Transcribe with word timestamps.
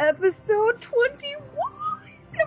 episode 0.00 0.80
21. 0.80 1.42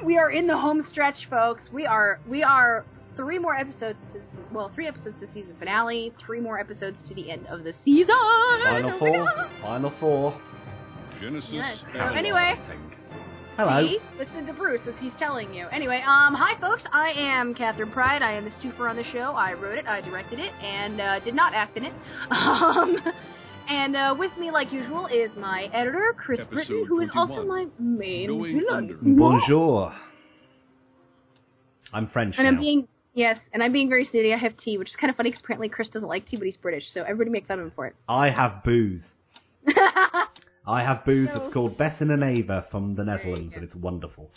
We 0.03 0.17
are 0.17 0.31
in 0.31 0.47
the 0.47 0.57
home 0.57 0.83
stretch, 0.89 1.27
folks. 1.29 1.69
We 1.71 1.85
are 1.85 2.19
we 2.27 2.41
are 2.41 2.83
three 3.15 3.37
more 3.37 3.55
episodes 3.55 3.99
to 4.11 4.21
well, 4.51 4.71
three 4.73 4.87
episodes 4.87 5.19
to 5.19 5.27
season 5.31 5.55
finale, 5.59 6.13
three 6.19 6.39
more 6.39 6.59
episodes 6.59 7.01
to 7.03 7.13
the 7.13 7.29
end 7.29 7.45
of 7.47 7.63
the 7.63 7.73
season. 7.85 8.15
Final 8.63 8.89
Oh 8.89 8.91
my 8.91 8.99
four. 8.99 9.49
Final 9.61 9.93
four. 9.99 10.41
Genesis. 11.21 11.51
Yes. 11.51 11.77
So 11.93 11.99
anyway, 11.99 12.57
Hello. 13.55 13.85
See? 13.85 13.99
Listen 14.17 14.47
to 14.47 14.53
Bruce 14.53 14.81
as 14.87 14.95
he's 14.99 15.13
telling 15.13 15.53
you. 15.53 15.67
Anyway, 15.67 15.97
um, 16.07 16.33
hi 16.33 16.59
folks. 16.59 16.85
I 16.91 17.11
am 17.11 17.53
Kathryn 17.53 17.91
Pryde. 17.91 18.23
I 18.23 18.31
am 18.31 18.45
the 18.45 18.51
stoofer 18.51 18.89
on 18.89 18.95
the 18.95 19.03
show. 19.03 19.33
I 19.33 19.53
wrote 19.53 19.77
it, 19.77 19.85
I 19.85 20.01
directed 20.01 20.39
it, 20.39 20.51
and 20.63 20.99
uh, 20.99 21.19
did 21.19 21.35
not 21.35 21.53
act 21.53 21.77
in 21.77 21.85
it. 21.85 21.93
Um, 22.31 22.97
and 23.67 23.95
uh, 23.95 24.15
with 24.17 24.35
me, 24.37 24.51
like 24.51 24.71
usual, 24.71 25.07
is 25.07 25.31
my 25.37 25.69
editor, 25.73 26.13
Chris 26.17 26.39
Episode 26.39 26.67
Brittain, 26.67 26.87
who 26.87 26.99
is 26.99 27.09
also 27.15 27.45
my 27.45 27.67
main 27.79 28.27
Going 28.27 28.59
villain. 28.59 28.97
Bonjour. 29.17 29.93
I'm 31.93 32.07
French 32.09 32.35
And 32.37 32.47
I'm 32.47 32.57
being 32.57 32.87
yes, 33.13 33.37
and 33.53 33.61
I'm 33.61 33.71
being 33.71 33.89
very 33.89 34.03
snooty. 34.05 34.33
I 34.33 34.37
have 34.37 34.57
tea, 34.57 34.77
which 34.77 34.89
is 34.89 34.95
kind 34.95 35.09
of 35.11 35.17
funny 35.17 35.29
because 35.29 35.43
apparently 35.43 35.69
Chris 35.69 35.89
doesn't 35.89 36.07
like 36.09 36.25
tea, 36.25 36.37
but 36.37 36.45
he's 36.45 36.57
British, 36.57 36.91
so 36.91 37.01
everybody 37.03 37.29
makes 37.29 37.47
fun 37.47 37.59
of 37.59 37.65
him 37.65 37.71
for 37.75 37.85
it. 37.87 37.95
I 38.09 38.29
have 38.29 38.63
booze. 38.63 39.05
I 39.67 40.27
have 40.83 41.05
booze 41.05 41.29
So- 41.31 41.39
that's 41.39 41.53
called 41.53 41.77
Bessen 41.77 42.11
and 42.13 42.23
Ava 42.23 42.65
from 42.71 42.95
the 42.95 43.03
Netherlands, 43.03 43.53
and 43.55 43.63
it's 43.63 43.75
wonderful. 43.75 44.31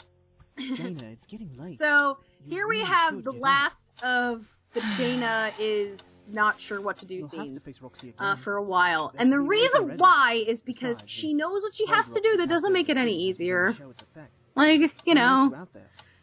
Jaina, 0.58 1.04
it's 1.12 1.26
getting 1.26 1.50
late. 1.58 1.78
so 1.78 2.18
You 2.44 2.56
here 2.56 2.68
we 2.68 2.80
have 2.82 3.16
the 3.24 3.32
get 3.32 3.36
up. 3.38 3.42
last 3.42 3.74
of 4.02 4.44
the 4.74 4.80
Jaina 4.96 5.52
is 5.58 5.98
not 6.28 6.60
sure 6.60 6.80
what 6.80 6.98
to 6.98 7.06
do 7.06 7.14
You'll 7.14 7.28
have 7.28 7.54
to 7.54 7.60
face 7.60 7.76
Roxy 7.80 8.08
again. 8.10 8.14
uh, 8.18 8.36
for 8.36 8.56
a 8.56 8.62
while. 8.62 9.12
And 9.18 9.32
the 9.32 9.40
reason 9.40 9.96
why 9.98 10.44
is 10.46 10.60
because 10.60 10.96
she 11.06 11.32
knows 11.34 11.62
what 11.62 11.74
she 11.74 11.86
has 11.86 12.06
to 12.06 12.20
do 12.20 12.36
that 12.38 12.48
doesn't 12.48 12.72
make 12.72 12.88
it 12.88 12.96
any 12.96 13.16
easier. 13.28 13.74
show 13.78 13.90
its 13.90 14.02
effect. 14.02 14.30
Like, 14.54 14.92
you 15.04 15.14
know, 15.14 15.66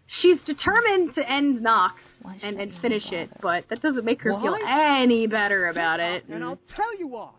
she's 0.07 0.41
determined 0.43 1.13
to 1.15 1.29
end 1.29 1.61
Nox 1.61 2.01
Why 2.21 2.37
should 2.37 2.43
and, 2.43 2.59
and 2.59 2.77
finish 2.79 3.11
it, 3.11 3.29
but 3.41 3.65
that 3.69 3.81
doesn't 3.81 4.05
make 4.05 4.21
her 4.23 4.31
feel 4.39 4.57
any 4.67 5.27
better 5.27 5.67
about 5.67 5.99
it. 5.99 6.25
And 6.29 6.43
I'll 6.43 6.59
tell 6.75 6.97
you 6.97 7.07
why. 7.07 7.29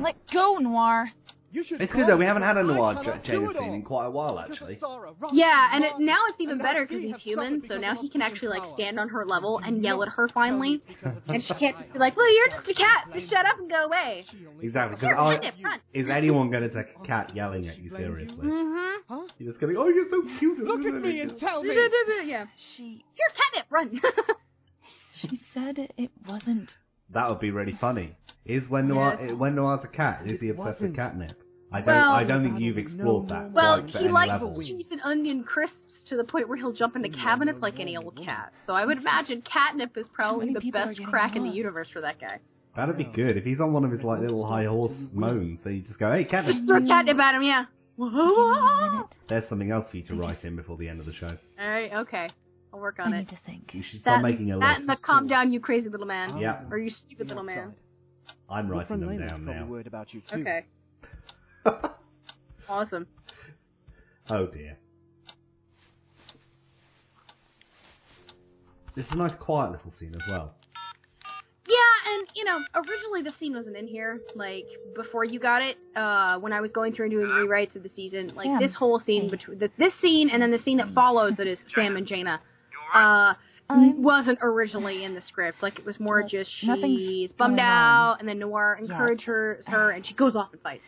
Let 0.00 0.16
go, 0.32 0.56
Noir. 0.56 1.10
You 1.52 1.62
should 1.64 1.80
It's 1.80 1.92
good 1.92 2.06
though. 2.06 2.16
We 2.16 2.24
haven't 2.24 2.42
had 2.42 2.56
a 2.56 2.62
because 2.62 2.76
I 2.76 2.78
noir 2.78 2.94
cannot 3.02 3.24
J- 3.24 3.32
do 3.32 3.54
scene 3.58 3.74
in 3.74 3.82
quite 3.82 4.06
a 4.06 4.10
while, 4.10 4.38
actually. 4.38 4.74
of 4.74 4.80
Sora, 4.80 5.12
Roxy, 5.18 5.36
Yeah, 5.38 5.70
and 5.72 5.84
it, 5.84 5.92
now 5.98 6.18
it's 6.28 6.40
even 6.40 6.54
and 6.54 6.62
better 6.62 6.80
now 6.80 6.86
because 6.86 7.02
he's 7.02 7.16
human, 7.18 7.62
so 7.66 7.78
now 7.78 7.94
he 8.00 8.08
can 8.08 8.20
actually 8.20 8.48
like 8.48 8.64
stand 8.74 8.98
on 8.98 9.08
her 9.08 9.24
level 9.24 9.58
and 9.64 9.82
yell 9.82 10.02
at 10.02 10.08
her 10.10 10.28
finally, 10.28 10.78
tell 10.78 10.88
me 10.88 10.94
because 11.02 11.16
of 11.16 11.22
and 11.34 11.44
she 11.44 11.54
can't 11.54 11.76
just 11.76 11.92
be 11.92 11.98
like, 11.98 12.16
"Well, 12.16 12.32
you're 12.34 12.48
just 12.48 12.68
a 12.68 12.74
cat. 12.74 13.08
Just 13.14 13.30
shut 13.30 13.46
up 13.46 13.58
and 13.58 13.70
go 13.70 13.84
away." 13.84 14.24
Exactly, 14.60 14.96
because 14.96 15.08
Here, 15.08 15.16
I- 15.16 15.34
run 15.34 15.44
it, 15.44 15.54
run. 15.62 15.80
Is 15.94 16.08
anyone 16.10 16.50
going 16.50 16.68
to 16.68 16.68
take 16.68 16.94
a 17.00 17.06
cat 17.06 17.32
yelling 17.34 17.68
at 17.68 17.78
you 17.78 17.90
seriously? 17.90 18.36
Mm-hmm. 18.36 19.14
Huh? 19.14 19.26
You're 19.38 19.52
just 19.52 19.60
going 19.60 19.72
to 19.74 19.78
be, 19.78 19.82
oh, 19.82 19.88
you're 19.88 20.10
so 20.10 20.22
cute. 20.38 20.58
Look 20.58 20.84
at 20.84 20.94
me 21.00 21.20
and 21.20 21.38
tell 21.38 21.62
me. 21.62 21.74
yeah. 22.24 22.46
She 22.76 23.04
You're 23.16 23.30
catnip. 23.30 23.66
Run. 23.70 24.00
she 25.14 25.40
said 25.54 25.78
it 25.96 26.10
wasn't. 26.26 26.76
That 27.10 27.30
would 27.30 27.40
be 27.40 27.50
really 27.50 27.72
funny. 27.72 28.16
Is 28.46 28.68
when 28.68 28.88
Noir 28.88 29.18
Yes. 29.20 29.30
Eh, 29.30 29.34
when 29.34 29.54
Noir's 29.56 29.82
a 29.84 29.88
cat? 29.88 30.22
Is 30.24 30.40
he 30.40 30.48
It 30.48 30.50
obsessed 30.50 30.80
with 30.80 30.90
wasn't. 30.90 30.96
catnip? 30.96 31.42
I 31.72 31.78
don't. 31.80 31.86
Well- 31.88 32.12
I 32.12 32.24
don't 32.24 32.42
think 32.44 32.60
you've 32.60 32.78
explored 32.78 33.28
that. 33.28 33.50
Well, 33.50 33.80
quite 33.82 33.92
to 33.92 33.98
he 33.98 34.04
any 34.04 34.12
likes 34.12 34.30
level. 34.30 34.62
cheese 34.62 34.86
and 34.92 35.00
onion 35.02 35.42
crisps 35.42 36.04
to 36.04 36.16
the 36.16 36.22
point 36.24 36.48
where 36.48 36.56
he'll 36.56 36.72
jump 36.72 36.94
into 36.94 37.08
cabinets 37.08 37.60
like 37.60 37.80
any 37.80 37.96
old 37.96 38.16
cat. 38.16 38.52
So 38.66 38.72
I 38.74 38.86
would 38.86 38.98
imagine 38.98 39.42
catnip 39.42 39.96
is 39.96 40.08
probably 40.08 40.46
many 40.46 40.54
the 40.54 40.60
people 40.60 40.80
are 40.80 40.84
best 40.86 40.96
getting 40.98 41.10
crack 41.10 41.34
in 41.34 41.42
the 41.42 41.48
lost. 41.48 41.56
universe 41.56 41.90
for 41.90 42.00
that 42.02 42.20
guy. 42.20 42.38
That'd 42.76 42.96
be 42.96 43.04
good 43.04 43.36
if 43.36 43.44
he's 43.44 43.58
on 43.60 43.72
one 43.72 43.84
of 43.84 43.90
his 43.90 44.02
like 44.04 44.20
little 44.20 44.46
high 44.46 44.66
horse 44.66 44.92
moans. 45.12 45.58
So 45.64 45.70
you 45.70 45.80
just 45.82 45.98
go, 45.98 46.12
hey, 46.12 46.24
catnip. 46.24 46.54
Just 46.54 46.66
throw 46.68 46.80
catnip 46.86 47.18
at 47.18 47.34
him, 47.34 47.42
yeah. 47.42 47.64
Give 47.98 48.12
me 48.12 48.20
a 48.20 48.90
minute. 48.92 49.06
There's 49.26 49.48
something 49.48 49.70
else 49.72 49.90
for 49.90 49.96
you 49.96 50.02
to 50.04 50.14
write 50.14 50.44
in 50.44 50.54
before 50.54 50.76
the 50.76 50.88
end 50.88 51.00
of 51.00 51.06
the 51.06 51.14
show. 51.14 51.36
All 51.58 51.68
right, 51.68 51.92
okay, 51.94 52.28
I'll 52.72 52.78
work 52.78 53.00
on 53.00 53.06
I 53.06 53.06
on 53.06 53.12
need 53.24 53.28
it. 53.28 53.28
to 53.30 53.38
think. 53.46 53.74
You 53.74 53.82
should 53.82 54.02
start 54.02 54.22
That, 54.22 54.28
making 54.28 54.52
a 54.52 54.58
that 54.58 54.68
list. 54.68 54.80
and 54.80 54.88
the 54.90 54.96
calm 54.96 55.26
down, 55.26 55.52
you 55.52 55.58
crazy 55.60 55.88
little 55.88 56.06
man, 56.06 56.36
Yeah. 56.38 56.60
or 56.70 56.78
you 56.78 56.90
stupid 56.90 57.28
little 57.28 57.42
man. 57.42 57.74
I'm 58.48 58.66
Your 58.66 58.76
writing 58.76 58.86
friend 58.86 59.02
them 59.02 59.10
Layla's 59.10 59.30
down 59.30 59.44
probably 59.44 59.60
now. 59.62 59.66
worried 59.66 59.86
about 59.86 60.14
you 60.14 60.20
too. 60.30 60.40
Okay, 60.40 60.64
awesome. 62.68 63.06
oh 64.30 64.46
dear. 64.46 64.78
It's 68.96 69.10
a 69.10 69.14
nice 69.14 69.34
quiet 69.38 69.72
little 69.72 69.92
scene 69.98 70.14
as 70.14 70.22
well. 70.30 70.54
Yeah, 71.68 72.14
and 72.14 72.28
you 72.34 72.44
know, 72.44 72.58
originally 72.74 73.22
the 73.22 73.32
scene 73.38 73.52
wasn't 73.54 73.76
in 73.76 73.86
here. 73.86 74.20
Like 74.34 74.66
before 74.94 75.24
you 75.24 75.38
got 75.40 75.62
it, 75.62 75.76
uh, 75.94 76.38
when 76.38 76.52
I 76.52 76.60
was 76.60 76.70
going 76.70 76.94
through 76.94 77.06
and 77.06 77.12
doing 77.12 77.26
rewrites 77.28 77.76
of 77.76 77.82
the 77.82 77.88
season, 77.90 78.32
like 78.34 78.46
Sam. 78.46 78.60
this 78.60 78.74
whole 78.74 78.98
scene 78.98 79.28
between 79.28 79.58
the, 79.58 79.70
this 79.76 79.92
scene 80.00 80.30
and 80.30 80.40
then 80.40 80.50
the 80.50 80.58
scene 80.60 80.78
that 80.78 80.90
follows, 80.94 81.36
that 81.36 81.46
is 81.46 81.58
Sam 81.74 81.96
and 81.96 82.06
Jaina, 82.06 82.40
uh, 82.94 83.34
Mm-hmm. 83.70 83.80
I'm- 83.80 84.02
wasn't 84.02 84.38
originally 84.42 85.02
in 85.04 85.14
the 85.14 85.20
script. 85.22 85.62
Like 85.62 85.78
it 85.78 85.84
was 85.86 85.98
more 85.98 86.20
Well, 86.20 86.28
just 86.28 86.50
she's 86.50 87.32
bummed 87.32 87.58
out, 87.58 88.12
on 88.14 88.20
and 88.20 88.28
then 88.28 88.38
Noir 88.38 88.78
yet. 88.80 88.90
encourages 88.90 89.66
her, 89.68 89.90
and 89.90 90.04
she 90.06 90.14
goes 90.14 90.36
off 90.36 90.52
and 90.52 90.60
fights. 90.62 90.84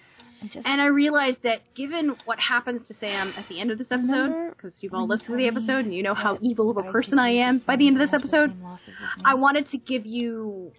Just 0.53 0.65
And 0.69 0.81
I 0.81 0.87
realized 0.87 1.43
that 1.43 1.63
given 1.75 2.15
what 2.25 2.39
happens 2.39 2.87
to 2.87 2.95
Sam 2.95 3.35
at 3.37 3.49
the 3.49 3.59
end 3.59 3.73
of 3.73 3.79
this 3.79 3.91
episode, 3.91 4.51
because 4.51 4.81
you've 4.85 4.95
all 4.95 5.09
listened 5.09 5.31
to 5.31 5.37
the 5.37 5.49
episode 5.49 5.85
and 5.85 5.93
you 5.93 6.05
know 6.05 6.15
how 6.15 6.39
evil 6.41 6.71
of 6.71 6.77
a 6.77 6.93
person 6.93 7.19
I 7.19 7.33
could 7.33 7.39
am 7.41 7.59
by 7.59 7.75
the 7.75 7.89
end 7.89 7.97
of 8.01 8.01
this 8.09 8.15
episode, 8.15 8.51
same 8.51 8.63
losses 8.63 8.95
as 9.03 9.17
me. 9.17 9.23
I 9.25 9.35
wanted 9.35 9.69
to 9.71 9.79
give 9.79 10.07
you 10.07 10.71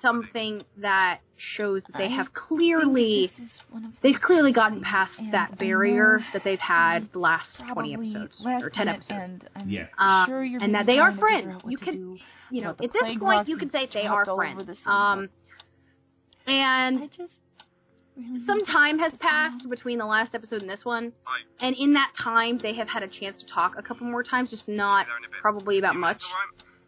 something 0.00 0.62
that 0.78 1.20
shows 1.36 1.82
that 1.84 1.96
they 1.98 2.08
have 2.08 2.32
clearly 2.32 3.30
this 3.38 3.46
is 3.46 3.52
one 3.70 3.84
of 3.84 3.90
they've 4.00 4.20
clearly 4.20 4.52
gotten 4.52 4.80
past 4.82 5.20
that 5.32 5.56
barrier 5.58 6.24
that 6.32 6.42
they've 6.44 6.58
had 6.60 7.10
the 7.12 7.18
last 7.18 7.58
20 7.60 7.94
episodes 7.94 8.44
or 8.44 8.70
10 8.70 8.88
episodes. 8.88 9.28
And 9.28 9.48
I'm 9.56 9.70
Uh, 9.98 10.26
sure 10.26 10.42
and 10.42 10.74
that 10.74 10.86
they 10.86 10.98
are 10.98 11.12
trying 11.12 11.44
to 11.44 11.58
figure 11.58 11.60
friends. 11.60 11.62
You 11.70 11.78
can- 11.78 12.18
You 12.50 12.62
know, 12.62 12.70
at 12.70 12.92
this 12.92 13.02
point 13.18 13.48
you 13.48 13.56
can 13.58 13.70
say 13.70 13.86
they 13.86 14.06
are 14.06 14.24
dropped 14.24 14.28
all 14.28 14.40
over 14.40 14.64
friends. 14.64 14.78
Um 14.86 15.28
and 16.46 17.00
really 17.00 17.28
some 18.46 18.64
time 18.64 18.98
has 18.98 19.16
passed 19.18 19.68
between 19.70 19.98
the 19.98 20.06
last 20.06 20.34
episode 20.34 20.60
and 20.62 20.68
this 20.70 20.84
one. 20.84 21.12
And 21.60 21.76
in 21.76 21.92
that 21.92 22.12
time 22.14 22.58
they 22.58 22.74
have 22.74 22.88
had 22.88 23.02
a 23.04 23.08
chance 23.08 23.40
to 23.42 23.46
talk 23.46 23.76
a 23.78 23.82
couple 23.82 24.06
more 24.06 24.22
times, 24.24 24.50
just 24.50 24.66
not 24.68 25.06
probably 25.40 25.78
about 25.78 25.94
much. 25.96 26.24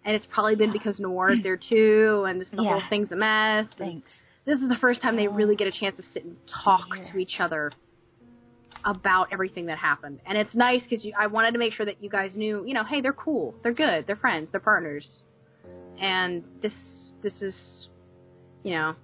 And 0.05 0.17
it's 0.17 0.27
probably 0.27 0.57
been 0.57 0.73
because 0.73 0.99
Noir 0.99 1.33
is 1.33 1.43
there 1.43 1.59
too, 1.59 2.25
and 2.27 2.41
this 2.41 2.49
the 2.51 2.65
whole 2.65 2.83
thing's 2.89 3.13
a 3.13 3.17
mess. 3.17 3.67
and 3.67 3.77
Thanks. 3.79 4.07
this 4.47 4.63
is 4.63 4.69
the 4.69 4.77
first 4.77 5.03
time 5.03 5.17
they 5.17 5.29
really 5.29 5.57
get 5.57 5.69
a 5.69 5.73
chance 5.73 5.97
to 5.97 6.03
sit 6.03 6.25
and 6.25 6.37
talk 6.47 6.89
to 7.03 7.19
each 7.19 7.39
other 7.39 7.71
about 8.85 9.29
everything 9.31 9.67
that 9.67 9.79
happened. 9.79 10.21
And 10.27 10.39
it's 10.39 10.55
nice 10.55 10.83
because 10.83 11.07
I 11.19 11.27
wanted 11.27 11.53
to 11.53 11.59
make 11.59 11.73
sure 11.73 11.85
that 11.87 12.03
you 12.03 12.09
guys 12.09 12.37
knew, 12.37 12.65
you 12.67 12.75
know, 12.75 12.85
hey, 12.85 13.01
they're 13.01 13.13
cool, 13.13 13.55
they're 13.63 13.75
good, 13.75 14.07
they're 14.07 14.17
friends, 14.17 14.51
they're 14.51 14.61
partners, 14.61 15.25
and 15.99 16.45
this 16.63 17.13
this 17.23 17.43
is, 17.43 17.91
you 18.63 18.73
know, 18.73 18.95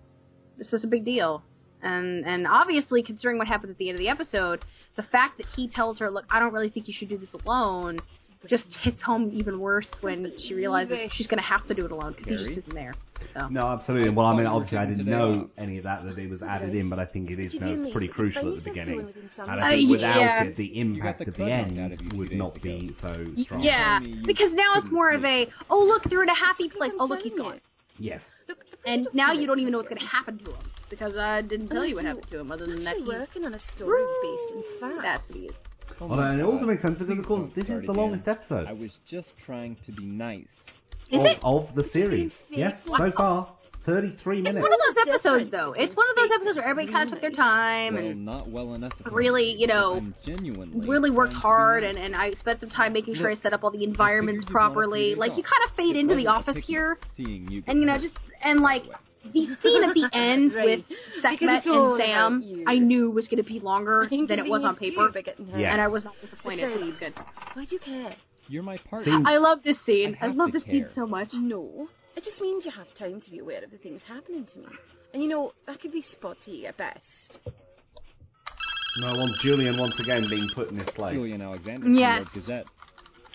this 0.56 0.72
is 0.72 0.84
a 0.84 0.86
big 0.86 1.04
deal. 1.04 1.42
And 1.82 2.26
and 2.26 2.46
obviously, 2.46 3.02
considering 3.02 3.38
what 3.38 3.46
happens 3.46 3.70
at 3.70 3.78
the 3.78 3.88
end 3.88 3.96
of 3.96 4.00
the 4.00 4.08
episode, 4.08 4.64
the 4.96 5.02
fact 5.02 5.36
that 5.38 5.46
he 5.46 5.68
tells 5.68 5.98
her, 5.98 6.10
look, 6.10 6.24
I 6.30 6.40
don't 6.40 6.52
really 6.52 6.70
think 6.70 6.88
you 6.88 6.94
should 6.94 7.08
do 7.08 7.18
this 7.18 7.34
alone. 7.34 8.00
Just 8.46 8.76
hits 8.76 9.02
home 9.02 9.30
even 9.32 9.58
worse 9.58 9.88
when 10.02 10.32
she 10.38 10.54
realizes 10.54 11.10
she's 11.12 11.26
going 11.26 11.38
to 11.38 11.44
have 11.44 11.66
to 11.66 11.74
do 11.74 11.84
it 11.84 11.90
alone 11.90 12.14
because 12.16 12.40
he 12.40 12.46
just 12.46 12.58
isn't 12.58 12.74
there. 12.74 12.92
So. 13.34 13.48
No, 13.48 13.62
absolutely. 13.62 14.10
Well, 14.10 14.26
I 14.26 14.36
mean, 14.36 14.46
obviously, 14.46 14.78
I 14.78 14.86
didn't 14.86 15.06
know 15.06 15.48
any 15.58 15.78
of 15.78 15.84
that 15.84 16.04
that 16.04 16.18
it 16.18 16.30
was 16.30 16.42
added 16.42 16.74
in, 16.74 16.88
but 16.88 16.98
I 16.98 17.06
think 17.06 17.30
it 17.30 17.40
is 17.40 17.52
Did 17.52 17.62
no, 17.62 17.72
it's 17.72 17.92
pretty 17.92 18.08
crucial 18.08 18.48
at 18.48 18.62
the 18.62 18.70
beginning. 18.70 18.94
doing 18.94 19.06
within 19.06 19.30
some 19.34 19.48
And 19.48 19.60
I 19.60 19.76
think 19.76 19.90
without 19.90 20.20
yeah. 20.20 20.42
it, 20.44 20.56
the 20.56 20.78
impact 20.78 21.18
the 21.18 21.26
at 21.26 21.34
the 21.34 21.42
crud 21.42 21.48
knocked 21.48 21.78
out 21.78 22.02
end 22.02 22.12
would 22.12 22.32
not 22.32 22.62
be 22.62 22.94
so 23.00 23.12
strong. 23.42 23.60
Yeah, 23.60 23.98
Telling 23.98 24.12
me 24.12 24.18
you 24.18 24.26
because 24.26 24.52
now 24.52 24.74
it's 24.76 24.90
more 24.90 25.10
of 25.10 25.24
a 25.24 25.48
oh 25.70 25.82
look 25.82 26.04
they're 26.04 26.22
in 26.22 26.28
a 26.28 26.34
happy 26.34 26.68
place. 26.68 26.92
Oh 26.98 27.06
look 27.06 27.20
he's 27.20 27.34
gone, 27.34 27.60
Yes. 27.98 28.20
And 28.84 29.08
now 29.12 29.32
you 29.32 29.46
don't 29.46 29.58
even 29.58 29.72
know 29.72 29.78
what's 29.78 29.88
going 29.88 30.00
to 30.00 30.06
happen 30.06 30.38
to 30.38 30.52
him 30.52 30.70
because 30.88 31.16
I 31.16 31.42
didn't 31.42 31.68
oh, 31.72 31.74
tell 31.74 31.86
you 31.86 31.96
what 31.96 32.04
happened 32.04 32.28
to 32.30 32.38
him 32.38 32.52
other 32.52 32.66
than 32.66 32.84
that 32.84 32.96
actually 32.96 33.16
he's 33.16 33.20
working 33.20 33.44
on 33.46 33.54
a 33.54 33.60
story 33.74 34.02
based 34.22 34.54
in 34.54 34.80
fact. 34.80 35.02
that's 35.02 35.28
what 35.28 35.38
he 35.38 35.46
is. 35.46 35.56
Oh 36.00 36.06
Well, 36.06 36.18
my 36.18 36.32
and 36.32 36.40
it 36.40 36.44
also 36.44 36.66
makes 36.66 36.82
sense 36.82 36.98
because, 36.98 37.08
Please 37.08 37.18
of 37.18 37.26
course, 37.26 37.50
this 37.54 37.64
is 37.64 37.70
the 37.70 37.76
again. 37.78 37.94
longest 37.94 38.28
episode 38.28 38.66
I 38.66 38.72
was 38.72 38.92
just 39.08 39.28
trying 39.44 39.76
to 39.86 39.92
be 39.92 40.04
nice. 40.04 40.46
Is 41.10 41.20
of, 41.20 41.26
it? 41.26 41.38
of 41.42 41.74
the 41.74 41.88
series. 41.92 42.32
Yes, 42.50 42.74
so 42.86 43.10
far. 43.12 43.48
33 43.86 44.42
minutes. 44.42 44.58
It's 44.58 44.62
one 44.62 44.72
of 44.72 44.96
those 44.96 45.14
episodes 45.14 45.50
though. 45.52 45.72
It's 45.72 45.94
one 45.96 46.06
of 46.10 46.16
those 46.16 46.30
episodes 46.32 46.56
where 46.56 46.66
everybody 46.66 46.92
kind 46.92 47.08
of 47.08 47.14
took 47.14 47.22
their 47.22 47.30
time 47.30 47.94
well, 47.94 48.04
and 48.04 48.24
not 48.24 48.48
well 48.48 48.74
enough. 48.74 48.92
really, 49.12 49.52
you 49.52 49.68
know, 49.68 49.94
I'm 49.94 50.14
really 50.88 51.10
worked 51.10 51.30
trying 51.30 51.34
to 51.34 51.36
be 51.36 51.40
hard 51.40 51.84
and, 51.84 51.96
and 51.96 52.16
I 52.16 52.32
spent 52.32 52.60
some 52.60 52.68
time 52.70 52.92
making 52.92 53.14
sure 53.14 53.30
I 53.30 53.36
set 53.36 53.52
up 53.52 53.62
all 53.62 53.70
the 53.70 53.84
environments 53.84 54.44
figured 54.44 54.48
you'd 54.48 54.64
want 54.64 54.72
a 54.72 54.74
few 54.74 54.74
properly. 54.82 55.14
Like 55.14 55.36
you 55.36 55.44
kind 55.44 55.62
of 55.66 55.76
fade 55.76 55.94
into 55.96 56.16
the 56.16 56.26
office 56.26 56.56
here 56.56 56.98
you 57.16 57.62
and 57.68 57.78
you 57.78 57.86
know 57.86 57.96
just 57.96 58.18
and 58.42 58.60
like 58.60 58.82
the 59.32 59.46
scene 59.62 59.84
at 59.84 59.94
the 59.94 60.08
end 60.12 60.54
Right. 60.54 60.64
with 60.78 60.88
Because 60.88 61.22
Sekhmet 61.22 61.66
and 61.66 62.00
Sam, 62.00 62.42
you. 62.42 62.64
I 62.66 62.78
knew 62.78 63.10
was 63.10 63.28
going 63.28 63.42
to 63.42 63.48
be 63.48 63.60
longer 63.60 64.06
than 64.10 64.30
it 64.38 64.48
was 64.48 64.64
on 64.64 64.76
paper, 64.76 65.10
Yeah. 65.56 65.72
and 65.72 65.80
I 65.80 65.88
was 65.88 66.04
not 66.04 66.14
disappointed. 66.20 66.72
So 66.72 66.80
it 66.80 66.86
was 66.86 66.96
good. 66.96 67.14
Why 67.54 67.64
do 67.64 67.74
you 67.74 67.80
care? 67.80 68.16
You're 68.48 68.62
my 68.62 68.78
partner. 68.90 69.22
I 69.24 69.38
love 69.38 69.62
this 69.64 69.78
scene. 69.84 70.16
I 70.20 70.26
I, 70.26 70.28
love 70.30 70.52
to 70.52 70.58
this 70.60 70.68
scene 70.68 70.86
so 70.94 71.06
much. 71.06 71.30
No. 71.34 71.88
It 72.16 72.24
just 72.24 72.40
means 72.40 72.64
you 72.64 72.70
have 72.70 72.86
time 72.98 73.20
to 73.20 73.30
be 73.30 73.38
aware 73.40 73.62
of 73.64 73.70
the 73.70 73.78
things 73.78 74.02
happening 74.06 74.46
to 74.54 74.58
me. 74.60 74.66
And 75.12 75.22
you 75.22 75.28
know, 75.28 75.52
that 75.66 75.80
could 75.80 75.92
be 75.92 76.02
spotty 76.12 76.66
at 76.66 76.76
best. 76.76 77.40
No, 78.98 79.08
I 79.08 79.12
want 79.12 79.36
Julian 79.44 79.76
once 79.76 79.94
again 80.00 80.26
being 80.30 80.48
put 80.54 80.70
in 80.70 80.76
his 80.78 80.88
place. 80.90 81.12
Julian 81.14 81.42
Alexander, 81.42 81.88
Yes. 81.88 81.92
New 81.92 82.24
York 82.24 82.32
Gazette. 82.32 82.66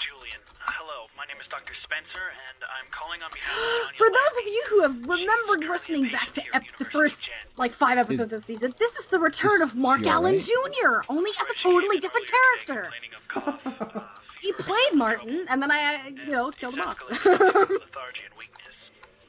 Julian, 0.01 0.41
hello. 0.57 1.05
My 1.13 1.25
name 1.29 1.37
is 1.37 1.45
Dr. 1.53 1.73
Spencer, 1.85 2.25
and 2.49 2.57
I'm 2.65 2.87
calling 2.89 2.89
on 2.89 2.89
behalf 2.89 2.89
of 2.89 2.89
Tanya 2.89 2.97
For 3.97 4.07
those 4.07 4.35
of 4.39 4.45
you 4.45 4.63
who 4.69 4.81
have 4.83 4.95
remembered 5.07 5.69
listening 5.69 6.11
back 6.11 6.33
to 6.35 6.41
ep- 6.53 6.63
the 6.79 6.85
first 6.85 7.15
like 7.57 7.73
five 7.75 7.97
episodes 7.97 8.31
of 8.33 8.41
this 8.41 8.47
season, 8.47 8.73
this 8.79 8.91
is 8.93 9.07
the 9.11 9.19
return 9.19 9.61
of 9.61 9.75
Mark 9.75 10.01
You 10.01 10.09
Allen 10.09 10.35
alright? 10.35 10.45
Jr. 10.45 11.01
Only 11.09 11.31
as 11.31 11.47
a 11.57 11.61
totally 11.61 11.99
different 11.99 12.27
character. 12.27 12.91
Complaining 13.31 13.55
of 13.55 13.83
cough. 13.93 14.03
He 14.41 14.51
played 14.53 14.95
Martin, 14.95 15.45
and 15.49 15.61
then 15.61 15.69
I, 15.69 15.97
uh, 15.97 16.09
you 16.25 16.31
know, 16.31 16.49
killed 16.49 16.73
him 16.73 16.79
off. 16.81 16.97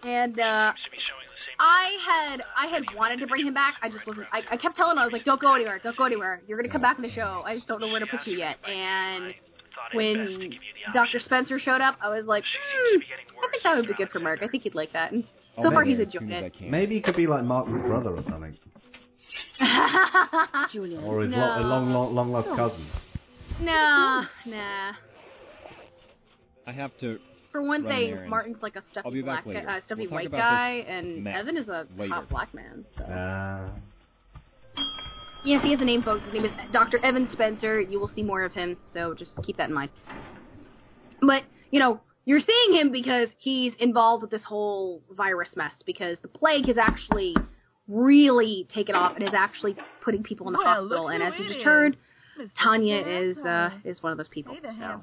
And 0.05 0.41
uh, 0.41 0.73
Seems 0.73 0.85
to 0.85 0.91
be 0.91 0.97
showing 0.99 1.27
the 1.29 1.39
same 1.47 1.57
I 1.61 1.99
had 2.07 2.43
I 2.57 2.67
had 2.67 2.95
wanted 2.97 3.21
to 3.21 3.27
bring 3.27 3.47
him 3.47 3.53
back. 3.55 3.77
I 3.83 3.89
just 3.91 4.07
wasn't. 4.07 4.27
I, 4.33 4.43
I 4.51 4.57
kept 4.57 4.75
telling 4.75 4.93
him 4.93 4.99
I 4.99 5.05
was 5.05 5.13
like, 5.13 5.25
"Don't 5.25 5.41
go 5.41 5.55
anywhere. 5.55 5.79
Don't 5.79 5.97
go 5.97 6.05
anywhere. 6.05 6.41
You're 6.49 6.57
gonna 6.59 6.73
come 6.73 6.81
back 6.81 6.97
in 6.97 7.03
the 7.03 7.11
show. 7.11 7.43
I 7.45 7.55
just 7.55 7.67
don't 7.69 7.81
know 7.81 7.89
where 7.89 8.01
to 8.01 8.07
put 8.07 8.27
you 8.27 8.37
yet." 8.39 8.57
And 8.67 9.35
Thought 9.35 9.35
it 9.35 9.37
best 9.75 9.91
to 9.93 9.97
when 9.97 10.17
give 10.41 10.53
you 10.53 10.59
the 10.87 10.93
Dr. 10.93 11.19
Spencer 11.21 11.59
showed 11.59 11.81
up, 11.81 11.97
I 12.01 12.09
was 12.09 12.25
like, 12.25 12.45
She 12.45 13.03
seems 13.43 13.53
to 13.53 13.59
be 13.59 13.59
getting 13.59 13.63
I 13.63 13.63
think 13.63 13.63
that 13.65 13.77
would 13.77 13.89
be 13.89 13.95
good 13.95 14.11
for 14.11 14.21
Mark. 14.21 14.43
I 14.43 14.49
think 14.49 14.63
he'd 14.63 14.75
like 14.75 14.93
that. 14.93 15.13
And 15.13 15.25
so 15.61 15.69
be 15.71 15.75
far, 15.75 15.85
he's 15.85 15.99
as 16.01 16.13
soon 16.13 16.31
enjoyed 16.33 16.53
it. 16.61 16.71
Maybe 16.71 16.95
he 16.97 17.01
could 17.01 17.17
be 17.17 17.27
like 17.27 17.45
Martin's 17.45 17.83
brother 17.83 18.11
or 18.17 18.23
something, 18.29 18.57
Julian. 20.73 21.05
or 21.05 21.23
his 21.23 21.31
No. 21.31 21.39
lo- 21.39 21.61
long, 21.63 21.93
long, 21.93 22.15
long 22.15 22.33
lost 22.33 22.49
cousin. 22.57 22.87
nah, 23.61 24.25
nah. 24.47 24.93
I 26.67 26.73
have 26.73 26.97
to. 27.01 27.19
For 27.51 27.61
one 27.61 27.83
Run 27.83 27.93
an 27.93 27.99
thing, 27.99 28.11
errand. 28.13 28.31
Martin's 28.31 28.63
like 28.63 28.77
a 28.77 28.79
I'll 28.79 28.85
stuffy 28.91 29.11
be 29.11 29.23
back 29.23 29.45
black, 29.45 29.57
later. 29.57 29.69
uh, 29.69 29.81
stuffy 29.85 30.01
We'll 30.03 30.11
talk 30.11 30.15
white 30.17 30.27
about 30.29 30.39
guy, 30.39 30.71
and 30.89 31.25
map 31.25 31.37
Evan 31.37 31.57
is 31.59 31.69
a 31.69 31.87
later. 31.99 32.15
hot 32.15 32.29
black 32.31 32.55
man. 32.55 32.85
So. 32.97 33.05
Uh, 33.05 33.69
Yes, 35.45 35.61
he 35.65 35.73
has 35.73 35.81
a 35.81 35.85
name, 35.85 36.05
folks. 36.05 36.23
His 36.23 36.33
name 36.35 36.45
is 36.45 36.53
Dr. 36.71 37.05
Evan 37.05 37.27
Spencer. 37.27 37.81
You 37.81 37.99
will 37.99 38.07
see 38.07 38.23
more 38.23 38.43
of 38.45 38.53
him, 38.53 38.77
so 38.93 39.13
just 39.13 39.43
keep 39.43 39.57
that 39.57 39.69
in 39.71 39.75
mind. 39.75 39.91
But, 41.21 41.43
you 41.73 41.81
know, 41.81 42.01
you're 42.25 42.41
seeing 42.41 42.75
him 42.75 42.91
because 42.91 43.31
he's 43.39 43.75
involved 43.77 44.23
with 44.23 44.31
this 44.31 44.45
whole 44.45 45.03
virus 45.11 45.57
mess, 45.57 45.83
because 45.85 46.21
the 46.21 46.29
plague 46.29 46.67
has 46.67 46.79
actually 46.79 47.37
really 47.89 48.65
taken 48.69 48.95
off 48.95 49.17
and 49.17 49.25
is 49.27 49.35
actually 49.35 49.77
putting 50.01 50.23
people 50.23 50.47
in 50.47 50.53
the 50.53 50.59
Well, 50.59 50.75
hospital. 50.75 51.09
And 51.09 51.23
as 51.23 51.39
you 51.39 51.47
just 51.47 51.59
is. 51.59 51.65
heard, 51.65 51.97
Mr. 52.39 52.51
Tanya 52.55 53.01
Spencer. 53.01 53.19
is 53.23 53.39
uh, 53.39 53.71
is 53.85 54.03
one 54.03 54.13
of 54.13 54.19
those 54.19 54.29
people. 54.29 54.55
Hey 54.55 54.61
So. 54.71 55.01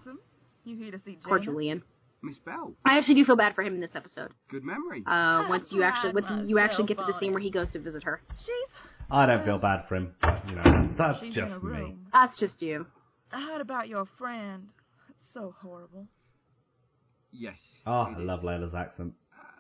You 0.65 0.77
here 0.77 0.91
to 0.91 0.99
see 0.99 1.17
poor 1.23 1.39
Julian. 1.39 1.83
Miss 2.21 2.37
Bell, 2.37 2.73
I 2.83 2.97
actually 2.97 3.13
do 3.13 3.23
feel 3.25 3.37
bad 3.37 3.55
for 3.55 3.61
him 3.63 3.73
in 3.75 3.79
this 3.79 3.95
episode. 3.95 4.31
good 4.49 4.65
memory. 4.65 5.03
Uh, 5.05 5.45
once 5.47 5.71
you 5.71 5.83
actually, 5.83 6.11
pride 6.11 6.29
once 6.29 6.49
you 6.49 6.59
actually 6.59 6.85
get 6.85 6.97
to 6.97 7.05
the 7.05 7.17
scene 7.17 7.31
where 7.31 7.41
he 7.41 7.49
goes 7.49 7.71
to 7.71 7.79
visit 7.79 8.03
her. 8.03 8.21
She's 8.37 8.53
I 9.09 9.25
don't 9.25 9.45
feel 9.45 9.57
bad 9.57 9.87
for 9.87 9.95
him, 9.95 10.13
but 10.21 10.43
you 10.49 10.55
know, 10.55 10.89
that's 10.97 11.19
she's 11.19 11.29
in 11.29 11.33
just 11.49 11.51
a 11.55 11.65
me. 11.65 11.71
room. 11.71 12.05
That's 12.11 12.37
just 12.37 12.61
you. 12.61 12.85
I 13.31 13.41
heard 13.41 13.61
about 13.61 13.87
your 13.87 14.05
friend. 14.17 14.67
It's 15.09 15.33
so 15.33 15.55
horrible. 15.61 16.07
Yes. 17.31 17.57
Oh, 17.85 17.91
I 18.15 18.17
love 18.17 18.41
Layla's 18.41 18.73
accent. 18.75 19.13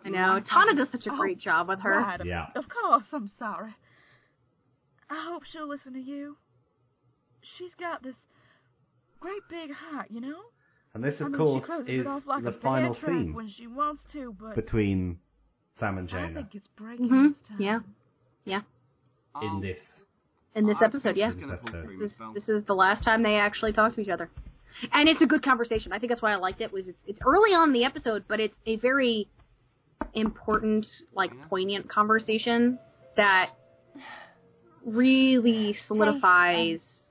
I 0.05 0.09
know. 0.09 0.39
Tana 0.39 0.73
does 0.75 0.89
such 0.91 1.07
a 1.07 1.09
great 1.09 1.39
job 1.39 1.67
with 1.67 1.81
her. 1.81 1.91
Right, 1.99 2.21
of- 2.21 2.25
Yeah. 2.27 2.47
Of 2.55 2.65
course, 2.69 3.03
I'm 3.11 3.27
sorry. 3.39 3.73
I 5.09 5.25
hope 5.29 5.43
she'll 5.43 5.67
listen 5.67 5.93
to 5.93 5.99
you. 5.99 6.37
She's 7.41 7.73
got 7.75 8.03
this 8.03 8.15
great 9.19 9.41
big 9.49 9.71
heart, 9.73 10.07
you 10.09 10.21
know? 10.21 10.37
And 10.93 11.03
this, 11.03 11.15
I 11.21 11.25
of 11.25 11.31
mean, 11.31 11.37
course, 11.39 11.65
is 11.87 12.05
like 12.25 12.43
the 12.43 12.51
final 12.51 12.93
scene 12.95 13.33
when 13.33 13.49
she 13.49 13.67
wants 13.67 14.01
to, 14.13 14.35
but 14.39 14.55
between 14.55 15.19
Sam 15.79 15.97
and 15.97 16.09
I 16.09 16.11
Jaina 16.11 16.33
think 16.33 16.55
it's 16.55 16.67
breaking 16.75 17.09
Mhm, 17.09 17.33
this 17.37 17.47
time. 17.47 17.57
yeah. 17.59 17.79
in 19.41 19.49
Oh, 19.57 19.61
this. 19.61 19.79
In 20.55 20.65
this 20.65 20.81
episode, 20.81 21.15
think 21.15 21.17
yeah. 21.17 21.29
it's 21.29 21.39
gonna 21.39 21.57
pull 21.57 21.71
This 21.71 21.83
through, 21.83 21.97
This, 21.99 22.19
Miss 22.19 22.33
this 22.33 22.49
is 22.49 22.63
the 22.65 22.73
last 22.73 23.03
time 23.03 23.21
they 23.21 23.35
actually 23.35 23.71
talk 23.73 23.93
to 23.93 24.01
each 24.01 24.09
other, 24.09 24.29
and 24.91 25.09
it's 25.09 25.21
a 25.21 25.25
good 25.25 25.43
conversation. 25.43 25.91
I 25.91 25.99
think 25.99 26.09
that's 26.09 26.21
why 26.21 26.31
I 26.31 26.35
liked 26.35 26.61
it. 26.61 26.71
Was 26.71 26.87
it's, 26.87 27.01
it's 27.05 27.19
early 27.25 27.51
on 27.53 27.69
in 27.69 27.73
the 27.73 27.83
episode, 27.85 28.25
but 28.27 28.39
it's 28.39 28.57
a 28.65 28.77
very 28.77 29.27
important, 30.13 30.87
like 31.13 31.31
mm-hmm. 31.31 31.47
poignant 31.49 31.89
conversation 31.89 32.79
that 33.15 33.51
really 34.85 35.73
solidifies 35.87 37.09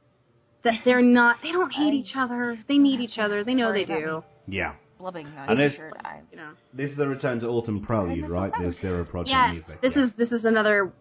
that 0.64 0.80
they're 0.84 1.02
not. 1.02 1.36
They 1.42 1.52
don't 1.52 1.70
hate 1.72 1.92
I- 1.92 1.96
each 1.96 2.16
other. 2.16 2.58
They 2.68 2.78
need 2.78 3.00
each 3.00 3.18
other. 3.18 3.44
They 3.44 3.54
know 3.54 3.72
they 3.72 3.84
do. 3.84 4.24
Yeah. 4.46 4.74
Blubbing 4.98 5.26
on 5.26 5.50
And 5.50 5.58
your 5.58 5.68
it's- 5.68 5.80
shirt. 5.80 5.94
I, 6.04 6.20
You 6.32 6.38
know. 6.38 6.50
This 6.74 6.90
is 6.90 6.96
the 6.96 7.06
return 7.06 7.38
to 7.40 7.48
Autumn 7.48 7.80
Prelude, 7.80 8.28
right? 8.28 8.52
The 8.52 8.74
Zero 8.80 9.04
Project 9.04 9.30
Yes, 9.30 9.52
music. 9.52 9.80
this 9.80 9.94
yeah. 9.94 10.02
is 10.04 10.14
this 10.14 10.32
is 10.32 10.44
another 10.44 10.92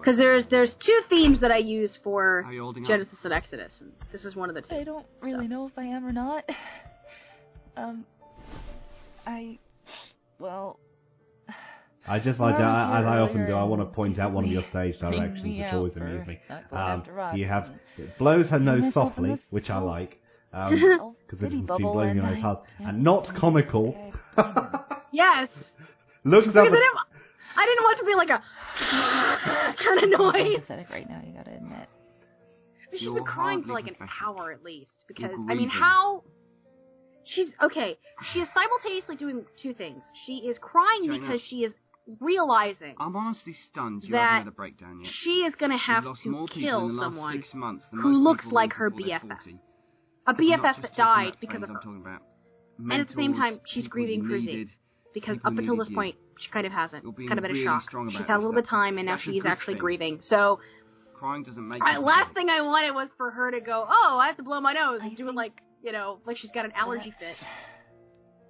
because 0.00 0.16
there's 0.16 0.46
there's 0.46 0.74
two 0.74 1.00
themes 1.08 1.40
that 1.40 1.50
I 1.50 1.58
use 1.58 1.96
for 2.02 2.44
Are 2.46 2.52
you 2.52 2.64
up? 2.68 2.88
Genesis 2.88 3.24
and 3.24 3.32
Exodus, 3.32 3.80
and 3.80 3.92
this 4.12 4.24
is 4.24 4.34
one 4.36 4.48
of 4.48 4.54
the 4.54 4.62
two. 4.62 4.74
I 4.74 4.84
don't 4.84 5.06
really 5.20 5.46
know 5.48 5.66
if 5.66 5.72
I 5.76 5.84
am 5.84 6.04
or 6.06 6.12
not. 6.12 6.44
Um, 7.76 8.04
I, 9.26 9.58
well, 10.38 10.78
I 12.08 12.18
just 12.18 12.40
like 12.40 12.56
to, 12.56 12.62
I- 12.62 13.00
as 13.00 13.06
I 13.06 13.18
often 13.18 13.46
do, 13.46 13.52
I 13.52 13.62
want 13.64 13.80
to 13.82 13.86
point 13.86 14.18
out 14.18 14.32
one 14.32 14.44
of 14.44 14.50
your 14.50 14.62
stage 14.70 14.98
directions, 14.98 15.44
me 15.44 15.60
which 15.62 15.72
always 15.72 15.96
amuses 15.96 16.26
me. 16.26 16.40
Um, 16.72 17.04
you 17.34 17.46
have 17.46 17.70
it 17.98 18.18
blows 18.18 18.46
her 18.48 18.58
nose 18.58 18.92
softly, 18.92 19.38
which 19.50 19.70
I 19.70 19.74
little- 19.78 19.88
like, 19.90 20.20
um, 20.52 20.72
because 20.72 21.38
it 21.38 21.40
bitty 21.40 21.60
doesn't 21.60 21.76
seem 21.76 21.86
blowing 21.92 22.16
your 22.16 22.24
and 22.24 22.34
nose 22.34 22.42
hard, 22.42 22.58
and 22.80 23.02
not 23.04 23.34
comical. 23.36 24.12
Yes, 25.12 25.48
Looks 26.22 26.48
up. 26.50 26.56
At, 26.56 26.64
didn't, 26.70 26.82
I 27.56 27.66
didn't 27.66 27.84
want 27.84 27.98
to 27.98 28.04
be 28.04 28.14
like 28.14 28.30
a 28.30 28.42
kind 29.82 29.98
of 29.98 30.20
I'm 30.20 30.32
noise. 30.32 30.60
pathetic 30.60 30.90
right 30.90 31.08
now. 31.08 31.20
You 31.26 31.32
gotta 31.34 31.54
admit. 31.56 31.88
She's 32.92 33.02
You're 33.02 33.14
been 33.14 33.24
crying 33.24 33.62
for 33.62 33.72
like 33.72 33.86
an 33.86 33.96
hour 34.24 34.50
at 34.52 34.64
least 34.64 35.04
because 35.06 35.30
I 35.48 35.54
mean 35.54 35.68
how 35.68 36.24
she's 37.24 37.54
okay. 37.62 37.98
She 38.32 38.40
is 38.40 38.48
simultaneously 38.52 39.16
doing 39.16 39.44
two 39.60 39.74
things. 39.74 40.04
She 40.26 40.38
is 40.48 40.58
crying 40.58 41.02
Jaina. 41.04 41.20
because 41.20 41.40
she 41.40 41.62
is 41.64 41.72
realizing 42.20 42.94
I'm 42.98 43.14
honestly 43.14 43.52
stunned 43.52 44.02
you 44.02 44.12
That 44.12 44.18
haven't 44.22 44.38
had 44.38 44.48
a 44.48 44.50
breakdown 44.56 45.00
yet. 45.02 45.12
she 45.12 45.44
is 45.44 45.54
going 45.54 45.70
to 45.70 45.76
have 45.78 46.02
to 46.02 46.46
kill 46.50 46.88
in 46.88 46.96
the 46.96 47.02
last 47.02 47.14
someone, 47.14 47.32
six 47.34 47.54
months 47.54 47.84
than 47.90 48.00
who 48.00 48.12
looks 48.16 48.46
like 48.46 48.72
her 48.72 48.90
BFF. 48.90 49.58
a 50.26 50.34
BFF 50.34 50.82
that 50.82 50.96
died 50.96 51.34
because 51.40 51.62
of 51.62 51.68
her. 51.68 51.74
I'm 51.76 51.80
talking 51.80 52.00
about 52.00 52.22
And 52.78 52.92
at 53.00 53.06
the 53.08 53.14
same 53.14 53.34
time, 53.34 53.60
she's 53.66 53.86
grieving 53.86 54.24
you 54.24 54.28
for 54.30 54.40
Z. 54.40 54.66
needed. 55.14 55.26
Because 55.26 55.38
up 55.44 55.58
until 55.58 55.76
this 55.76 55.88
you. 55.88 55.94
point, 55.96 56.16
she 56.38 56.50
kind 56.50 56.66
of 56.66 56.72
hasn't. 56.72 57.04
It's 57.06 57.28
kind 57.28 57.38
of 57.38 57.42
been 57.42 57.56
a 57.56 57.64
shock. 57.64 57.90
She's 58.10 58.26
had 58.26 58.36
a 58.36 58.38
little 58.38 58.52
bit 58.52 58.64
of 58.64 58.68
time, 58.70 58.98
and 58.98 59.06
now 59.06 59.16
she's 59.16 59.44
actually 59.44 59.74
thing. 59.74 59.80
grieving. 59.80 60.18
So, 60.22 60.60
Crying 61.14 61.42
doesn't 61.42 61.66
make 61.68 61.82
I, 61.82 61.98
last 61.98 62.28
pathetic. 62.28 62.34
thing 62.36 62.50
I 62.50 62.62
wanted 62.62 62.92
was 62.94 63.10
for 63.18 63.30
her 63.30 63.50
to 63.50 63.60
go, 63.60 63.86
"Oh, 63.88 64.18
I 64.20 64.26
have 64.28 64.36
to 64.38 64.42
blow 64.42 64.60
my 64.60 64.72
nose," 64.72 65.00
and 65.02 65.12
I 65.12 65.14
do 65.14 65.28
it 65.28 65.34
like 65.34 65.52
you 65.82 65.92
know, 65.92 66.18
like 66.26 66.36
she's 66.36 66.52
got 66.52 66.64
an 66.64 66.72
allergy 66.74 67.12
fit. 67.18 67.36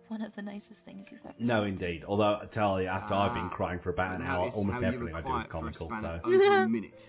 One 0.09 0.23
of 0.23 0.35
the 0.35 0.43
nicest 0.43 0.81
things 0.85 1.07
you've 1.13 1.21
ever. 1.25 1.35
no, 1.39 1.63
indeed. 1.63 2.03
Although 2.07 2.41
I 2.43 2.47
tell 2.53 2.81
you, 2.83 2.89
after 2.89 3.15
I've 3.15 3.33
been 3.33 3.45
Ah, 3.45 3.55
crying 3.55 3.79
for 3.79 3.91
about 3.91 4.17
an 4.21 4.27
hour, 4.27 4.49
almost 4.51 4.73
how 4.75 4.81
everything 4.81 5.15
I 5.15 5.21
do 5.21 5.21
is 5.21 5.23
quiet 5.25 5.51
for 5.51 5.57
a 5.57 5.61
comical. 5.61 5.89
So 5.89 5.95
of 5.95 6.25
over 6.25 6.63
a 6.65 6.69
minute. 6.69 7.01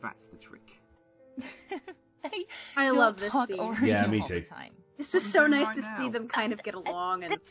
That's 0.00 0.24
the 0.30 0.36
trick. 0.38 0.62
I, 2.24 2.44
I 2.76 2.86
don't 2.86 2.96
love 2.96 3.18
this 3.18 3.32
talk 3.32 3.48
scene. 3.48 3.76
Yeah, 3.82 4.06
me 4.06 4.20
all 4.20 4.28
too. 4.28 4.34
The 4.48 4.54
time. 4.54 4.72
It's 4.98 5.10
just 5.10 5.32
so 5.32 5.40
are 5.42 5.48
you 5.48 5.54
doing 5.54 5.62
nice 5.64 5.76
to 5.76 5.82
right 5.82 5.98
see 5.98 6.10
them 6.10 6.28
kind 6.28 6.52
of 6.52 6.62
get 6.62 6.74
along 6.74 7.24
and 7.24 7.34
It's 7.34 7.42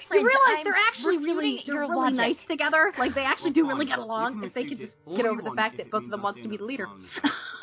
different. 0.00 0.22
you 0.22 0.28
realize 0.28 0.58
I'm 0.58 0.64
they're 0.64 0.74
actually 0.88 1.18
really 1.18 1.62
they're 1.66 1.80
really 1.80 1.96
logic. 1.96 2.18
nice 2.18 2.36
together. 2.48 2.92
Like 2.98 3.14
they 3.14 3.24
actually 3.24 3.52
do 3.52 3.66
really 3.68 3.86
get 3.86 3.98
along 3.98 4.42
if 4.44 4.54
they 4.54 4.64
could 4.64 4.78
just 4.78 4.92
get 5.16 5.26
over 5.26 5.42
the 5.42 5.52
fact 5.52 5.76
that 5.78 5.90
both 5.90 6.04
of 6.04 6.10
them 6.10 6.20
I 6.20 6.24
wants 6.24 6.42
to 6.42 6.48
be 6.48 6.56
the 6.56 6.64
leader. 6.64 6.86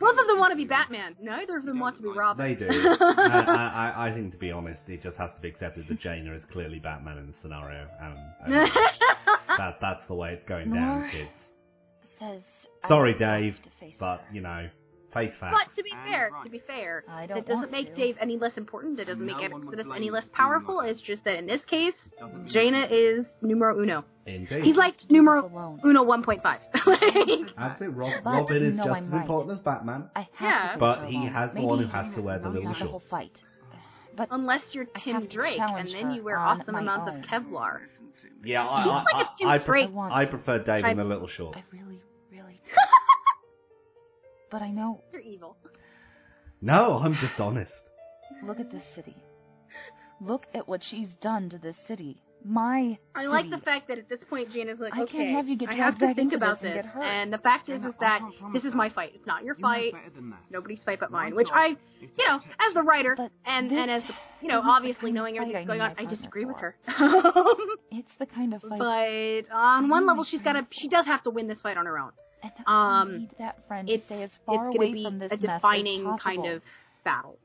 both 0.00 0.18
of 0.18 0.26
them 0.26 0.38
want 0.38 0.52
to 0.52 0.56
be. 0.56 0.64
Batman. 0.64 1.14
Neither 1.20 1.56
of 1.56 1.64
them 1.64 1.78
want 1.78 1.96
to 1.96 2.02
be 2.02 2.08
Robin. 2.08 2.44
they 2.44 2.54
do. 2.54 2.68
I, 3.00 3.92
I, 3.96 4.08
I 4.08 4.12
think, 4.14 4.32
to 4.32 4.38
be 4.38 4.50
honest, 4.50 4.80
it 4.88 5.02
just 5.02 5.16
has 5.18 5.30
to 5.36 5.40
be 5.40 5.48
accepted 5.48 5.86
that 5.88 6.00
Jaina 6.00 6.34
is 6.34 6.42
clearly 6.52 6.78
Batman 6.78 7.18
in 7.18 7.26
the 7.28 7.34
scenario. 7.42 7.86
Um, 8.00 8.16
and 8.44 8.52
that, 9.58 9.78
that's 9.80 10.06
the 10.08 10.14
way 10.14 10.32
it's 10.32 10.48
going 10.48 10.72
down, 10.72 11.10
kids. 11.10 11.30
Says. 12.18 12.42
Sorry, 12.88 13.14
Dave, 13.14 13.56
to 13.62 13.70
face 13.80 13.94
but 13.98 14.24
you 14.32 14.40
know, 14.40 14.68
face 15.14 15.32
facts. 15.40 15.56
But 15.66 15.76
to 15.76 15.82
be 15.82 15.92
And 15.92 16.06
fair, 16.10 16.30
right. 16.32 16.44
to 16.44 16.50
be 16.50 16.58
fair, 16.58 17.04
I 17.08 17.26
don't 17.26 17.36
that 17.36 17.46
doesn't 17.46 17.70
make 17.70 17.88
to. 17.90 17.94
Dave 17.94 18.16
any 18.20 18.36
less 18.36 18.56
important. 18.58 18.98
It 19.00 19.06
doesn't 19.06 19.24
No 19.24 19.34
make 19.36 19.50
one 19.52 19.62
Exodus 19.62 19.86
any 19.94 20.10
less 20.10 20.28
powerful. 20.32 20.80
It's 20.80 21.00
just 21.00 21.24
that 21.24 21.38
in 21.38 21.46
this 21.46 21.64
case, 21.64 22.12
Doesn't 22.20 22.48
Jaina 22.48 22.88
is 22.90 23.24
numero 23.40 23.80
uno. 23.80 24.04
Indeed. 24.26 24.64
He's 24.64 24.76
like 24.76 24.96
numero 25.10 25.78
uno 25.84 26.04
1.5. 26.04 26.42
Like, 26.86 27.56
That's 27.56 27.80
it. 27.80 27.84
Rob, 27.94 28.24
Robin 28.24 28.56
is 28.62 28.76
just 28.76 28.88
I'm 28.88 29.04
as 29.04 29.10
right. 29.10 29.20
important 29.22 29.52
as 29.58 29.60
Batman. 29.64 30.10
I 30.16 30.20
have 30.20 30.28
Yeah. 30.40 30.76
But 30.78 31.06
he 31.08 31.16
alone. 31.16 31.26
has 31.28 31.48
the 31.50 31.54
Maybe 31.54 31.66
one 31.66 31.78
who 31.82 31.86
has 31.88 32.14
to 32.14 32.22
wear 32.22 32.38
the 32.38 32.48
little 32.48 32.64
not 32.64 32.78
the 32.78 32.84
whole 32.86 33.02
fight. 33.10 33.32
But 34.16 34.28
unless 34.30 34.74
you're 34.74 34.84
Tim 35.02 35.26
Drake, 35.26 35.58
and 35.60 35.88
then 35.88 36.10
you 36.12 36.22
wear 36.22 36.38
awesome 36.38 36.74
amounts 36.74 37.10
own. 37.10 37.18
of 37.20 37.26
Kevlar. 37.26 37.80
Listen 37.82 38.12
to 38.36 38.42
me. 38.42 38.50
Yeah, 38.52 38.64
I, 38.64 38.82
I, 38.84 38.86
like 38.86 39.04
a 39.14 39.16
I, 39.46 39.58
Tim 39.58 39.98
I, 39.98 40.20
I 40.22 40.24
prefer 40.26 40.58
Dave 40.60 40.84
in 40.84 40.96
the 40.98 41.04
little 41.04 41.26
shorts. 41.26 41.58
I 41.58 41.76
really, 41.76 42.00
really 42.30 42.60
do. 42.64 42.72
but 44.54 44.62
I 44.62 44.70
know. 44.70 45.00
You're 45.12 45.20
evil. 45.20 45.56
No, 46.62 47.00
I'm 47.02 47.14
just 47.14 47.40
honest. 47.40 47.72
Look 48.46 48.60
at 48.60 48.70
this 48.70 48.84
city. 48.94 49.16
Look 50.20 50.46
at 50.54 50.68
what 50.68 50.80
she's 50.80 51.08
done 51.20 51.50
to 51.50 51.58
this 51.58 51.74
city. 51.88 52.22
my. 52.44 52.96
I 53.16 53.26
like 53.26 53.50
the 53.50 53.58
fact 53.58 53.88
that 53.88 53.98
at 53.98 54.08
this 54.08 54.22
point 54.30 54.52
Jane 54.52 54.68
is 54.68 54.78
like, 54.78 54.92
I 54.92 54.98
can't 54.98 55.08
okay, 55.10 55.32
have 55.32 55.48
you 55.48 55.56
get 55.56 55.70
I 55.70 55.74
have 55.74 55.98
to 55.98 56.14
think 56.14 56.32
about 56.34 56.62
this 56.62 56.70
and 56.70 56.78
this. 56.78 56.86
get. 56.86 57.02
And 57.02 57.32
the 57.32 57.38
fact 57.38 57.68
is, 57.68 57.82
is 57.82 57.94
that 57.98 58.20
this 58.52 58.64
is 58.64 58.76
my 58.76 58.90
fight. 58.90 59.10
It's 59.16 59.26
not 59.26 59.42
your 59.42 59.56
You 59.56 59.60
fight. 59.60 59.92
better 59.92 60.10
than 60.14 60.30
that. 60.30 60.38
It's 60.42 60.52
nobody's 60.52 60.84
fight 60.84 61.00
but 61.00 61.10
My 61.10 61.24
mine. 61.24 61.34
Which 61.34 61.48
I, 61.52 61.70
you 62.00 62.28
know, 62.28 62.36
as 62.36 62.74
the 62.74 62.84
writer 62.84 63.16
and 63.44 63.72
and 63.72 63.90
as 63.90 64.04
the, 64.04 64.14
you 64.40 64.46
know, 64.46 64.62
obviously 64.64 65.10
knowing 65.10 65.36
everything 65.36 65.54
that's 65.54 65.64
I 65.64 65.66
going 65.66 65.80
on, 65.80 65.94
I 65.98 66.04
disagree 66.04 66.44
with 66.44 66.58
her. 66.58 66.76
It's 67.90 68.14
the 68.20 68.26
kind 68.38 68.54
of 68.54 68.62
fight. 68.62 68.78
but 68.78 69.52
on 69.52 69.88
one 69.88 70.06
level, 70.06 70.22
she's 70.22 70.42
got 70.42 70.52
to, 70.52 70.64
she 70.70 70.86
does 70.86 71.06
have 71.06 71.24
to 71.24 71.30
win 71.30 71.48
this 71.48 71.60
fight 71.60 71.76
on 71.76 71.86
her 71.86 71.98
own. 71.98 72.12
And 72.44 72.66
um, 72.66 73.08
I 73.14 73.18
need 73.18 73.30
that 73.38 73.66
friend 73.66 73.88
It's 73.90 74.02
to 74.02 74.06
stay 74.06 74.22
as 74.22 74.30
it's 74.30 74.38
far 74.46 74.64
going 74.64 74.76
away 74.76 74.86
to 74.88 74.92
be 74.94 75.04
from 75.04 75.18
this 75.18 75.32
a 75.32 75.36
mess 75.36 75.42
as 75.44 75.56
defining 75.60 76.18
kind 76.18 76.46
of 76.46 76.62
battle. 77.04 77.38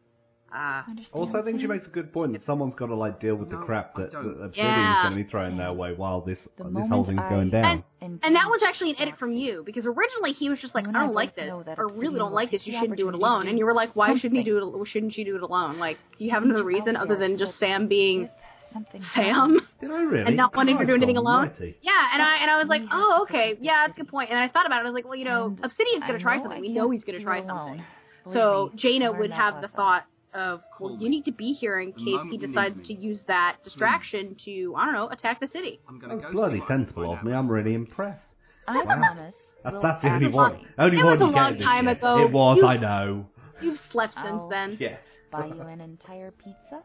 Uh, 0.51 0.81
Also, 1.13 1.37
I 1.37 1.43
think 1.43 1.61
she 1.61 1.67
makes 1.67 1.85
a 1.85 1.91
good 1.91 2.11
point 2.11 2.33
that 2.33 2.43
someone's 2.43 2.73
got 2.73 2.87
to 2.87 2.95
like 2.95 3.19
deal 3.19 3.35
with 3.35 3.51
the 3.51 3.57
crap 3.57 3.91
I 3.95 4.01
that, 4.01 4.11
that 4.11 4.23
don't. 4.23 4.43
Obsidian's 4.45 4.57
Yeah. 4.57 5.03
going 5.03 5.15
to 5.17 5.23
be 5.23 5.29
throwing 5.29 5.57
their 5.57 5.73
way 5.73 5.93
while 5.93 6.21
this 6.21 6.39
The 6.57 6.63
this 6.71 6.87
whole 6.89 7.05
thing's 7.05 7.19
I 7.19 7.29
going 7.29 7.49
down. 7.51 7.83
And- 8.01 8.19
and 8.23 8.35
that 8.35 8.49
was 8.49 8.63
actually 8.63 8.91
an 8.91 8.95
edit 8.99 9.17
from 9.19 9.31
you 9.31 9.61
because 9.63 9.85
originally 9.85 10.31
he 10.31 10.49
was 10.49 10.59
just 10.59 10.73
like, 10.73 10.85
You 10.85 10.89
and 10.89 10.97
I 10.97 11.01
I 11.01 11.05
don't 11.05 11.13
like 11.13 11.35
this, 11.35 11.49
know 11.49 11.63
or 11.77 11.87
really 11.89 12.17
don't 12.17 12.33
like 12.33 12.49
this. 12.49 12.65
You 12.65 12.73
shouldn't 12.79 12.97
do 12.97 13.09
it 13.09 13.13
alone. 13.13 13.47
And 13.47 13.59
you 13.59 13.65
were 13.65 13.75
like, 13.75 13.95
why 13.95 14.15
shouldn't 14.17 14.37
he 14.37 14.43
do 14.43 14.57
it? 14.57 14.87
Shouldn't 14.87 15.13
she 15.13 15.23
do 15.23 15.35
it 15.35 15.43
alone? 15.43 15.77
Like, 15.77 15.99
do 16.17 16.25
you 16.25 16.31
have 16.31 16.41
Need 16.41 16.49
another 16.49 16.63
reason 16.63 16.95
other 16.95 17.15
than 17.15 17.37
just 17.37 17.57
Sam 17.59 17.87
being 17.87 18.23
if 18.23 18.31
something 18.73 19.01
Sam? 19.13 19.59
Did 19.81 19.91
I 19.91 20.01
really? 20.03 20.25
And 20.25 20.35
not 20.35 20.55
wanting 20.55 20.77
to 20.77 20.83
oh, 20.83 20.85
do 20.85 20.91
Christ 20.91 21.03
anything 21.03 21.17
alone? 21.17 21.49
almighty. 21.49 21.77
Yeah, 21.81 22.09
and 22.13 22.21
I 22.21 22.37
and 22.37 22.51
I 22.51 22.57
was 22.57 22.67
like, 22.67 22.83
oh, 22.91 23.19
okay, 23.23 23.57
yeah, 23.59 23.85
that's 23.85 23.97
a 23.97 24.01
good 24.01 24.09
point. 24.09 24.29
And 24.29 24.39
I 24.39 24.47
thought 24.47 24.65
about 24.65 24.77
it. 24.77 24.81
I 24.81 24.83
was 24.85 24.93
like, 24.93 25.05
well, 25.05 25.15
you 25.15 25.25
know, 25.25 25.47
And 25.47 25.63
Obsidian's 25.63 26.05
gonna 26.05 26.19
try 26.19 26.37
something. 26.41 26.61
We 26.61 26.69
know 26.69 26.89
he's 26.89 27.03
gonna 27.03 27.21
try 27.21 27.45
something. 27.45 27.83
So 28.25 28.71
Jaina 28.75 29.11
would 29.11 29.31
have 29.31 29.61
the 29.61 29.67
thought 29.67 30.05
of, 30.33 30.61
well, 30.79 30.97
you 30.99 31.09
need 31.09 31.25
to 31.25 31.31
be 31.31 31.53
here 31.53 31.79
in 31.79 31.91
case 31.93 32.03
he 32.03 32.11
moment 32.11 32.33
you 32.33 32.39
need 32.39 32.47
decides 32.47 32.81
to 32.81 32.93
use 32.93 33.23
that 33.23 33.57
hmm. 33.57 33.63
distraction 33.63 34.35
to, 34.45 34.75
I 34.77 34.85
don't 34.85 34.93
know, 34.93 35.09
attack 35.09 35.39
the 35.39 35.47
city. 35.47 35.79
I'm 35.87 35.99
gonna 35.99 36.15
That's 36.15 36.27
go 36.27 36.31
bloody 36.33 36.57
see 36.57 36.59
what 36.61 36.65
I 36.65 36.75
can 36.75 36.85
sensible 36.85 37.13
of 37.13 37.23
me. 37.23 37.33
I'm 37.33 37.49
really 37.49 37.73
impressed. 37.73 38.27
I 38.67 38.77
Wow. 38.77 38.85
promise. 38.85 39.35
That's, 39.63 39.73
we'll 39.73 39.81
that's 39.81 40.01
the 40.01 40.09
only 40.09 40.27
one. 40.27 40.59
Only 40.77 40.99
It 40.99 41.03
one 41.03 41.19
was 41.19 41.21
a 41.21 41.25
long 41.25 41.57
time 41.57 41.87
ago. 41.87 42.19
It 42.19 42.31
was, 42.31 42.57
You- 42.57 42.67
I 42.67 42.77
know. 42.77 43.25
You've 43.61 43.79
slept 43.89 44.13
since 44.13 44.41
Oh. 44.43 44.49
then. 44.49 44.77
Yes. 44.79 44.99
Buy 45.31 45.47
you 45.47 45.61
an 45.61 45.81
entire 45.81 46.31
pizza 46.31 46.83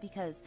because. 0.00 0.34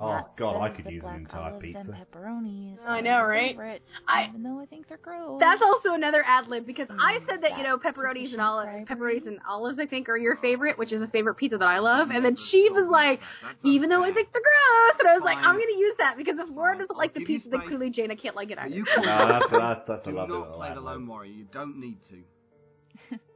Oh, 0.00 0.26
God, 0.36 0.60
I 0.62 0.68
could 0.70 0.90
use 0.90 1.02
an 1.04 1.14
entire 1.16 1.58
pizza. 1.60 1.78
And 1.78 1.94
pepperonis 1.94 2.78
I 2.86 3.00
know, 3.00 3.22
right? 3.22 3.50
favorite, 3.50 3.82
I- 4.08 4.26
even 4.28 4.42
though 4.42 4.58
I 4.58 4.66
think 4.66 4.88
they're 4.88 4.98
gross. 5.02 5.38
That's 5.40 5.62
also 5.62 5.94
another 5.94 6.24
ad 6.26 6.48
lib 6.48 6.66
because 6.66 6.88
I 6.90 7.18
Mm, 7.22 7.26
said 7.28 7.42
that 7.42 7.56
you 7.56 7.62
know 7.64 7.78
pepperonis 7.78 8.06
and 8.08 8.16
sufficient 8.16 8.40
olive, 8.40 8.66
bribery. 8.68 9.20
pepperonis 9.20 9.26
and 9.26 9.38
olives 9.48 9.78
I 9.78 9.86
think 9.86 10.08
are 10.08 10.16
your 10.16 10.36
favorite, 10.36 10.78
which 10.78 10.92
is 10.92 11.02
a 11.02 11.06
favorite 11.08 11.34
pizza 11.36 11.58
that 11.58 11.68
I 11.68 11.78
love. 11.78 12.10
And 12.10 12.24
then 12.24 12.36
she 12.36 12.68
was 12.70 12.88
like, 12.90 13.20
even 13.64 13.88
though 13.90 14.02
I 14.02 14.12
think 14.12 14.28
they're 14.32 14.42
gross, 14.42 14.98
and 15.00 15.08
I 15.08 15.14
was 15.14 15.22
like, 15.24 15.38
I'm 15.38 15.54
gonna 15.56 15.78
use 15.78 15.94
that 15.98 16.16
because 16.16 16.38
if 16.38 16.48
Laura 16.50 16.76
doesn't 16.78 16.96
like 16.96 17.14
the 17.14 17.20
give 17.20 17.28
you 17.30 17.36
pizza, 17.36 17.48
then 17.50 17.60
space. 17.60 17.68
clearly 17.68 17.90
Jaina 17.90 18.16
can't 18.16 18.34
like 18.36 18.50
it 18.50 18.58
But 18.58 18.70
either. 18.70 18.74
you 18.76 18.84
No, 19.04 19.28
that's, 19.28 19.50
that's, 19.52 19.82
that's 19.88 20.06
a 20.06 20.10
do 20.10 20.16
lovely 20.16 20.38
not 20.38 20.54
play 20.54 20.72
the 20.74 20.80
lone 20.80 21.06
warrior. 21.06 21.32
You 21.32 21.44
don't 21.52 21.78
need 21.78 21.98
to. 22.08 23.16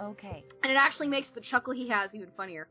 Okay. 0.00 0.44
and 0.62 0.70
it 0.72 0.76
actually 0.76 1.08
makes 1.08 1.28
the 1.30 1.40
chuckle 1.40 1.72
he 1.74 1.88
has 1.88 2.14
even 2.14 2.30
funnier. 2.36 2.68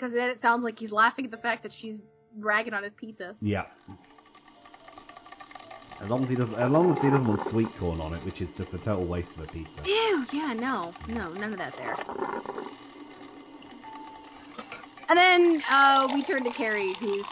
Because 0.00 0.14
then 0.14 0.30
it 0.30 0.40
sounds 0.40 0.64
like 0.64 0.78
he's 0.78 0.92
laughing 0.92 1.26
at 1.26 1.30
the 1.30 1.36
fact 1.36 1.62
that 1.62 1.72
she's 1.78 1.96
ragging 2.38 2.72
on 2.72 2.82
his 2.82 2.92
pizza. 2.96 3.36
Yeah. 3.42 3.64
As 6.00 6.08
long 6.08 6.24
as 6.24 6.30
he 6.30 6.36
doesn't, 6.36 6.54
as 6.54 6.70
long 6.70 6.90
as 6.96 7.02
he 7.02 7.10
doesn't 7.10 7.26
want 7.26 7.40
sweet 7.50 7.78
corn 7.78 8.00
on 8.00 8.14
it, 8.14 8.24
which 8.24 8.40
is 8.40 8.48
just 8.56 8.72
a 8.72 8.78
total 8.78 9.04
waste 9.04 9.28
of 9.36 9.42
a 9.42 9.46
pizza. 9.48 9.82
Ew, 9.84 10.24
yeah, 10.32 10.54
no, 10.54 10.94
no, 11.06 11.34
none 11.34 11.52
of 11.52 11.58
that 11.58 11.74
there. 11.76 11.94
And 15.10 15.18
then 15.18 15.62
uh, 15.68 16.08
we 16.14 16.22
turn 16.22 16.44
to 16.44 16.50
Carrie, 16.50 16.94
who's 16.98 17.26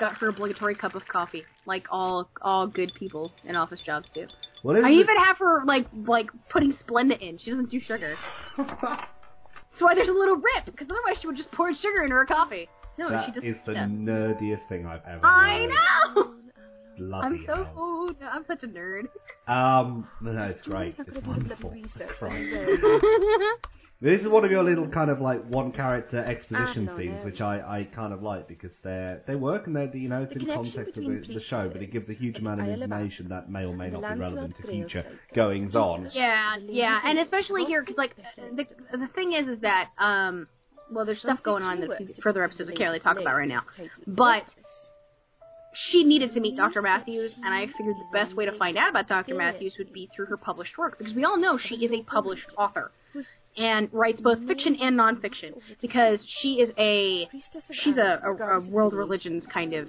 got 0.00 0.14
her 0.14 0.30
obligatory 0.30 0.74
cup 0.74 0.96
of 0.96 1.06
coffee, 1.06 1.44
like 1.66 1.86
all 1.92 2.28
all 2.42 2.66
good 2.66 2.92
people 2.94 3.30
in 3.44 3.54
office 3.54 3.80
jobs 3.80 4.10
do. 4.10 4.26
What 4.62 4.76
is 4.76 4.84
I 4.84 4.90
it? 4.90 4.94
even 4.94 5.16
have 5.18 5.38
her 5.38 5.64
like 5.64 5.86
like 5.92 6.30
putting 6.48 6.72
Splenda 6.72 7.16
in. 7.20 7.38
She 7.38 7.50
doesn't 7.52 7.70
do 7.70 7.78
sugar. 7.78 8.16
That's 9.70 9.82
why 9.82 9.94
there's 9.94 10.08
a 10.08 10.12
little 10.12 10.36
rip, 10.36 10.66
because 10.66 10.88
otherwise 10.90 11.18
she 11.20 11.26
would 11.26 11.36
just 11.36 11.50
pour 11.52 11.72
sugar 11.72 12.02
into 12.02 12.14
her 12.14 12.26
coffee. 12.26 12.68
No, 12.98 13.08
she 13.08 13.12
That 13.14 13.34
just. 13.34 13.46
is 13.46 13.56
the 13.64 13.72
yeah. 13.72 13.86
nerdiest 13.86 14.68
thing 14.68 14.86
I've 14.86 15.02
ever 15.06 15.20
I 15.24 15.60
heard. 16.14 16.16
know. 16.16 16.34
Bloody 16.98 17.26
I'm 17.26 17.44
so 17.46 17.54
hell. 17.64 17.72
old. 17.76 18.16
I'm 18.22 18.44
such 18.46 18.62
a 18.64 18.68
nerd. 18.68 19.04
Um, 19.48 20.06
no, 20.20 20.32
no, 20.32 20.42
it's 20.44 20.60
great. 20.62 20.88
It's 20.88 20.98
not 20.98 21.06
gonna 21.24 21.40
do 21.40 21.48
the 21.48 21.56
bloody 21.56 21.84
wonderful. 21.98 23.00
This 24.02 24.22
is 24.22 24.28
one 24.28 24.46
of 24.46 24.50
your 24.50 24.62
little 24.64 24.88
kind 24.88 25.10
of 25.10 25.20
like 25.20 25.44
one 25.48 25.72
character 25.72 26.24
exposition 26.24 26.88
Ah, 26.88 26.92
no, 26.92 26.96
scenes, 26.98 27.18
no. 27.18 27.24
which 27.26 27.40
I, 27.42 27.80
I 27.80 27.84
kind 27.84 28.14
of 28.14 28.22
like 28.22 28.48
because 28.48 28.70
they're 28.82 29.22
they 29.26 29.34
work 29.34 29.66
and 29.66 29.76
they're 29.76 29.94
you 29.94 30.08
know 30.08 30.22
it's 30.22 30.32
The 30.32 30.40
in 30.40 30.46
connection 30.46 30.72
context 30.72 30.96
of 30.96 31.04
between 31.04 31.20
the, 31.28 31.34
the 31.34 31.40
show, 31.42 31.68
but 31.68 31.82
it 31.82 31.92
gives 31.92 32.08
a 32.08 32.14
huge 32.14 32.38
amount 32.38 32.60
of 32.62 32.66
Isle 32.66 32.74
of 32.76 32.82
information 32.82 33.28
that 33.28 33.50
may 33.50 33.66
or 33.66 33.76
may 33.76 33.86
and 33.86 33.96
the 33.96 34.00
not 34.00 34.14
be 34.14 34.20
relevant 34.20 34.56
to 34.56 34.62
Lancelot 34.66 34.90
future 34.90 35.02
site. 35.02 35.34
goings 35.34 35.76
on. 35.76 36.08
Yeah, 36.12 36.56
yeah, 36.62 37.00
and 37.04 37.18
especially 37.18 37.64
here 37.66 37.82
because 37.82 37.98
like 37.98 38.16
the 38.56 38.66
the 38.96 39.06
thing 39.08 39.34
is 39.34 39.48
is 39.48 39.60
that 39.60 39.90
um 39.98 40.48
well 40.90 41.04
there's 41.04 41.20
stuff 41.20 41.42
going 41.42 41.62
on 41.62 41.82
in 41.82 41.88
the 41.88 42.14
further 42.22 42.42
episodes 42.42 42.70
I 42.70 42.72
can't 42.72 42.88
really 42.88 43.00
talk 43.00 43.18
about 43.20 43.36
right 43.36 43.48
now, 43.48 43.64
but 44.06 44.44
she 45.74 46.04
needed 46.04 46.32
to 46.32 46.40
meet 46.40 46.56
Dr. 46.56 46.80
Matthews, 46.82 47.32
and 47.44 47.54
I 47.54 47.66
figured 47.66 47.94
the 47.96 48.08
best 48.12 48.34
way 48.34 48.44
to 48.46 48.52
find 48.52 48.76
out 48.78 48.88
about 48.90 49.06
Dr. 49.08 49.34
Matthews 49.36 49.76
would 49.78 49.92
be 49.92 50.08
through 50.16 50.26
her 50.26 50.36
published 50.38 50.78
work 50.78 50.96
because 50.98 51.14
we 51.14 51.22
all 51.22 51.36
know 51.38 51.58
she 51.58 51.84
is 51.84 51.92
a 51.92 52.02
published 52.02 52.48
author 52.56 52.90
and 53.56 53.88
writes 53.92 54.20
both 54.20 54.46
fiction 54.46 54.76
and 54.76 54.98
nonfiction 54.98 55.54
because 55.80 56.24
she 56.26 56.60
is 56.60 56.70
a 56.78 57.28
she's 57.72 57.96
a, 57.96 58.20
a, 58.24 58.32
a 58.32 58.60
world 58.60 58.94
religions 58.94 59.46
kind 59.46 59.74
of 59.74 59.88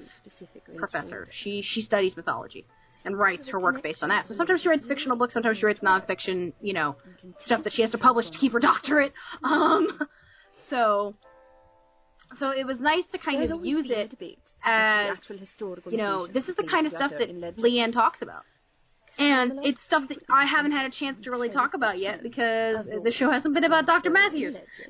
professor. 0.77 1.27
She 1.31 1.61
she 1.61 1.81
studies 1.81 2.15
mythology 2.17 2.65
and 3.03 3.17
writes 3.17 3.47
her 3.49 3.59
work 3.59 3.81
based 3.81 4.03
on 4.03 4.09
that. 4.09 4.27
So 4.27 4.35
sometimes 4.35 4.61
she 4.61 4.69
writes 4.69 4.85
fictional 4.85 5.17
books, 5.17 5.33
sometimes 5.33 5.57
she 5.57 5.65
writes 5.65 5.79
nonfiction, 5.79 6.53
you 6.61 6.73
know, 6.73 6.95
stuff 7.39 7.63
that 7.63 7.73
she 7.73 7.81
has 7.81 7.91
to 7.91 7.97
publish 7.97 8.29
to 8.29 8.37
keep 8.37 8.53
her 8.53 8.59
doctorate. 8.71 9.13
Um, 9.43 9.99
so 10.69 11.15
so 12.39 12.51
it 12.51 12.65
was 12.65 12.79
nice 12.79 13.03
to 13.11 13.17
kind 13.17 13.43
of 13.43 13.65
use 13.65 13.89
it 13.89 14.17
as 14.63 15.17
you 15.89 15.97
know, 15.97 16.27
this 16.27 16.47
is 16.47 16.55
the 16.55 16.63
kind 16.63 16.85
of 16.87 16.93
stuff 16.93 17.11
that 17.11 17.57
Leanne 17.57 17.93
talks 17.93 18.21
about. 18.21 18.43
And 19.21 19.59
it's 19.63 19.79
stuff 19.83 20.07
that 20.09 20.17
I 20.29 20.45
haven't 20.45 20.71
had 20.71 20.85
a 20.85 20.89
chance 20.89 21.21
to 21.21 21.31
really 21.31 21.49
talk 21.49 21.75
about 21.75 21.99
yet 21.99 22.23
because 22.23 22.87
the 23.03 23.11
show 23.11 23.29
hasn't 23.29 23.53
been 23.53 23.63
about 23.63 23.85
Dr. 23.85 24.09
Matthews. 24.09 24.57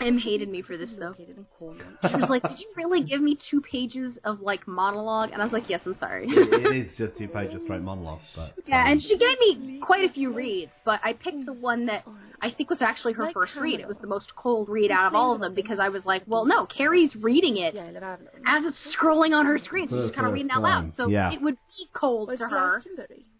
Em 0.00 0.18
hated 0.18 0.48
me 0.48 0.62
for 0.62 0.76
this 0.76 0.94
though. 0.94 1.06
Located 1.08 1.36
in 1.36 1.46
Cornwall. 1.58 1.86
She 2.08 2.16
was 2.16 2.28
like, 2.28 2.42
"Did 2.42 2.58
you 2.60 2.66
really 2.76 3.02
give 3.02 3.20
me 3.20 3.36
two 3.36 3.60
pages 3.60 4.18
of 4.24 4.40
like 4.40 4.66
monologue?" 4.66 5.30
And 5.32 5.40
I 5.40 5.44
was 5.44 5.52
like, 5.52 5.68
"Yes, 5.68 5.80
I'm 5.86 5.96
sorry." 5.98 6.26
it, 6.28 6.52
it 6.66 6.76
is 6.88 6.96
just 6.96 7.16
two 7.16 7.28
pages 7.28 7.62
straight 7.62 7.80
monologue, 7.82 8.20
but 8.34 8.54
Yeah, 8.66 8.82
um, 8.82 8.92
and 8.92 9.02
she 9.02 9.16
gave 9.16 9.38
me 9.38 9.78
quite 9.80 10.08
a 10.08 10.12
few 10.12 10.32
reads, 10.32 10.72
but 10.84 11.00
I 11.04 11.12
picked 11.12 11.46
the 11.46 11.52
one 11.52 11.86
that 11.86 12.04
I 12.40 12.50
think 12.50 12.70
was 12.70 12.82
actually 12.82 13.12
her 13.14 13.30
first 13.30 13.56
read. 13.56 13.80
It 13.80 13.88
was 13.88 13.98
the 13.98 14.06
most 14.06 14.34
cold 14.34 14.68
read 14.68 14.90
out 14.90 15.06
of 15.06 15.14
all 15.14 15.32
of 15.34 15.40
them 15.40 15.54
because 15.54 15.78
I 15.78 15.88
was 15.88 16.04
like, 16.04 16.22
well, 16.26 16.44
no, 16.44 16.66
Carrie's 16.66 17.14
reading 17.16 17.56
it 17.56 17.74
The 17.74 17.80
Isle 17.80 17.96
of 17.96 18.02
Avalon. 18.02 18.28
as 18.46 18.64
it's 18.66 18.94
scrolling 18.96 19.34
on 19.34 19.46
her 19.46 19.58
screen, 19.58 19.88
so 19.88 19.96
she's 19.96 20.10
the 20.10 20.14
kind 20.14 20.26
of 20.26 20.32
reading 20.34 20.50
out 20.50 20.62
loud. 20.62 20.92
So 20.96 21.08
yeah. 21.08 21.32
it 21.32 21.40
would 21.40 21.56
be 21.76 21.88
cold 21.92 22.36
to 22.36 22.48
her. 22.48 22.82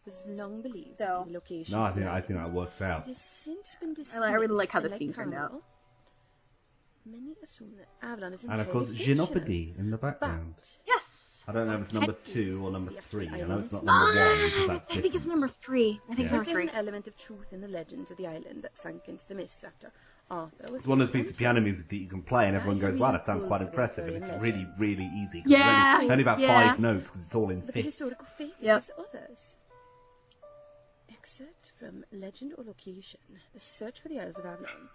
Was 0.07 0.15
long 0.27 0.61
believed 0.61 0.99
So- 0.99 1.25
to 1.27 1.33
location. 1.33 1.73
no, 1.73 1.83
I 1.83 1.93
think 1.93 2.07
I 2.07 2.21
think 2.21 2.39
that 2.39 2.53
works 2.53 2.81
out. 2.83 3.09
It 3.09 3.17
has 3.17 3.17
since 3.45 3.67
been 3.81 4.23
I 4.23 4.33
really 4.33 4.55
like 4.55 4.71
how 4.71 4.81
the 4.81 4.91
scene 4.91 5.13
turned 5.15 5.35
out. 5.35 5.53
Cornwall, 7.05 7.21
Many 7.21 7.35
assume 7.43 7.73
that 7.79 8.07
Avalon 8.07 8.33
is 8.35 8.41
And 8.49 8.61
of 8.61 8.71
course, 8.71 8.89
fictional. 8.89 9.27
Gymnopédie 9.29 9.79
in 9.79 9.91
the 9.91 9.97
background. 9.97 10.55
Yes. 10.87 11.01
I 11.47 11.53
don't 11.53 11.67
know 11.67 11.75
if 11.77 11.83
it's 11.83 11.93
number 11.93 12.17
two 12.33 12.63
or 12.65 12.71
number 12.71 12.93
three. 13.11 13.29
I 13.29 13.41
know 13.43 13.59
it's 13.59 13.71
not 13.73 13.85
number 13.85 14.07
one 14.07 14.39
because 14.45 14.69
that's 14.69 14.85
I 14.91 14.95
think 14.95 15.05
it's 15.05 15.13
different. 15.13 15.27
number 15.29 15.49
three. 15.65 16.01
I 16.11 16.15
think 16.15 16.19
Yeah. 16.19 16.25
it's 16.25 16.31
There 16.31 16.39
number 16.39 16.51
is 16.51 16.55
three. 16.55 16.69
an 16.69 16.75
element 16.75 17.07
of 17.07 17.13
truth 17.27 17.53
in 17.53 17.61
the 17.61 17.69
legends 17.69 18.11
of 18.11 18.17
the 18.17 18.27
island 18.27 18.63
that 18.63 18.73
sank 18.83 19.03
into 19.09 19.23
the 19.29 19.35
mists 19.35 19.63
after 19.63 19.93
Arthur 20.31 20.57
was 20.73 20.77
It's 20.77 20.87
one 20.87 21.03
of 21.03 21.09
those 21.09 21.13
pieces 21.13 21.33
of 21.33 21.37
piano 21.39 21.61
music 21.61 21.87
that 21.91 21.97
you 21.97 22.09
can 22.09 22.23
play 22.23 22.47
and 22.49 22.57
everyone 22.57 22.81
goes, 22.81 22.99
wow, 22.99 23.13
that 23.13 23.27
sounds 23.27 23.45
quite 23.45 23.61
impressive. 23.61 24.09
And 24.09 24.25
it's 24.25 24.41
really, 24.43 24.67
really 24.79 25.05
easy. 25.05 25.43
'cause 25.43 25.51
it's 25.53 25.59
Yeah, 25.61 25.93
only, 25.97 26.07
it's 26.07 26.13
only 26.13 26.23
about 26.23 26.39
yeah. 26.41 26.71
five 26.71 26.81
notes 26.81 27.03
because 27.05 27.21
it's 27.27 27.35
all 27.35 27.51
in 27.51 27.61
But 27.61 27.67
the 27.67 27.73
fifths. 27.75 27.87
historical 27.89 28.27
faith 28.39 28.55
Yep. 28.61 28.87
gives 28.87 28.99
others. 28.99 29.39
Excerpt 31.11 31.71
from 31.79 32.05
Legend 32.11 32.55
or 32.57 32.65
Location, 32.65 33.21
The 33.53 33.61
Search 33.79 34.01
for 34.01 34.09
the 34.09 34.19
Isles 34.21 34.37
of 34.39 34.47
Avalon. 34.47 34.89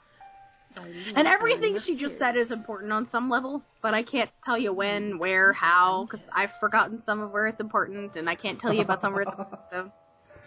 By 0.76 0.84
Lee 0.84 1.14
And 1.16 1.28
everything 1.28 1.78
she 1.80 1.96
just 1.96 2.18
said 2.18 2.36
is 2.36 2.52
important 2.52 2.92
on 2.92 3.10
some 3.10 3.30
level, 3.30 3.64
but 3.82 3.94
I 3.94 4.04
can't 4.04 4.30
tell 4.46 4.58
you 4.58 4.74
when, 4.74 5.20
where, 5.20 5.54
how, 5.54 6.08
because 6.10 6.26
I've 6.34 6.52
forgotten 6.60 7.02
some 7.06 7.22
of 7.22 7.32
where 7.32 7.48
it's 7.48 7.60
important, 7.60 8.16
and 8.16 8.30
I 8.30 8.36
can't 8.36 8.60
tell 8.60 8.74
you 8.74 8.82
about 8.82 9.02
some 9.02 9.14
where 9.14 9.24
it's 9.24 9.32
important. 9.32 9.62
So. 9.72 9.92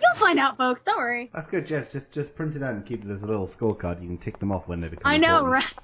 You'll 0.01 0.21
find 0.21 0.39
out, 0.39 0.57
folks. 0.57 0.81
Don't 0.85 0.99
worry. 0.99 1.31
That's 1.33 1.49
good, 1.49 1.67
Jess. 1.69 1.87
Just 1.93 2.11
just 2.11 2.35
print 2.35 2.57
it 2.57 2.63
out 2.63 2.75
and 2.75 2.85
keep 2.85 3.05
it 3.05 3.11
as 3.11 3.23
a 3.23 3.27
little 3.27 3.49
scorecard. 3.49 4.03
You 4.03 4.09
can 4.09 4.19
tick 4.19 4.41
them 4.41 4.51
off 4.51 4.67
when 4.67 4.81
they 4.81 4.89
become 4.89 5.11
I 5.11 5.17
know, 5.17 5.39
important. 5.39 5.65
right? 5.65 5.75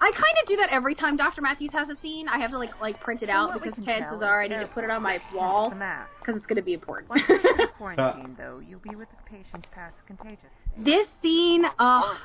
I 0.00 0.10
kind 0.12 0.36
of 0.40 0.48
do 0.48 0.56
that 0.56 0.70
every 0.70 0.94
time 0.94 1.16
Dr. 1.16 1.42
Matthews 1.42 1.70
has 1.72 1.88
a 1.88 1.96
scene. 2.00 2.28
I 2.28 2.38
have 2.38 2.50
to 2.50 2.58
like 2.58 2.70
like 2.80 3.00
print 3.00 3.22
it 3.22 3.28
out 3.28 3.50
what 3.50 3.62
because 3.62 3.84
chances 3.84 4.22
are 4.22 4.42
I 4.42 4.48
need 4.48 4.60
to 4.60 4.66
put 4.68 4.84
it 4.84 4.90
on 4.90 5.02
my 5.02 5.20
wall 5.34 5.70
because 5.70 6.36
it's 6.36 6.46
going 6.46 6.56
to 6.56 6.62
be 6.62 6.72
important. 6.72 7.10
Once 7.10 7.22
you're 7.28 7.38
in 7.38 7.68
quarantine, 7.78 8.34
though, 8.38 8.60
you'll 8.66 8.80
be 8.80 8.94
with 8.94 9.08
the 9.10 9.30
patients 9.30 9.68
past 9.72 9.96
contagious. 10.06 10.38
this 10.78 11.06
scene, 11.20 11.64
oh, 11.78 12.16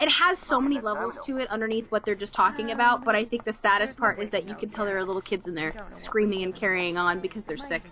it 0.00 0.08
has 0.08 0.38
so 0.48 0.60
many 0.60 0.80
levels 0.80 1.18
to 1.26 1.38
it 1.38 1.48
underneath 1.48 1.86
what 1.90 2.04
they're 2.04 2.14
just 2.14 2.34
talking 2.34 2.70
about. 2.72 3.04
But 3.04 3.14
I 3.14 3.24
think 3.24 3.44
the 3.44 3.54
saddest 3.62 3.96
part 3.96 4.18
is 4.20 4.30
that 4.30 4.48
you 4.48 4.54
can 4.54 4.70
tell 4.70 4.84
there 4.84 4.96
are 4.98 5.04
little 5.04 5.22
kids 5.22 5.46
in 5.46 5.54
there 5.54 5.72
screaming 5.90 6.42
and 6.42 6.54
carrying 6.54 6.96
on 6.96 7.20
because 7.20 7.44
they're 7.44 7.56
sick. 7.56 7.82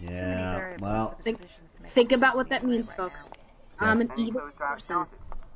Yeah. 0.00 0.76
Well, 0.80 1.18
Think, 1.24 1.40
think 1.94 2.12
about 2.12 2.36
what 2.36 2.48
that 2.50 2.64
means, 2.64 2.88
folks. 2.96 3.20
I'm 3.80 4.00
an 4.00 4.10
evil 4.16 4.42
person. 4.56 5.06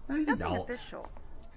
no. 0.08 0.62
official. 0.64 1.06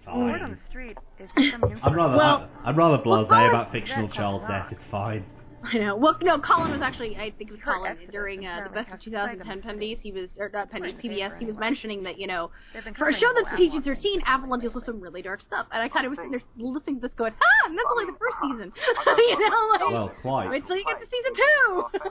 Fine. 0.06 0.32
Word 0.32 0.42
on 0.42 0.52
the 0.52 0.58
street 0.70 0.98
is 1.20 1.30
that 1.36 1.52
some 1.60 1.70
new 1.70 1.78
I'm 1.82 1.96
rather, 1.96 2.16
Well- 2.18 2.50
I'm, 2.60 2.68
I'm 2.70 2.76
rather 2.76 3.02
well, 3.04 3.26
blasé 3.26 3.30
Colin- 3.30 3.50
about 3.50 3.72
fictional 3.72 4.10
child 4.10 4.44
death. 4.48 4.68
It's 4.72 4.84
fine. 4.92 5.26
I 5.74 5.78
know. 5.78 5.96
Well, 5.96 6.18
no, 6.22 6.40
Colin 6.40 6.72
was 6.72 6.82
actually, 6.82 7.16
I 7.18 7.32
think 7.32 7.50
it 7.50 7.52
was 7.52 7.60
Her 7.60 7.74
Colin, 7.74 7.92
exodus 7.92 8.12
during 8.12 8.46
uh, 8.46 8.62
the 8.64 8.70
best 8.70 8.88
of 8.88 8.94
has 8.94 9.04
2010 9.04 9.48
them 9.48 9.62
Pendies, 9.62 10.00
he 10.00 10.12
was, 10.12 10.38
or 10.40 10.50
not 10.54 10.72
Pendies, 10.72 10.94
Right, 10.94 11.02
they 11.02 11.10
PBS, 11.10 11.40
he 11.40 11.46
was 11.46 11.58
mentioning 11.58 12.04
that, 12.04 12.20
you 12.20 12.28
know, 12.28 12.52
They've 12.74 12.96
for 12.96 13.10
a 13.10 13.14
show 13.14 13.32
that's 13.36 13.50
whole 13.50 13.58
PG-13, 13.58 14.22
Avalon 14.26 14.60
deals 14.60 14.76
with 14.76 14.84
some 14.84 15.00
really 15.00 15.22
dark 15.22 15.42
stuff, 15.42 15.68
and 15.72 15.82
I 15.82 15.90
kind 15.90 16.06
of 16.06 16.12
was 16.12 16.18
sitting 16.18 16.32
there 16.32 16.42
listening 16.58 16.96
to 16.98 17.02
this 17.02 17.14
going, 17.14 17.34
ah, 17.34 17.68
and 17.68 17.78
that's 17.78 17.88
only 17.92 18.06
the 18.06 18.18
first 18.18 18.38
season. 18.42 18.72
you 19.18 19.50
know, 19.50 19.68
like, 19.72 19.92
Well, 19.92 20.12
quite. 20.22 20.50
wait 20.50 20.66
till 20.68 20.78
you 20.78 20.86
get 20.86 21.00
to 21.00 21.08
season 21.08 21.34
two! 21.36 22.10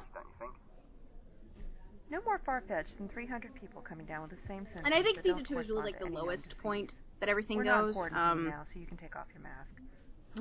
No 2.11 2.21
more 2.25 2.41
far-fetched 2.47 2.97
than 2.99 3.09
300 3.09 3.55
people 3.57 3.83
coming 3.83 4.07
down 4.07 4.23
with 4.23 4.31
the 4.31 4.47
same 4.47 4.65
sentence. 4.67 4.83
and 4.85 4.95
I 4.95 5.03
think 5.03 5.19
season 5.23 5.45
two 5.45 5.59
is 5.59 5.69
really 5.69 5.83
like 5.83 5.99
the 5.99 6.07
correspond 6.07 6.15
to 6.15 6.21
any 6.21 6.27
lowest 6.27 6.55
point 6.63 6.93
that 7.21 7.29
everything 7.29 7.57
We're 7.59 7.65
not 7.65 7.81
goes. 7.81 7.97
important 7.97 8.21
Um, 8.21 8.49
now, 8.51 8.63
so 8.73 8.79
you 8.79 8.87
can 8.87 8.97
take 8.97 9.17
off 9.17 9.27
your 9.35 9.43
mask. 9.43 9.73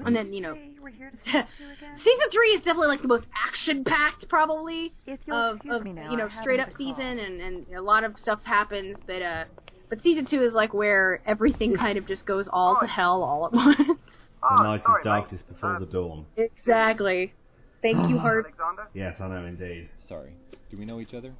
And 0.05 0.15
then, 0.15 0.33
you 0.33 0.41
know, 0.41 0.57
we're 0.81 0.89
here 0.89 1.11
to 1.25 1.31
you 1.31 1.69
again? 1.77 1.97
season 1.97 2.29
three 2.31 2.49
is 2.49 2.61
definitely 2.63 2.87
like 2.87 3.01
the 3.01 3.07
most 3.07 3.27
action-packed, 3.47 4.27
probably, 4.29 4.91
of, 5.31 5.61
of 5.69 5.85
now, 5.85 6.11
you 6.11 6.17
know 6.17 6.27
I 6.31 6.41
straight 6.41 6.59
up 6.59 6.71
season 6.77 7.19
and 7.19 7.39
and 7.41 7.65
a 7.75 7.81
lot 7.81 8.03
of 8.03 8.17
stuff 8.17 8.43
happens 8.43 8.97
but 9.05 9.21
uh 9.21 9.45
but 9.89 10.01
season 10.01 10.25
two 10.25 10.41
is 10.43 10.53
like 10.53 10.73
where 10.73 11.21
everything 11.25 11.75
kind 11.75 11.97
of 11.97 12.07
just 12.07 12.25
goes 12.25 12.47
all 12.51 12.79
to 12.79 12.87
hell 12.87 13.23
all 13.23 13.45
at 13.45 13.53
once 13.53 13.77
The 13.77 14.63
night 14.63 14.81
is 14.81 15.03
darkest 15.03 15.47
before 15.47 15.77
the 15.79 15.85
dawn. 15.85 16.25
exactly 16.35 17.33
thank 17.81 18.09
you 18.09 18.17
Hart 18.19 18.53
Yes, 18.93 19.19
I 19.21 19.27
know 19.27 19.45
indeed. 19.45 19.89
Sorry. 20.09 20.33
Do 20.69 20.77
we 20.77 20.85
know 20.85 20.99
each 20.99 21.13
other? 21.13 21.33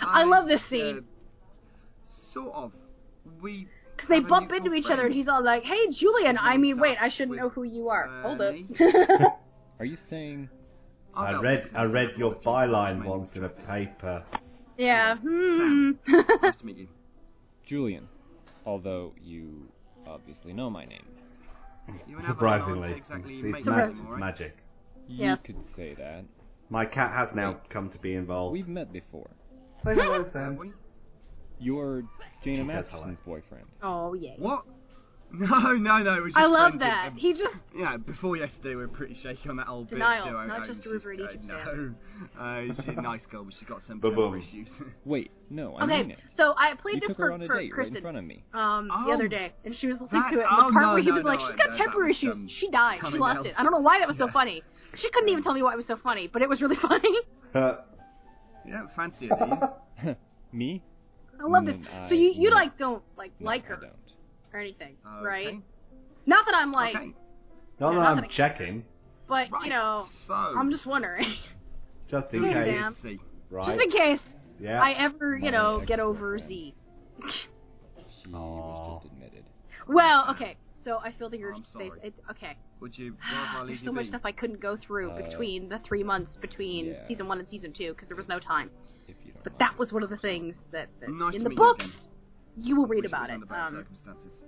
I 0.00 0.24
love 0.24 0.46
this 0.48 0.64
scene 0.66 0.98
Uh, 0.98 1.00
sort 2.32 2.54
of. 2.54 2.72
We. 3.40 3.68
Because 4.06 4.22
they 4.22 4.28
bump 4.28 4.52
into 4.52 4.74
each 4.74 4.86
other 4.86 5.06
and 5.06 5.14
he's 5.14 5.28
all 5.28 5.42
like 5.42 5.64
hey 5.64 5.90
Julian 5.90 6.38
I 6.40 6.56
mean 6.56 6.78
wait 6.78 6.96
I 7.00 7.08
shouldn't 7.08 7.36
know 7.36 7.48
who 7.48 7.62
you 7.64 7.88
are 7.88 8.08
hold 8.22 8.40
up 8.40 8.54
Are 9.80 9.84
you 9.84 9.96
saying 10.10 10.48
I 11.16 11.40
read. 11.40 11.70
I 11.76 11.84
read 11.84 12.16
your 12.16 12.34
byline 12.34 13.04
once 13.04 13.30
in 13.36 13.44
a 13.44 13.48
paper. 13.48 14.24
yeah 14.76 15.16
hmm 15.16 15.92
Nice 16.08 16.56
to 16.56 16.66
meet 16.66 16.76
you. 16.76 16.88
Julian? 17.66 18.08
Although 18.66 19.14
you 19.22 19.68
obviously 20.06 20.52
know 20.52 20.70
my 20.70 20.84
name. 20.84 21.06
You 22.08 22.18
and 22.18 22.26
Avalon 22.26 22.34
Surprisingly, 22.60 22.92
exactly 22.96 23.34
it's, 23.36 23.44
mates 23.44 23.66
mag- 23.68 23.90
it's 23.92 24.18
magic. 24.18 24.56
You 25.06 25.24
Yes. 25.26 25.38
could 25.44 25.56
say 25.76 25.94
that. 25.94 26.24
My 26.70 26.84
cat 26.84 27.12
has 27.12 27.28
now 27.34 27.60
come 27.68 27.90
to 27.90 27.98
be 27.98 28.14
involved. 28.14 28.52
We've 28.54 28.66
met 28.68 28.92
before. 28.92 29.30
Say 29.84 29.94
hello, 29.94 30.26
Sam. 30.32 30.72
We? 31.58 31.64
You're 31.66 32.02
Jaina 32.42 32.58
She. 32.58 32.62
Masterson's 32.64 33.20
boyfriend. 33.20 33.64
oh 33.82 34.14
yeah 34.14 34.32
What? 34.38 34.64
No, 35.36 35.72
no, 35.72 35.98
no. 35.98 36.14
It 36.14 36.22
was 36.22 36.32
just 36.32 36.36
I 36.38 36.46
love 36.46 36.74
friends 36.74 36.80
that 36.80 37.12
with- 37.14 37.20
he 37.20 37.32
just 37.32 37.54
Yeah, 37.76 37.96
before 37.96 38.36
yesterday 38.36 38.76
we 38.76 38.82
were 38.82 38.88
pretty 38.88 39.14
shaky 39.14 39.48
on 39.48 39.56
that 39.56 39.66
old 39.68 39.88
Denial, 39.90 40.24
bit. 40.26 40.30
so 40.32 40.36
I- 40.36 40.46
not 40.46 40.60
I 40.62 40.66
just 40.68 40.86
a 40.86 40.90
was 40.90 41.04
river 41.04 41.12
in 41.14 41.20
uh, 41.22 41.24
Egypt, 41.30 41.46
No, 41.48 41.94
uh, 42.40 42.62
she's 42.72 42.86
a 42.86 42.92
nice 43.02 43.26
girl, 43.26 43.42
but 43.42 43.52
she's 43.54 43.66
got 43.68 43.82
some 43.82 43.98
Ba-boom. 43.98 44.32
temper 44.34 44.46
issues. 44.46 44.80
Wait, 45.04 45.32
no, 45.50 45.74
I 45.74 45.84
okay 45.84 46.02
mean 46.02 46.10
it. 46.12 46.18
so 46.36 46.54
I 46.56 46.74
played 46.74 46.96
You 46.96 47.00
this 47.00 47.08
took 47.08 47.16
for, 47.16 47.22
her 47.26 47.32
on 47.32 47.42
a 47.42 47.46
for 47.48 47.54
date 47.54 47.56
right 47.58 47.64
in 47.64 47.70
Kristen 47.72 48.00
front 48.02 48.16
of 48.16 48.22
me. 48.24 48.44
um 48.52 48.86
the 48.86 48.94
Oh. 48.94 49.12
other 49.14 49.26
day, 49.26 49.52
and 49.64 49.74
she 49.74 49.88
was 49.88 50.00
listening 50.00 50.22
That- 50.22 50.30
to 50.34 50.38
it. 50.38 50.46
And 50.48 50.50
oh, 50.52 50.66
the 50.68 50.72
part 50.72 50.84
no, 50.86 50.92
where 50.94 51.02
he 51.02 51.08
no, 51.08 51.14
was 51.16 51.24
like, 51.24 51.40
no, 51.40 51.46
"She's 51.48 51.56
got 51.56 51.70
that- 51.70 51.78
temper 51.78 52.02
was, 52.04 52.10
issues." 52.12 52.36
um, 52.36 52.46
she 52.48 52.70
died. 52.70 52.96
She 52.96 53.00
coming 53.00 53.20
lost 53.20 53.36
else. 53.38 53.46
it. 53.46 53.54
I 53.58 53.62
don't 53.64 53.72
know 53.72 53.80
why 53.80 53.98
that 53.98 54.06
was 54.06 54.18
so 54.18 54.26
Yeah. 54.26 54.32
funny. 54.32 54.62
She 54.94 55.10
couldn't 55.10 55.30
even 55.30 55.42
tell 55.42 55.54
me 55.54 55.62
why 55.64 55.72
it 55.72 55.76
was 55.76 55.86
so 55.86 55.96
funny, 55.96 56.28
but 56.28 56.42
it 56.42 56.48
was 56.48 56.62
really 56.62 56.76
funny. 56.76 57.18
Uh, 57.52 57.78
you 58.64 58.72
don't 58.72 58.92
fancy 58.94 59.26
her, 59.26 59.36
do 60.02 60.08
you? 60.10 60.16
me? 60.52 60.82
I 61.40 61.46
love 61.46 61.66
this. 61.66 61.76
Mm, 61.76 62.08
So 62.08 62.14
you 62.14 62.32
you 62.34 62.50
I- 62.50 62.54
like 62.54 62.78
don't 62.78 63.02
like 63.16 63.32
No, 63.40 63.46
like 63.46 63.64
I 63.64 63.68
her 63.68 63.76
don't. 63.76 63.92
or 64.52 64.60
anything, 64.60 64.96
Okay. 65.06 65.24
right? 65.26 65.60
Not 66.26 66.46
that 66.46 66.54
I'm 66.54 66.72
like, 66.72 66.94
okay. 66.96 67.06
not 67.78 67.90
Yeah, 67.90 67.98
that 67.98 68.00
not 68.02 68.06
I'm 68.10 68.16
that 68.16 68.24
I- 68.24 68.28
checking, 68.28 68.84
but 69.28 69.50
Right. 69.50 69.64
you 69.64 69.70
know, 69.70 70.06
So. 70.26 70.34
I'm 70.34 70.70
just 70.70 70.86
wondering, 70.86 71.26
just 72.08 72.32
in 72.32 72.42
case. 72.44 72.54
Sam. 72.54 72.96
Right? 73.50 73.66
just 73.66 73.84
in 73.84 73.90
case 73.90 74.20
yeah. 74.58 74.82
I 74.82 74.92
ever 74.92 75.36
you 75.36 75.44
My 75.46 75.50
know 75.50 75.80
get 75.86 76.00
over 76.00 76.38
Z. 76.38 76.74
She 77.28 78.30
was 78.30 79.00
just 79.02 79.12
admitted. 79.12 79.44
Well, 79.86 80.30
okay. 80.30 80.56
So 80.84 80.98
I 81.02 81.12
feel 81.12 81.30
the 81.30 81.42
urge 81.42 81.56
I'm 81.56 81.62
to 81.62 81.68
say 81.78 81.88
sorry. 81.88 82.00
it. 82.02 82.14
Okay. 82.30 82.56
Would 82.80 82.96
you 82.98 83.16
rather 83.54 83.66
There's 83.66 83.80
you 83.80 83.86
so 83.86 83.92
much 83.92 84.04
be? 84.04 84.08
stuff 84.10 84.20
I 84.24 84.32
couldn't 84.32 84.60
go 84.60 84.76
through 84.76 85.10
Uh, 85.10 85.22
between 85.28 85.68
the 85.68 85.78
three 85.86 86.02
months 86.02 86.36
between 86.40 86.86
yeah. 86.88 87.08
season 87.08 87.26
one 87.26 87.38
and 87.38 87.48
season 87.48 87.72
two 87.72 87.92
because 87.92 88.08
there 88.08 88.16
was 88.16 88.28
no 88.28 88.38
time. 88.38 88.70
If 89.08 89.16
you 89.24 89.32
don't 89.32 89.44
But 89.44 89.52
mind. 89.52 89.60
that 89.60 89.78
was 89.78 89.92
one 89.92 90.02
of 90.02 90.10
the 90.10 90.16
things 90.18 90.56
that, 90.72 90.88
that 91.00 91.08
Nice 91.10 91.34
in 91.34 91.40
to 91.40 91.44
the 91.44 91.48
meet 91.50 91.58
you 91.58 91.64
books 91.64 91.84
again. 91.84 91.96
you 92.56 92.76
will 92.76 92.86
read 92.86 93.02
Wish 93.04 93.10
about 93.10 93.22
was 93.22 93.30
it. 93.30 93.34
under 93.34 93.46
better 93.46 93.60
Um, 93.62 93.74
circumstances. 93.74 94.42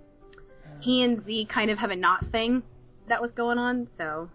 he 0.80 1.02
and 1.02 1.22
Z 1.24 1.46
kind 1.46 1.70
of 1.70 1.78
have 1.78 1.90
a 1.90 1.96
knot 1.96 2.24
thing 2.30 2.62
that 3.08 3.20
was 3.22 3.30
going 3.32 3.58
on. 3.58 3.88
So 3.96 4.28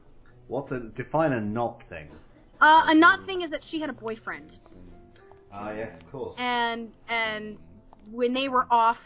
What's 0.47 0.71
a 0.71 0.79
define 0.79 1.33
a 1.33 1.41
knot 1.41 1.83
thing? 1.89 2.09
uh, 2.59 2.83
a 2.87 2.95
knot 2.95 3.25
thing 3.25 3.41
is 3.41 3.51
that 3.51 3.63
she 3.69 3.79
had 3.79 3.89
a 3.89 3.93
boyfriend, 3.93 4.53
Ah, 5.53 5.71
yes, 5.71 5.97
of 6.01 6.11
course. 6.11 6.35
and 6.39 6.91
and 7.09 7.57
when 8.09 8.33
they 8.33 8.47
were 8.47 8.65
off, 8.71 8.97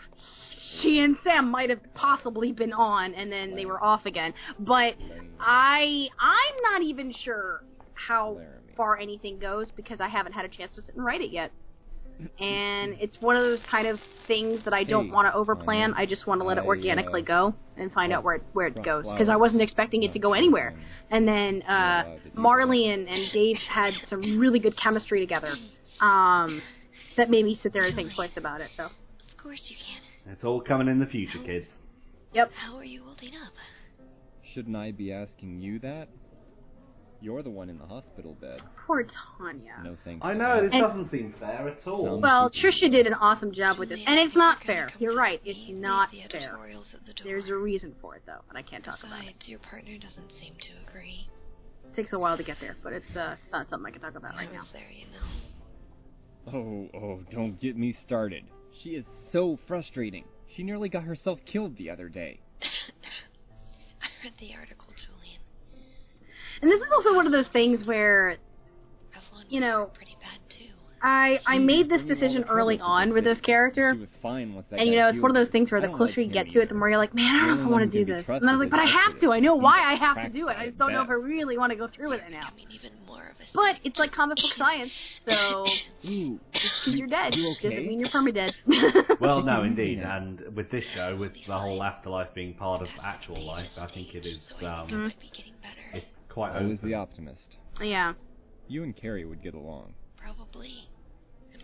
she 0.77 0.99
and 0.99 1.17
Sam 1.23 1.49
might 1.49 1.69
have 1.69 1.79
possibly 1.93 2.51
been 2.51 2.73
on, 2.73 3.13
and 3.13 3.31
then 3.31 3.55
they 3.55 3.65
were 3.65 3.83
off 3.83 4.05
again. 4.05 4.33
But 4.59 4.95
I 5.39 6.09
I'm 6.19 6.61
not 6.71 6.81
even 6.81 7.11
sure 7.11 7.63
how 7.93 8.39
far 8.75 8.97
anything 8.97 9.39
goes 9.39 9.71
because 9.71 10.01
I 10.01 10.07
haven't 10.07 10.33
had 10.33 10.45
a 10.45 10.49
chance 10.49 10.75
to 10.75 10.81
sit 10.81 10.95
and 10.95 11.03
write 11.05 11.21
it 11.21 11.31
yet. 11.31 11.51
And 12.39 12.95
it's 13.01 13.19
one 13.21 13.35
of 13.35 13.43
those 13.43 13.61
kind 13.63 13.87
of 13.87 13.99
things 14.25 14.63
that 14.63 14.73
I 14.73 14.85
don't 14.85 15.07
Hey, 15.07 15.11
want 15.11 15.27
to 15.27 15.37
overplan. 15.37 15.83
Anya, 15.91 15.93
I 15.97 16.05
just 16.05 16.25
want 16.25 16.39
to 16.39 16.47
let 16.47 16.57
it 16.57 16.63
I, 16.63 16.67
organically 16.67 17.21
uh, 17.21 17.25
go 17.25 17.55
and 17.75 17.91
find 17.91 18.13
out 18.13 18.23
where 18.23 18.35
it, 18.35 18.43
where 18.53 18.67
it 18.67 18.81
goes 18.83 19.11
because 19.11 19.27
I 19.27 19.35
wasn't 19.35 19.61
expecting 19.61 20.03
it 20.03 20.13
to 20.13 20.19
go 20.19 20.31
anywhere. 20.31 20.73
And 21.11 21.27
then 21.27 21.61
uh, 21.63 22.17
Marley 22.33 22.87
and, 22.87 23.09
and 23.09 23.31
Dave 23.33 23.57
had 23.63 23.93
some 23.93 24.39
really 24.39 24.59
good 24.59 24.77
chemistry 24.77 25.19
together. 25.19 25.53
Um, 26.01 26.61
that 27.15 27.29
made 27.29 27.45
me 27.45 27.55
sit 27.55 27.73
there 27.73 27.83
and 27.83 27.95
think 27.95 28.13
twice 28.13 28.37
about 28.37 28.61
it. 28.61 28.69
So, 28.75 28.85
Of 28.85 29.37
course 29.37 29.69
you 29.69 29.75
can. 29.77 30.33
It's 30.33 30.43
all 30.43 30.61
coming 30.61 30.87
in 30.87 30.99
the 30.99 31.05
future, 31.05 31.39
kids. 31.39 31.65
yep. 32.33 32.51
How 32.53 32.75
are 32.77 32.83
you 32.83 33.03
holding 33.03 33.35
up? 33.35 33.53
Shouldn't 34.43 34.75
I 34.75 34.91
be 34.91 35.11
asking 35.11 35.59
you 35.61 35.79
that? 35.79 36.07
You're 37.21 37.41
the 37.43 37.49
one 37.49 37.69
in 37.69 37.79
the 37.79 37.85
hospital 37.85 38.35
bed. 38.39 38.61
Poor 38.85 39.03
Tanya. 39.37 39.77
No 39.83 39.97
thanks. 40.03 40.23
I 40.23 40.33
know, 40.33 40.61
that. 40.61 40.71
this 40.71 40.81
doesn't 40.81 41.09
seem 41.11 41.33
fair 41.39 41.67
at 41.69 41.87
all. 41.87 42.19
Well, 42.19 42.49
Trisha 42.49 42.91
did 42.91 43.07
an 43.07 43.13
awesome 43.15 43.51
job 43.51 43.79
with 43.79 43.89
this, 43.89 43.99
and 44.05 44.19
it's 44.19 44.35
not 44.35 44.63
fair. 44.63 44.89
You're 44.99 45.15
right. 45.15 45.41
It's 45.43 45.79
not 45.79 46.11
fair. 46.11 46.25
editorials 46.25 46.93
at 46.93 47.05
the 47.05 47.13
door. 47.13 47.23
There's 47.25 47.47
a 47.49 47.55
reason 47.55 47.95
for 48.01 48.15
it, 48.15 48.23
though, 48.27 48.41
and 48.49 48.57
I 48.57 48.61
can't 48.61 48.83
talk 48.83 48.99
about 48.99 49.19
it. 49.21 49.25
Besides, 49.39 49.49
your 49.49 49.59
partner 49.59 49.97
doesn't 49.97 50.31
seem 50.33 50.53
to 50.59 50.71
agree. 50.87 51.27
It 51.85 51.95
takes 51.95 52.13
a 52.13 52.19
while 52.19 52.37
to 52.37 52.43
get 52.43 52.57
there, 52.59 52.75
but 52.83 52.93
it's 52.93 53.15
uh, 53.15 53.37
it's 53.41 53.51
not 53.51 53.69
something 53.69 53.87
I 53.87 53.91
can 53.91 54.01
talk 54.01 54.15
about 54.15 54.35
right 54.35 54.49
I 54.49 54.53
now. 54.53 54.59
was 54.59 54.71
there, 54.73 54.89
you 54.91 55.05
know. 55.07 55.25
Oh, 56.53 56.89
oh, 56.93 57.19
don't 57.31 57.59
get 57.59 57.75
me 57.75 57.95
started. 58.05 58.45
She 58.71 58.89
is 58.91 59.05
so 59.31 59.57
frustrating. 59.67 60.25
She 60.55 60.63
nearly 60.63 60.89
got 60.89 61.03
herself 61.03 61.39
killed 61.45 61.75
the 61.77 61.89
other 61.89 62.07
day. 62.07 62.39
I 62.61 64.07
read 64.23 64.33
the 64.39 64.53
article, 64.55 64.87
Julian. 64.95 65.41
And 66.61 66.71
this 66.71 66.81
is 66.81 66.91
also 66.91 67.15
one 67.15 67.25
of 67.25 67.31
those 67.31 67.47
things 67.47 67.85
where 67.87 68.37
Revlon 69.13 69.45
You 69.49 69.59
know, 69.59 69.89
pretty 69.93 70.13
bad 70.13 70.14
too. 70.14 70.14
I 71.05 71.39
I 71.45 71.59
made 71.59 71.87
this 71.87 72.01
decision 72.01 72.45
early 72.49 72.79
on 72.79 73.13
with 73.13 73.25
this 73.25 73.39
character, 73.39 73.93
She 73.93 73.99
was 73.99 74.09
fine 74.23 74.55
with 74.55 74.67
that 74.71 74.79
and 74.79 74.89
you 74.89 74.95
know 74.95 75.07
it's 75.07 75.19
one 75.19 75.29
of 75.29 75.35
those 75.35 75.49
things 75.49 75.71
where 75.71 75.79
the 75.79 75.89
closer 75.89 76.19
you 76.19 76.31
get 76.31 76.49
to 76.49 76.61
it, 76.61 76.67
the 76.69 76.73
more 76.73 76.89
you're 76.89 76.97
like, 76.97 77.13
man, 77.13 77.35
I 77.35 77.39
don't 77.45 77.55
know 77.57 77.61
if 77.61 77.67
I 77.67 77.69
want 77.69 77.91
to 77.91 77.97
do 77.99 78.05
this. 78.05 78.27
And 78.27 78.49
I 78.49 78.53
was 78.53 78.61
like, 78.61 78.71
but 78.71 78.79
I 78.79 78.85
have 78.85 79.19
to. 79.19 79.31
I 79.31 79.39
know 79.39 79.53
why 79.53 79.83
I 79.83 79.93
have 79.93 80.15
to 80.15 80.29
do 80.29 80.47
it. 80.49 80.57
I 80.57 80.65
just 80.65 80.79
don't 80.79 80.93
know 80.93 81.03
if 81.03 81.09
I 81.09 81.13
really 81.13 81.59
want 81.59 81.69
to 81.71 81.75
go 81.75 81.87
through 81.87 82.09
with 82.09 82.21
it 82.21 82.31
now. 82.31 82.49
becoming 82.49 82.65
even 82.71 82.91
more 83.05 83.21
of 83.21 83.39
a 83.39 83.43
But 83.53 83.79
it's 83.83 83.99
like 83.99 84.13
comic 84.13 84.37
book 84.37 84.53
science, 84.55 84.91
so 85.29 85.65
Ooh, 86.09 86.39
just 86.53 86.85
because 86.85 86.97
you're 86.97 87.07
dead 87.07 87.35
You 87.35 87.53
doesn't 87.53 87.71
okay? 87.71 87.87
mean 87.87 87.99
you're 87.99 88.09
permadead. 88.09 88.53
Well, 89.19 89.43
no, 89.43 89.61
indeed, 89.69 89.99
and 89.99 90.39
with 90.55 90.71
this 90.71 90.85
show, 90.95 91.15
with 91.17 91.33
the 91.45 91.57
whole 91.57 91.83
afterlife 91.83 92.33
being 92.33 92.55
part 92.55 92.81
of 92.81 92.87
actual 93.03 93.45
life, 93.45 93.69
I 93.77 93.85
think 93.85 94.15
it 94.15 94.25
is 94.25 94.47
So 94.47 94.55
I 94.65 94.79
think 94.87 94.91
you 94.91 94.97
um, 94.97 95.13
getting 95.31 95.53
better. 95.61 95.97
it's 95.97 96.05
quite 96.29 96.55
always 96.55 96.79
open. 96.79 96.89
the 96.89 96.95
optimist. 96.95 97.57
yeah, 97.79 98.13
You 98.67 98.83
and 98.83 98.95
Carrie 98.95 99.25
would 99.25 99.43
get 99.43 99.53
along. 99.53 99.93
Probably. 100.17 100.89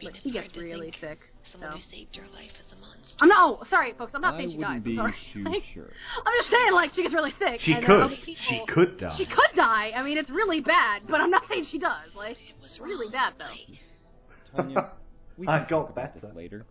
I 0.02 0.06
but 0.06 0.18
she 0.18 0.32
hard 0.32 0.44
gets 0.46 0.54
to 0.56 0.62
really 0.62 0.92
think 0.92 0.96
sick. 1.00 1.20
Someone 1.44 1.72
So. 1.72 1.76
who 1.76 1.82
saved 1.82 2.16
your 2.16 2.26
life 2.34 2.52
is 2.60 2.74
a 2.74 2.80
monster. 2.86 3.18
I'm 3.22 3.30
not. 3.30 3.60
Oh, 3.62 3.64
sorry, 3.66 3.94
folks. 3.98 4.14
I'm 4.16 4.22
not 4.22 4.36
I 4.36 4.38
saying 4.40 4.52
she 4.52 4.58
dies. 4.58 4.82
I'm 4.86 4.96
sorry. 4.96 5.16
too 5.34 5.44
Like, 5.46 5.64
sure. 5.74 5.90
I'm 6.26 6.34
just 6.40 6.50
saying, 6.50 6.74
like, 6.74 6.92
she 6.94 7.02
gets 7.04 7.14
really 7.14 7.32
sick. 7.40 7.60
She 7.62 7.74
and 7.74 7.86
could. 7.86 8.02
other 8.02 8.16
She 8.16 8.66
could 8.68 8.98
die. 8.98 9.14
She 9.16 9.26
could 9.26 9.56
die. 9.56 9.92
I 9.96 10.04
mean, 10.04 10.18
it's 10.18 10.30
really 10.30 10.60
bad, 10.62 11.04
but 11.08 11.22
I'm 11.22 11.30
not 11.32 11.48
saying 11.48 11.66
she 11.66 11.80
does. 11.80 12.14
Like, 12.16 12.38
It 12.38 12.62
was 12.62 12.80
really 12.80 13.10
bad 13.12 13.34
though. 13.40 14.58
Tanya, 14.62 14.92
we 15.38 15.48
I 15.48 15.60
can 15.60 15.68
got 15.70 15.70
talk 15.70 15.90
about 15.92 16.14
better. 16.16 16.28
this 16.28 16.36
later. 16.36 16.66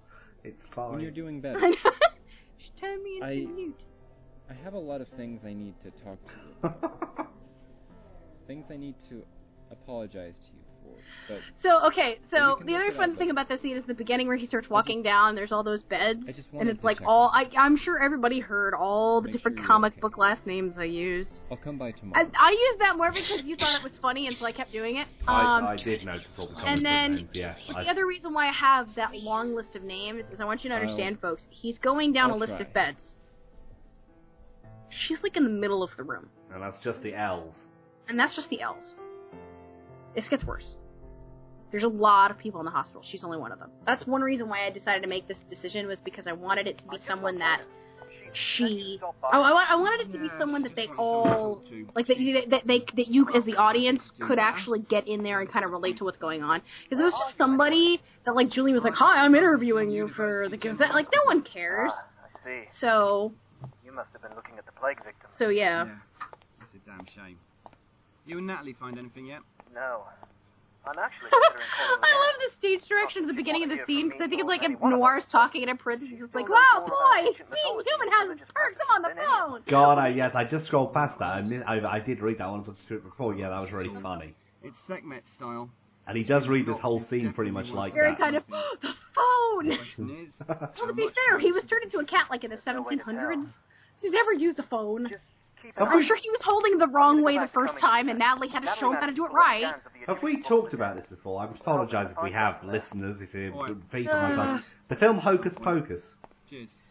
It's 0.44 0.60
fine. 0.74 0.92
When 0.92 1.00
you're 1.00 1.10
doing 1.10 1.40
better. 1.40 1.60
She's 2.58 2.70
telling 2.78 3.02
me 3.02 3.20
I- 3.22 3.30
into 3.32 3.52
mute. 3.54 3.80
I 4.50 4.54
have 4.64 4.74
a 4.74 4.78
lot 4.78 5.00
of 5.00 5.06
things 5.16 5.42
I 5.46 5.52
need 5.52 5.74
to 5.84 5.90
talk 6.04 6.18
to 6.26 6.32
you 6.34 6.54
about. 6.64 7.28
things 8.48 8.64
I 8.70 8.76
need 8.76 8.96
to 9.08 9.22
apologize 9.70 10.34
to 10.34 10.52
you 10.52 10.59
for. 10.59 10.59
But 11.28 11.38
So 11.62 11.86
okay, 11.86 12.18
so 12.30 12.60
the 12.64 12.74
other 12.74 12.90
fun 12.92 13.12
up, 13.12 13.18
thing 13.18 13.30
about 13.30 13.48
this 13.48 13.60
scene 13.60 13.76
is 13.76 13.84
the 13.84 13.94
beginning 13.94 14.26
where 14.26 14.36
he 14.36 14.46
starts 14.46 14.68
walking 14.68 15.02
down. 15.02 15.34
There's 15.34 15.52
all 15.52 15.62
those 15.62 15.82
beds, 15.82 16.24
I 16.28 16.32
just 16.32 16.48
and 16.58 16.68
it's 16.68 16.80
to 16.80 16.86
like 16.86 17.00
all. 17.06 17.30
I, 17.32 17.48
I'm 17.56 17.76
sure 17.76 18.02
everybody 18.02 18.40
heard 18.40 18.74
all 18.74 19.20
the 19.20 19.26
Make 19.26 19.32
different 19.34 19.58
sure 19.58 19.66
comic 19.66 19.92
okay. 19.92 20.00
book 20.00 20.18
last 20.18 20.46
names 20.46 20.76
I 20.76 20.84
used. 20.84 21.40
I'll 21.50 21.56
come 21.56 21.78
by 21.78 21.92
tomorrow. 21.92 22.28
I, 22.34 22.48
I 22.48 22.50
used 22.50 22.80
that 22.80 22.96
more 22.96 23.12
because 23.12 23.42
you 23.44 23.56
thought 23.56 23.74
it 23.74 23.82
was 23.82 23.96
funny, 23.98 24.26
and 24.26 24.36
so 24.36 24.44
I 24.46 24.52
kept 24.52 24.72
doing 24.72 24.96
it. 24.96 25.06
I, 25.28 25.58
Um, 25.58 25.64
I 25.66 25.76
did 25.76 26.04
notice 26.04 26.26
all 26.36 26.46
the 26.48 26.52
and 26.52 26.58
comic 26.62 26.76
book 26.76 26.82
then 26.84 27.10
names, 27.12 27.28
yeah. 27.32 27.54
But 27.72 27.84
the 27.84 27.90
other 27.90 28.06
reason 28.06 28.32
why 28.34 28.48
I 28.48 28.52
have 28.52 28.94
that 28.96 29.14
long 29.16 29.54
list 29.54 29.76
of 29.76 29.82
names 29.84 30.24
is 30.32 30.40
I 30.40 30.44
want 30.44 30.64
you 30.64 30.70
to 30.70 30.74
I'll- 30.76 30.80
understand, 30.82 31.20
folks. 31.20 31.46
He's 31.50 31.78
going 31.78 32.12
down 32.12 32.30
I'll 32.30 32.36
a 32.36 32.38
list 32.38 32.54
try. 32.56 32.66
of 32.66 32.72
beds. 32.72 33.16
She's 34.88 35.22
like 35.22 35.36
in 35.36 35.44
the 35.44 35.50
middle 35.50 35.82
of 35.84 35.90
the 35.96 36.02
room, 36.02 36.28
and 36.52 36.60
that's 36.62 36.80
just 36.80 37.00
the 37.02 37.14
L's. 37.14 37.54
and 38.08 38.18
that's 38.18 38.34
just 38.34 38.48
the 38.50 38.60
L's. 38.60 38.96
This 40.16 40.28
gets 40.28 40.44
worse. 40.44 40.76
There's 41.70 41.84
a 41.84 41.88
lot 41.88 42.30
of 42.30 42.38
people 42.38 42.60
in 42.60 42.64
the 42.64 42.70
hospital. 42.72 43.02
She's 43.04 43.22
only 43.24 43.38
one 43.38 43.52
of 43.52 43.58
them. 43.58 43.70
That's 43.86 44.06
one 44.06 44.22
reason 44.22 44.48
why 44.48 44.66
I 44.66 44.70
decided 44.70 45.02
to 45.02 45.08
make 45.08 45.28
this 45.28 45.38
decision 45.48 45.86
was 45.86 46.00
because 46.00 46.26
I 46.26 46.32
wanted 46.32 46.66
it 46.66 46.78
to 46.78 46.84
be 46.88 46.98
someone 46.98 47.38
that 47.38 47.66
she. 48.32 49.00
Oh, 49.02 49.12
I, 49.42 49.66
I 49.70 49.74
wanted 49.76 50.08
it 50.08 50.12
to 50.12 50.18
be 50.18 50.28
someone 50.38 50.62
that 50.62 50.76
they 50.76 50.86
just 50.86 50.98
wanted 50.98 51.08
someone 51.24 51.62
to 51.62 51.76
all 51.78 51.90
like 51.96 52.06
that, 52.06 52.18
you- 52.18 52.46
that 52.46 52.66
they 52.66 52.78
that 52.80 53.08
you 53.08 53.28
as 53.34 53.44
the 53.44 53.56
audience 53.56 54.10
could 54.20 54.38
actually 54.38 54.80
get 54.80 55.08
in 55.08 55.22
there 55.22 55.40
and 55.40 55.50
kind 55.50 55.64
of 55.64 55.70
relate 55.72 55.96
to 55.98 56.04
what's 56.04 56.18
going 56.18 56.42
on. 56.42 56.62
Because 56.84 57.00
it 57.00 57.04
was 57.04 57.14
just 57.14 57.36
somebody 57.36 58.00
that 58.24 58.34
like 58.36 58.48
Julie 58.50 58.72
was 58.72 58.84
like, 58.84 58.94
"Hi, 58.94 59.24
I'm 59.24 59.34
interviewing 59.34 59.90
you 59.90 60.08
for 60.08 60.48
the 60.48 60.56
Gazette." 60.56 60.94
Like 60.94 61.08
no 61.14 61.22
one 61.24 61.42
cares. 61.42 61.92
I 61.92 62.44
see. 62.44 62.62
So 62.78 63.32
You 63.84 63.92
must 63.92 64.10
have 64.12 64.22
been 64.22 64.34
looking 64.36 64.58
at 64.58 64.66
the 64.66 64.72
plague 64.72 65.02
victims. 65.04 65.34
so 65.36 65.48
yeah. 65.48 65.86
yeah. 65.86 65.94
That's 66.60 66.74
a 66.74 66.78
damn 66.78 67.06
shame. 67.06 67.38
You 68.26 68.38
and 68.38 68.46
Natalie 68.46 68.74
find 68.78 68.96
anything 68.98 69.26
yet? 69.26 69.40
No. 69.74 70.02
I'm 70.86 70.98
actually 70.98 71.30
considering 71.30 71.68
calling 71.76 72.00
I 72.02 72.12
love 72.16 72.36
the 72.40 72.50
stage 72.58 72.88
direction 72.88 73.22
at 73.24 73.28
the 73.28 73.34
beginning 73.34 73.64
of 73.64 73.70
the 73.70 73.84
scene 73.86 74.08
because 74.08 74.22
I 74.22 74.28
think 74.28 74.40
it's 74.40 74.48
like 74.48 74.62
if 74.62 74.78
One 74.80 74.92
of 74.92 74.98
Noir's 74.98 75.26
talking 75.30 75.62
and 75.62 75.70
in 75.70 75.76
parentheses 75.76 76.18
it's 76.20 76.34
like, 76.34 76.48
"Wow, 76.48 76.58
don't 76.86 76.88
know 76.88 76.96
about 76.96 77.36
boy, 77.38 77.54
being 77.54 77.74
human 77.84 78.08
has 78.12 78.28
religious 78.28 78.48
perks. 78.54 78.76
I'm 78.88 79.04
on 79.04 79.10
the 79.14 79.20
phone." 79.20 79.62
God, 79.68 79.98
I, 79.98 80.08
yes, 80.08 80.32
I 80.34 80.44
just 80.44 80.66
scrolled 80.66 80.94
past 80.94 81.18
that. 81.18 81.26
I, 81.36 81.42
mi- 81.42 81.62
I, 81.66 81.78
I 81.96 82.00
did 82.00 82.20
read 82.20 82.38
that 82.38 82.48
one. 82.48 82.62
I 82.64 82.66
looked 82.66 82.80
through 82.88 82.98
it 82.98 83.04
before. 83.04 83.34
Yeah, 83.34 83.50
that 83.50 83.60
was 83.60 83.72
really 83.72 83.92
funny. 84.02 84.34
It's 84.62 84.76
Sekhmet 84.88 85.22
style. 85.36 85.70
And 86.06 86.16
he 86.16 86.24
does 86.24 86.48
read 86.48 86.66
this 86.66 86.78
whole 86.80 87.04
scene 87.10 87.32
pretty 87.34 87.50
much 87.52 87.66
like 87.68 87.92
Very 87.94 88.10
that. 88.12 88.18
kind 88.18 88.36
of 88.36 88.42
the 88.82 88.94
phone. 89.14 89.68
The 89.68 89.76
Well, 90.48 90.86
to 90.88 90.94
be 90.94 91.08
fair, 91.26 91.38
he 91.38 91.52
was 91.52 91.62
turned 91.64 91.84
into 91.84 91.98
a 91.98 92.04
cat 92.04 92.26
like 92.30 92.42
in 92.44 92.50
the 92.50 92.58
No 92.66 92.82
way 92.82 92.96
to 92.96 93.02
1700s. 93.04 93.16
tell. 93.18 93.42
So 93.44 93.48
he's 94.08 94.12
never 94.12 94.32
used 94.32 94.58
a 94.58 94.62
phone. 94.64 95.02
Just 95.02 95.10
keep 95.10 95.18
Have 95.18 95.20
an 95.20 95.29
I'm 95.76 95.96
we- 95.96 96.04
sure 96.04 96.16
he 96.16 96.30
was 96.30 96.40
holding 96.42 96.78
the 96.78 96.88
wrong 96.88 97.22
way 97.22 97.38
the 97.38 97.48
first 97.48 97.78
time, 97.78 98.08
and. 98.08 98.18
Natalie 98.18 98.48
had 98.48 98.60
to 98.62 98.74
show 98.78 98.90
him 98.92 99.00
how 99.00 99.06
to 99.06 99.12
do 99.14 99.24
it 99.24 99.32
right. 99.32 99.62
scans 99.62 99.82
of 99.86 99.92
the 100.06 100.12
Have 100.12 100.22
we 100.22 100.42
talked 100.42 100.74
about 100.74 100.96
this 100.96 101.08
before? 101.08 101.40
I 101.40 101.44
apologise 101.46 102.10
if 102.10 102.22
we 102.22 102.32
have, 102.32 102.62
listeners, 102.64 103.20
if 103.20 103.32
you're 103.32 103.50
Right. 103.52 103.90
people 103.90 104.14
myself. 104.14 104.60
The 104.88 104.96
film 104.96 105.18
Hocus 105.18 105.54
Pocus. 105.62 106.02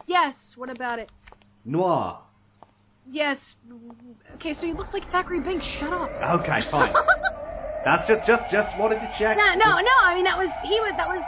Yes. 0.07 0.33
What 0.55 0.69
about 0.69 0.99
it? 0.99 1.09
Noir. 1.65 2.19
Yes. 3.11 3.55
Okay, 4.35 4.53
so 4.53 4.65
he 4.65 4.73
looks 4.73 4.93
like 4.93 5.03
Thackery 5.11 5.39
Binx. 5.43 5.61
Shut 5.63 5.93
up. 5.93 6.11
Okay, 6.41 6.61
fine. 6.71 6.93
That's 7.83 8.07
just, 8.07 8.25
just, 8.25 8.49
just 8.51 8.77
wanted 8.77 9.01
to 9.01 9.07
check. 9.17 9.37
No, 9.37 9.53
no, 9.55 9.75
no. 9.79 9.91
I 10.03 10.15
mean, 10.15 10.25
that 10.25 10.37
was 10.37 10.49
he 10.61 10.79
was 10.81 10.93
that 10.97 11.07
was. 11.07 11.23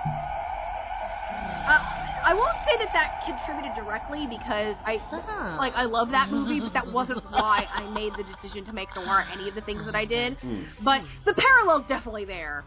Uh, 1.68 1.78
I 2.24 2.34
won't 2.34 2.58
say 2.66 2.78
that 2.80 2.94
that 2.94 3.12
contributed 3.26 3.74
directly 3.74 4.28
because 4.28 4.78
I 4.86 5.02
like 5.58 5.74
I 5.76 5.86
love 5.86 6.10
that 6.12 6.30
movie, 6.30 6.60
but 6.60 6.74
that 6.74 6.92
wasn't 6.92 7.24
why 7.32 7.68
I 7.74 7.88
made 7.88 8.16
the 8.16 8.24
decision 8.24 8.66
to 8.66 8.74
make 8.74 8.96
noir 8.96 9.26
any 9.32 9.50
of 9.50 9.56
the 9.56 9.62
things 9.62 9.86
that 9.86 9.96
I 9.96 10.06
did. 10.06 10.38
Hmm. 10.40 10.64
But 10.84 11.02
the 11.26 11.34
parallel's 11.34 11.88
definitely 11.88 12.26
there, 12.26 12.64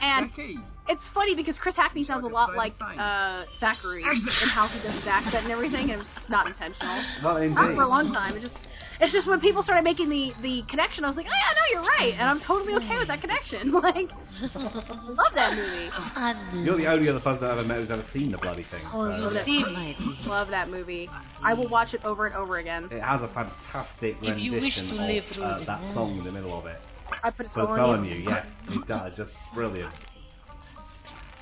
and 0.00 0.30
Becky. 0.30 0.58
it's 0.88 1.06
funny 1.14 1.34
because 1.34 1.56
Chris 1.58 1.76
Hackney 1.76 2.04
sounds 2.04 2.24
a 2.24 2.28
lot 2.28 2.54
like 2.56 2.74
Same. 2.78 2.98
uh, 2.98 3.44
Thackery 3.60 4.02
and 4.42 4.50
how 4.50 4.68
he 4.68 4.80
does 4.80 4.94
his 4.94 5.06
accent 5.06 5.44
and 5.44 5.50
everything, 5.52 5.90
and 5.90 6.02
it's 6.02 6.28
not 6.28 6.46
intentional. 6.46 7.02
Well, 7.22 7.34
Not 7.34 7.42
indeed. 7.42 7.76
for 7.76 7.82
a 7.82 7.88
long 7.88 8.12
time. 8.12 8.36
It 8.36 8.40
just 8.40 8.54
it's 9.00 9.12
just 9.12 9.26
when 9.26 9.40
people 9.40 9.62
started 9.62 9.82
making 9.84 10.08
the 10.08 10.32
the 10.42 10.62
connection, 10.68 11.04
I 11.04 11.08
was 11.08 11.16
like, 11.16 11.26
oh 11.26 11.30
yeah, 11.30 11.54
no, 11.54 11.80
you're 11.82 11.90
right, 11.98 12.12
and 12.18 12.28
I'm 12.28 12.40
totally 12.40 12.74
okay 12.74 12.98
with 12.98 13.08
that 13.08 13.20
connection. 13.20 13.72
Like, 13.84 14.10
love 14.54 15.32
that 15.34 15.54
movie. 15.56 16.64
You're 16.64 16.76
the 16.76 16.86
only 16.86 17.08
other 17.08 17.20
person 17.20 17.44
I've 17.44 17.58
ever 17.58 17.64
met 17.64 17.78
who's 17.78 17.90
ever 17.90 18.04
seen 18.12 18.30
the 18.30 18.38
bloody 18.38 18.64
thing. 18.64 18.82
Oh, 18.92 19.02
I 19.02 19.16
so- 19.18 19.22
love 19.24 19.34
that, 19.34 20.26
love 20.26 20.48
that 20.48 20.70
movie. 20.70 21.10
I 21.42 21.54
will 21.54 21.68
watch 21.68 21.92
it 21.94 22.04
over 22.04 22.26
and 22.26 22.34
over 22.34 22.58
again. 22.58 22.88
It 22.90 23.02
has 23.02 23.20
a 23.20 23.28
fantastic 23.28 24.16
If 24.22 24.38
you 24.38 24.52
wish 24.52 24.78
rendition 24.78 24.88
to 24.96 25.18
of 25.18 25.24
through 25.26 25.44
uh, 25.44 25.58
the- 25.58 25.64
that 25.66 25.94
song 25.94 26.18
in 26.18 26.24
the 26.24 26.32
middle 26.32 26.56
of 26.58 26.66
it. 26.66 26.80
I 27.22 27.30
put 27.30 27.46
a 27.46 27.48
So 27.50 27.52
spell 27.52 27.64
it's 27.74 27.80
on 27.80 27.98
on 28.00 28.04
you. 28.06 28.14
you, 28.16 28.28
yes. 28.28 28.46
It 28.68 28.86
does, 28.88 29.16
just 29.16 29.32
brilliant. 29.54 29.92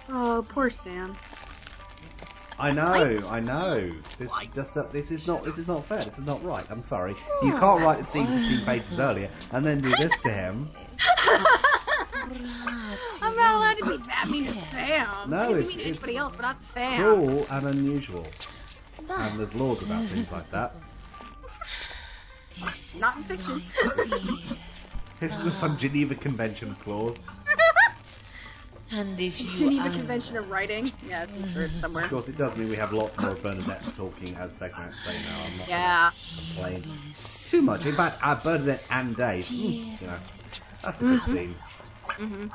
Oh, 0.09 0.45
poor 0.51 0.71
Sam. 0.71 1.17
I 2.62 2.70
know, 2.70 3.29
I 3.29 3.40
know. 3.40 3.92
This 4.20 4.31
just 4.55 4.77
uh, 4.77 4.85
this 4.92 5.11
is 5.11 5.27
not 5.27 5.44
this 5.44 5.59
is 5.59 5.66
not 5.66 5.87
fair. 5.88 6.05
This 6.05 6.16
is 6.16 6.25
not 6.25 6.44
right. 6.44 6.64
I'm 6.70 6.85
sorry. 6.88 7.14
You 7.42 7.51
can't 7.51 7.83
write 7.83 7.98
the 8.07 8.12
scene 8.12 8.27
15 8.27 8.64
pages 8.64 9.01
earlier 9.01 9.31
and 9.51 9.66
then 9.66 9.81
do 9.83 9.90
this 9.90 10.12
to 10.22 10.31
him. 10.33 10.70
I'm 13.20 13.37
not 13.37 13.55
allowed 13.57 13.79
to 13.79 13.98
be 13.98 14.07
that 14.07 14.29
mean 14.29 14.44
to 14.46 14.55
Sam. 14.70 15.29
No, 15.31 15.38
I 15.38 15.46
can 15.46 15.55
be 15.57 15.61
it's- 15.61 15.66
mean 15.68 15.77
to 15.77 15.81
it's 15.81 15.87
anybody 15.88 16.16
else, 16.16 16.33
but 16.37 16.42
not 16.42 16.57
Sam. 16.72 16.96
Cruel 17.03 17.46
and 17.51 17.66
unusual. 17.66 18.27
And 19.09 19.40
there's 19.40 19.53
laws 19.55 19.83
about 19.83 20.09
things 20.09 20.31
like 20.31 20.48
that. 20.53 20.72
Not 22.96 23.16
in 23.16 23.25
fiction. 23.25 23.62
Isn't 25.20 25.44
there 25.44 25.57
some 25.61 25.79
Geneva 25.79 26.14
Convention 26.14 26.77
clause? 26.85 27.16
And 28.93 29.19
if 29.19 29.41
you 29.41 29.47
Geneva 29.69 29.89
are- 29.89 29.93
Convention 29.93 30.37
of 30.37 30.49
Writing. 30.49 30.93
Yeah, 31.03 31.25
it's 31.25 31.53
sure 31.53 31.63
it's 31.65 31.81
somewhere. 31.81 32.05
Of 32.05 32.11
course, 32.11 32.29
it 32.29 32.37
does 32.37 32.57
mean 32.57 32.69
we 32.69 32.77
have 32.77 32.93
lots 32.93 33.19
more 33.19 33.31
of 33.33 33.43
Bernadette 33.43 33.83
talking 33.97 34.35
as 34.37 34.51
segments 34.59 34.97
say 35.05 35.19
now. 35.25 35.41
I'm 35.45 35.59
not 35.59 35.69
Yeah. 35.69 36.11
gonna 36.57 36.83
too 37.51 37.63
much. 37.63 37.85
In 37.87 37.97
fact, 37.97 38.21
uh, 38.23 38.35
Bernadette 38.43 38.85
and 38.91 39.17
Dave, 39.17 39.47
mm, 39.47 40.01
you 40.01 40.07
know, 40.07 40.19
that's 40.83 41.01
a 41.01 41.05
good 41.05 41.21
Mhm. 41.21 41.33
scene. 41.33 41.57
hmm 42.19 42.47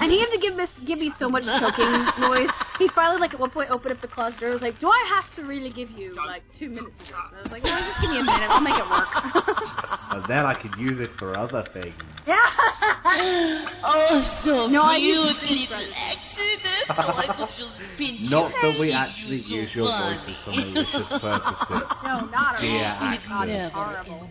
And 0.00 0.10
he 0.12 0.18
had 0.20 0.30
to 0.30 0.38
give 0.38 0.54
me 0.56 0.66
give 0.86 0.98
me 0.98 1.12
so 1.18 1.28
much 1.28 1.44
choking 1.44 1.90
noise. 2.20 2.48
He 2.78 2.88
finally, 2.88 3.20
like, 3.20 3.34
at 3.34 3.40
one 3.40 3.50
point, 3.50 3.70
opened 3.70 3.94
up 3.94 4.00
the 4.00 4.08
closet 4.08 4.38
door. 4.40 4.50
and 4.50 4.54
Was 4.54 4.62
like, 4.62 4.78
"Do 4.78 4.88
I 4.88 5.04
have 5.20 5.34
to 5.36 5.44
really 5.44 5.70
give 5.70 5.90
you 5.90 6.14
like 6.26 6.42
two 6.58 6.68
minutes?" 6.70 6.94
Of 7.00 7.08
this? 7.08 7.08
And 7.30 7.38
I 7.38 7.42
was 7.42 7.50
like, 7.52 7.64
"No, 7.64 7.70
just 7.70 8.00
give 8.00 8.10
me 8.10 8.18
a 8.20 8.24
minute. 8.24 8.48
I'll 8.50 8.60
make 8.60 8.76
it 8.78 8.88
work." 8.88 9.08
And 10.10 10.24
then 10.28 10.44
I 10.44 10.54
could 10.54 10.74
use 10.76 10.98
it 11.00 11.10
for 11.18 11.36
other 11.36 11.64
things. 11.72 11.94
yeah. 12.26 12.36
Oh, 13.82 14.40
so 14.44 14.66
No, 14.68 14.82
I 14.82 14.98
cute, 14.98 15.16
use 15.16 15.40
the 15.40 15.54
little 15.54 15.92
accident. 15.94 16.84
Oh, 16.90 17.16
I 17.16 17.26
could 17.34 17.48
just 17.56 17.78
pinch 17.96 18.30
Not 18.30 18.52
you. 18.52 18.72
that 18.72 18.80
we 18.80 18.92
actually 18.92 19.38
you 19.38 19.62
use 19.62 19.74
your 19.74 19.86
voices 19.86 20.36
for 20.44 20.50
malicious 20.50 21.18
purposes. 21.18 21.88
No, 22.02 22.20
not 22.26 22.56
at 22.56 22.64
all. 22.64 22.80
actors. 23.04 23.20
Oh 23.24 23.28
God, 23.28 23.48
it's 23.48 23.56
Never 23.56 23.70
horrible. 23.70 24.30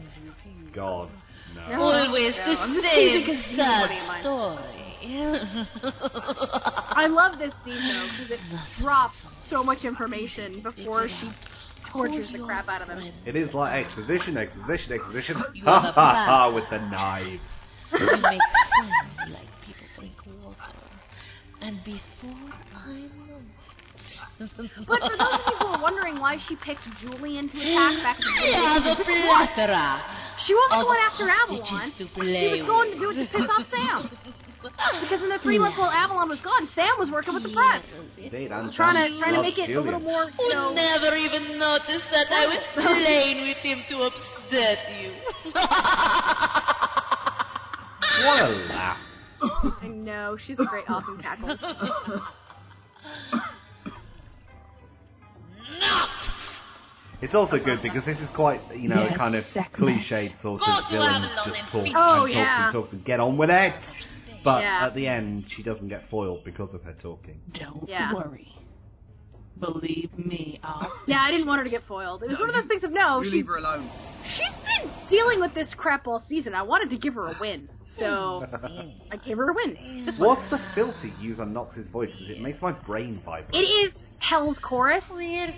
God, 0.74 1.10
No. 1.56 1.68
no. 1.78 1.82
Always 1.82 2.38
No, 2.38 2.44
the 2.46 2.60
I'm 2.62 2.74
just 2.76 2.90
teasing 2.90 3.26
same 3.26 3.26
'cause 3.26 3.52
you 3.52 3.58
know 3.58 3.80
what 3.82 3.92
he 3.92 4.00
sad 4.00 4.20
story. 4.22 4.79
I 5.02 5.66
love 7.10 7.40
this 7.40 7.54
scene 7.64 7.88
though 7.88 8.08
because 8.18 8.32
it 8.32 8.40
drops 8.78 9.16
so 9.48 9.64
much 9.64 9.86
information 9.86 10.60
before 10.62 11.08
she 11.08 11.32
tortures 11.86 12.32
the 12.32 12.40
crap 12.40 12.68
out 12.68 12.82
of 12.82 12.90
him. 12.90 13.14
It 13.26 13.36
is 13.36 13.54
like 13.54 13.86
exposition, 13.86 14.38
exposition, 14.38 14.94
exposition. 14.94 15.44
You 15.54 15.64
Ha 15.66 15.90
a 15.90 15.92
ha 15.92 16.26
ha 16.26 16.52
with 16.54 16.70
the 16.70 16.80
knife. 16.80 17.40
We 17.94 18.00
make 18.00 18.22
friends 18.22 19.32
like 19.32 19.48
people 19.66 19.88
drink 19.96 20.16
water. 20.26 20.58
And 21.62 21.84
before 21.84 22.54
I 22.74 23.10
know 23.28 23.42
But 24.88 25.02
for 25.02 25.18
those 25.18 25.34
of 25.34 25.42
you 25.48 25.56
who 25.60 25.66
are 25.68 25.82
wondering 25.82 26.20
why 26.20 26.38
she 26.38 26.56
picked 26.56 26.84
Julian 27.02 27.50
to 27.50 27.58
attack 27.60 28.04
back 28.04 28.20
in 28.20 28.26
the 28.26 28.58
I 28.58 28.80
have 28.80 29.00
a 29.00 29.04
day, 29.04 29.28
what? 29.28 29.50
plethora 29.50 30.02
She 30.38 30.56
wasn't 30.56 30.88
going 30.88 31.00
after 31.02 31.28
hostages 31.28 31.70
Avalon. 31.70 31.92
She 32.26 32.50
was 32.52 32.62
going 32.64 32.92
to 32.92 33.00
do 33.00 33.10
it 33.12 33.16
to 33.16 33.26
piss 33.28 33.50
off 33.50 33.70
Sam. 33.70 34.10
Because 34.62 35.22
in 35.22 35.30
the 35.30 35.40
three 35.40 35.58
months 35.58 35.78
while 35.78 35.90
Avalon 35.90 36.28
was 36.28 36.42
gone, 36.42 36.68
Sam 36.76 36.90
was 37.00 37.10
working 37.10 37.34
with 37.34 37.44
the 37.44 37.54
press, 37.54 37.84
Indeed, 38.18 38.52
and 38.52 38.74
trying 38.74 38.96
Sam 38.96 39.14
to 39.14 39.20
trying 39.20 39.36
to 39.36 39.42
make 39.42 39.58
it 39.58 39.70
a 39.74 39.80
little 39.80 40.00
more, 40.02 40.24
you 40.26 40.32
Would 40.40 40.54
know. 40.54 40.74
never 40.74 41.16
even 41.16 41.58
notice 41.58 42.02
that 42.12 42.28
I 42.30 42.48
was 42.48 42.64
playing 42.74 43.48
with 43.48 43.58
him 43.58 43.84
to 43.90 44.02
upset 44.04 44.80
you. 45.02 45.14
What 48.22 48.42
a 48.42 48.50
laugh. 48.50 49.00
I 49.82 49.88
know 49.88 50.36
she's 50.36 50.60
a 50.60 50.66
great 50.66 50.90
awesome 50.90 51.20
cackle. 51.22 51.56
It's 57.22 57.36
also 57.36 57.60
good 57.60 57.82
because 57.82 58.06
this 58.06 58.18
is 58.20 58.30
quite, 58.34 58.62
you 58.76 58.88
know, 58.88 59.02
a 59.02 59.10
Yes, 59.10 59.18
kind 59.18 59.36
of 59.36 59.44
cliched 59.44 60.42
sort 60.42 60.62
of 60.62 60.90
villain 60.90 61.24
Avalon 61.24 61.46
just 61.46 61.60
and 61.60 61.68
talk. 61.70 61.96
Oh, 61.96 62.24
and 62.26 62.34
talks 62.34 62.34
yeah. 62.34 62.66
and 62.66 62.74
talks 62.74 62.94
and 62.94 63.04
get 63.04 63.20
on 63.20 63.38
with 63.38 63.50
it. 63.50 63.74
But 64.44 64.62
Yeah. 64.62 64.86
at 64.88 64.96
the 64.96 65.08
end, 65.08 65.46
she 65.50 65.64
doesn't 65.64 65.88
get 65.90 66.10
foiled 66.10 66.44
because 66.44 66.74
of 66.74 66.84
her 66.84 66.94
talking. 66.94 67.42
Don't 67.54 67.88
Yeah. 67.88 68.14
worry. 68.14 68.48
Believe 69.60 70.10
me, 70.18 70.60
I'll. 70.64 70.92
Yeah, 71.08 71.20
I 71.22 71.32
didn't 71.32 71.48
want 71.48 71.60
her 71.60 71.64
to 71.66 71.70
get 71.70 71.84
foiled. 71.84 72.24
It 72.24 72.30
was 72.30 72.40
one 72.40 72.50
of 72.50 72.56
those 72.56 72.66
things 72.66 72.84
of 72.84 72.92
no. 72.92 73.22
You 73.22 73.30
She, 73.30 73.36
leave 73.38 73.48
her 73.48 73.58
alone. 73.58 73.90
she's 74.24 74.84
been 74.84 74.92
dealing 75.10 75.40
with 75.42 75.54
this 75.54 75.74
crap 75.74 76.08
all 76.08 76.20
season. 76.20 76.54
I 76.56 76.62
wanted 76.62 76.90
to 76.92 76.98
give 76.98 77.16
her 77.16 77.28
a 77.28 77.36
win, 77.40 77.68
so 77.98 78.46
I 79.12 79.18
gave 79.18 79.38
her 79.38 79.50
a 79.50 79.54
win. 79.54 79.78
Just 80.06 80.20
one. 80.20 80.30
What's 80.30 80.50
the 80.50 80.60
filter 80.74 81.08
you 81.08 81.30
use 81.30 81.40
on 81.40 81.52
Nox's 81.52 81.88
voice? 81.90 82.12
Because 82.12 82.30
it 82.30 82.42
makes 82.42 82.62
my 82.62 82.72
brain 82.72 83.22
vibrate. 83.26 83.62
It 83.62 83.68
is 83.68 83.92
Hell's 84.20 84.60
Chorus. 84.60 85.04
We're 85.10 85.48
going. 85.48 85.56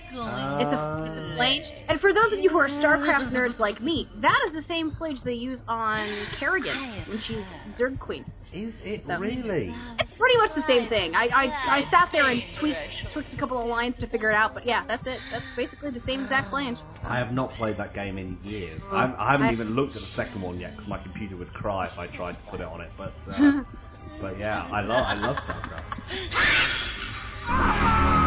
It's 0.61 0.71
a, 0.71 1.03
it's 1.07 1.19
a 1.19 1.33
flange. 1.35 1.65
And 1.89 1.99
for 1.99 2.13
those 2.13 2.31
of 2.31 2.39
you 2.39 2.49
who 2.49 2.57
are 2.59 2.69
StarCraft 2.69 3.31
nerds 3.31 3.59
like 3.59 3.81
me, 3.81 4.07
that 4.21 4.39
is 4.47 4.53
the 4.53 4.61
same 4.63 4.91
flange 4.95 5.23
they 5.23 5.33
use 5.33 5.61
on 5.67 6.07
Kerrigan 6.39 7.03
when 7.07 7.19
she's 7.19 7.43
Zerg 7.77 7.99
Queen. 7.99 8.23
Is 8.53 8.73
it 8.83 9.05
So- 9.07 9.17
really? 9.17 9.73
It's 9.99 10.11
pretty 10.17 10.37
much 10.37 10.53
the 10.55 10.65
same 10.67 10.87
thing. 10.89 11.15
I, 11.15 11.29
I, 11.33 11.77
I 11.79 11.83
sat 11.89 12.09
there 12.11 12.25
and 12.29 12.43
tweaked, 12.59 12.77
tweaked 13.13 13.33
a 13.33 13.37
couple 13.37 13.57
of 13.59 13.65
lines 13.65 13.97
to 13.99 14.07
figure 14.07 14.29
it 14.29 14.35
out, 14.35 14.53
but 14.53 14.65
yeah, 14.65 14.85
that's 14.87 15.05
it. 15.07 15.19
That's 15.31 15.45
basically 15.55 15.89
the 15.91 16.01
same 16.01 16.23
exact 16.23 16.49
flange. 16.51 16.77
I 17.03 17.17
have 17.17 17.31
not 17.33 17.51
played 17.51 17.77
that 17.77 17.93
game 17.93 18.17
in 18.17 18.37
years. 18.43 18.81
I'm, 18.91 19.15
I 19.17 19.31
haven't 19.31 19.47
I- 19.47 19.53
even 19.53 19.73
looked 19.75 19.95
at 19.95 20.01
the 20.01 20.07
second 20.07 20.41
one 20.41 20.59
yet 20.59 20.71
because 20.75 20.87
my 20.87 20.97
computer 20.99 21.35
would 21.37 21.53
cry 21.53 21.87
if 21.87 21.97
I 21.97 22.07
tried 22.07 22.33
to 22.33 22.43
put 22.51 22.59
it 22.59 22.67
on 22.67 22.81
it. 22.81 22.91
But 22.97 23.13
uh, 23.27 23.63
but 24.21 24.37
yeah, 24.37 24.67
I 24.71 24.81
love 24.81 25.05
I 25.05 25.13
love 25.15 25.37
StarCraft. 25.37 25.87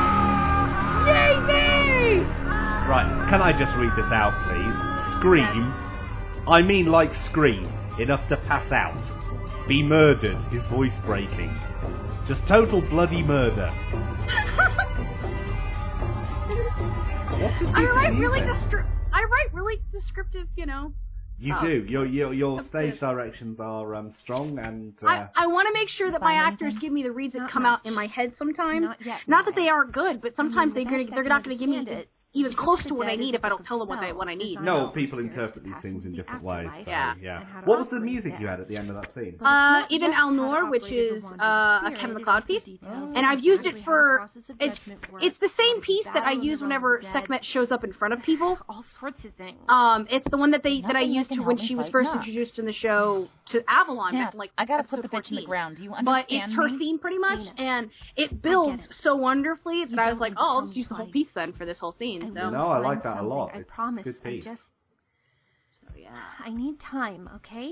JD! 2.85 2.89
Right, 2.89 3.29
can 3.31 3.41
I 3.43 3.53
just 3.59 3.75
read 3.77 3.93
this 3.97 4.11
out, 4.13 4.33
please? 4.49 5.19
Scream. 5.19 5.73
I 6.49 6.63
mean, 6.63 6.87
like 6.87 7.11
scream. 7.31 7.71
Enough 7.99 8.29
to 8.29 8.37
pass 8.37 8.71
out. 8.73 8.99
Be 9.69 9.83
murdered. 9.83 10.37
His 10.53 10.63
voice 10.71 10.93
breaking. 11.07 11.57
Just 12.29 12.47
total 12.47 12.81
bloody 12.83 13.23
murder. 13.23 13.71
I 17.75 17.85
write 17.95 18.15
really 18.19 18.41
music? 18.41 18.69
descri- 18.71 18.87
I 19.13 19.21
write 19.23 19.53
really 19.55 19.81
descriptive, 19.93 20.47
you 20.57 20.67
know. 20.67 20.93
You 21.39 21.55
Oh. 21.59 21.67
do. 21.67 21.85
Your 21.89 22.07
your 22.07 22.33
your 22.33 22.63
stage 22.65 23.01
directions 23.01 23.59
are 23.59 23.95
um, 23.97 24.13
strong 24.13 24.59
and. 24.59 24.95
Uh, 25.03 25.07
I, 25.09 25.29
I 25.35 25.47
want 25.49 25.67
to 25.69 25.73
make 25.75 25.89
sure 25.89 26.11
that 26.11 26.21
my 26.21 26.35
actors 26.35 26.77
give 26.79 26.93
me 26.93 27.03
the 27.03 27.11
reads 27.11 27.33
that 27.33 27.41
Not 27.41 27.51
come 27.51 27.67
out 27.67 27.85
in 27.85 27.93
my 27.95 28.07
head 28.07 28.35
sometimes. 28.37 28.83
Not 28.85 29.05
yet, 29.05 29.21
Not 29.27 29.45
that 29.47 29.57
they 29.57 29.69
aren't 29.69 29.93
good, 29.93 30.21
but 30.23 30.37
sometimes 30.37 30.73
Mm, 30.73 30.75
they're 30.77 30.85
gonna, 30.85 31.07
they're 31.11 31.25
not 31.25 31.43
going 31.45 31.57
to 31.57 31.61
give 31.61 31.69
me 31.69 31.79
understand 31.79 32.03
it. 32.03 32.09
Even 32.37 32.53
close 32.53 32.83
to 32.85 32.95
what 32.95 33.07
I 33.07 33.15
need 33.15 33.37
if 33.37 33.45
I 33.45 33.49
don't 33.49 33.65
tell 33.65 33.79
them 33.79 33.89
what 33.89 34.01
they 34.01 34.09
spell 34.09 34.19
what 34.19 34.29
I 34.29 34.35
need. 34.35 34.61
no, 34.61 34.89
people 34.89 35.21
interpret 35.21 35.63
these 35.63 35.75
things 35.83 36.05
in 36.05 36.13
different 36.13 36.43
ways. 36.43 36.69
So, 36.85 36.91
Yeah. 36.91 37.15
yeah. 37.21 37.41
And 37.41 37.49
how 37.49 37.61
to 37.61 37.67
What 37.67 37.79
was 37.79 37.89
the 37.91 38.01
music 38.01 38.35
you 38.41 38.49
had 38.49 38.59
at 38.59 38.69
the 38.69 38.77
end 38.77 38.91
of 38.91 38.97
that 38.97 39.15
scene? 39.15 39.37
Uh, 39.41 39.83
it's 39.85 39.93
Even 39.93 40.11
not 40.11 40.19
Al 40.19 40.31
how 40.31 40.35
Noor, 40.35 40.71
which 40.71 40.91
is 40.91 41.25
uh, 41.25 41.29
a 41.29 41.79
spirit, 41.87 42.01
Kevin 42.01 42.17
it 42.17 42.19
MacLeod 42.19 42.47
piece, 42.47 42.65
details 42.65 43.13
and 43.15 43.25
I've 43.25 43.39
used 43.39 43.67
it 43.67 43.77
exactly 43.77 43.83
how 43.83 44.27
the 44.35 44.43
for 44.43 44.65
it's 44.65 44.81
it's 45.21 45.39
the 45.39 45.51
same 45.57 45.81
piece 45.81 46.05
that 46.13 46.25
I 46.25 46.33
use 46.33 46.61
whenever 46.61 46.97
of 46.97 47.03
the 47.03 47.07
dead. 47.07 47.13
Sekhmet 47.13 47.45
shows 47.45 47.71
up 47.71 47.85
in 47.85 47.93
front 47.93 48.15
of 48.15 48.23
people. 48.23 48.59
all 48.69 48.85
sorts 48.99 49.25
of 49.25 49.33
things. 49.35 49.61
Um, 49.69 50.09
it's 50.11 50.29
the 50.29 50.37
one 50.37 50.51
that 50.51 50.65
they 50.65 50.81
that 50.81 50.97
I 50.97 51.03
used 51.03 51.31
to 51.33 51.43
when 51.43 51.57
she 51.57 51.77
was 51.77 51.89
first 51.89 52.11
introduced 52.13 52.59
in 52.59 52.67
the 52.67 52.73
show 52.73 53.29
to 53.47 53.65
Avalon 53.69 54.15
Yeah, 54.15 54.31
like 54.35 54.51
I 54.59 54.65
gotta 54.65 54.83
put 54.83 55.03
the 55.03 55.09
bitch 55.09 55.31
in 55.31 55.37
the 55.37 55.45
ground. 55.45 55.77
Do 55.77 55.85
you 55.85 55.95
understand? 55.95 56.27
But 56.29 56.35
it's 56.35 56.53
her 56.55 56.69
theme 56.79 56.99
pretty 56.99 57.19
much, 57.19 57.47
and 57.59 57.91
it 58.17 58.43
builds 58.43 58.89
so 58.97 59.15
wonderfully 59.15 59.85
that 59.85 59.99
I 59.99 60.11
was 60.11 60.21
like, 60.21 60.33
oh, 60.37 60.57
I'll 60.57 60.63
just 60.63 60.77
use 60.77 60.89
the 60.89 60.95
whole 60.95 61.11
piece 61.11 61.33
then 61.33 61.53
for 61.53 61.65
this 61.65 61.79
whole 61.79 61.93
scene. 61.93 62.24
I 62.25 62.35
So, 62.35 62.51
No, 62.51 62.69
I 62.69 62.79
like 62.79 63.03
that 63.03 63.19
a 63.19 63.23
lot. 63.23 63.51
I 63.55 63.59
It's 63.59 63.71
promise. 63.71 64.05
good 64.05 64.17
I 64.25 64.37
just 64.41 64.63
so 65.81 65.87
yeah. 65.97 66.11
I 66.45 66.51
need 66.51 66.81
time, 66.81 67.29
okay? 67.37 67.71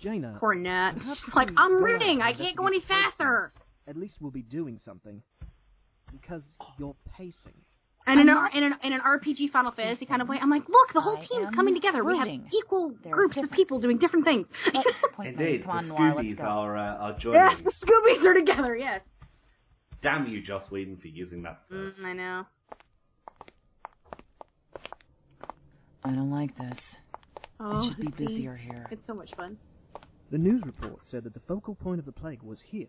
Jaina. 0.00 0.36
Poor 0.40 0.54
Nat. 0.54 0.94
She's 1.00 1.34
like, 1.34 1.50
I'm 1.56 1.70
go 1.72 1.78
out 1.78 1.82
reading. 1.82 2.10
and 2.20 2.22
I 2.22 2.32
can't 2.32 2.56
go 2.56 2.66
any 2.66 2.80
faster. 2.80 3.52
At 3.86 3.96
least 3.96 4.16
we'll 4.20 4.30
be 4.30 4.42
doing 4.42 4.78
something. 4.84 5.22
Because 6.10 6.42
you're 6.78 6.96
pacing. 7.16 7.54
And 8.04 8.20
in, 8.20 8.28
I'm 8.28 8.36
a, 8.36 8.40
not- 8.40 8.54
in, 8.54 8.64
an, 8.64 8.74
in 8.82 8.92
an 8.92 9.00
RPG 9.00 9.50
Final 9.50 9.70
Fantasy 9.70 10.06
kind 10.06 10.20
of 10.20 10.28
way, 10.28 10.36
I'm 10.40 10.50
like, 10.50 10.68
look, 10.68 10.92
the 10.92 11.00
whole 11.00 11.16
I 11.16 11.24
team's 11.24 11.46
am 11.46 11.54
coming 11.54 11.74
together. 11.74 12.02
We 12.04 12.18
have 12.18 12.26
equal 12.52 12.94
They're 13.02 13.12
groups 13.14 13.36
of 13.36 13.50
people 13.52 13.78
doing 13.78 13.98
different 13.98 14.24
things. 14.24 14.48
But, 14.72 14.84
point 15.14 15.36
blank, 15.36 15.38
Indeed, 15.38 15.62
come 15.64 15.70
on, 15.78 15.88
the 15.88 15.94
Noir, 15.94 16.14
let's 16.16 16.28
Scoobies 16.28 16.40
are 16.40 16.76
uh, 16.76 16.96
are 16.96 17.18
joining. 17.18 17.40
yes, 17.40 17.56
the 17.64 17.70
Scoobies 17.70 18.26
are 18.26 18.34
together. 18.34 18.76
Yes. 18.76 19.02
Damn 20.02 20.26
you, 20.26 20.42
Joss 20.42 20.68
Whedon, 20.68 20.96
for 20.96 21.06
using 21.06 21.42
that. 21.44 21.60
Mm, 21.72 21.92
I 22.04 22.12
know. 22.12 22.44
I 26.04 26.10
don't 26.10 26.30
like 26.30 26.56
this. 26.56 26.78
Oh, 27.60 27.80
it 27.80 27.88
should 27.88 28.16
be 28.16 28.26
busier 28.26 28.56
here. 28.56 28.86
It's 28.90 29.06
so 29.06 29.14
much 29.14 29.34
fun. 29.36 29.56
The 30.30 30.38
news 30.38 30.62
report 30.64 31.00
said 31.02 31.24
that 31.24 31.34
the 31.34 31.40
focal 31.46 31.74
point 31.74 32.00
of 32.00 32.06
the 32.06 32.12
plague 32.12 32.42
was 32.42 32.60
here. 32.60 32.88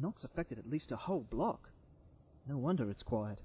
Nox 0.00 0.24
affected 0.24 0.58
at 0.58 0.68
least 0.68 0.92
a 0.92 0.96
whole 0.96 1.26
block. 1.30 1.68
No 2.48 2.56
wonder 2.56 2.90
it's 2.90 3.02
quiet. 3.02 3.38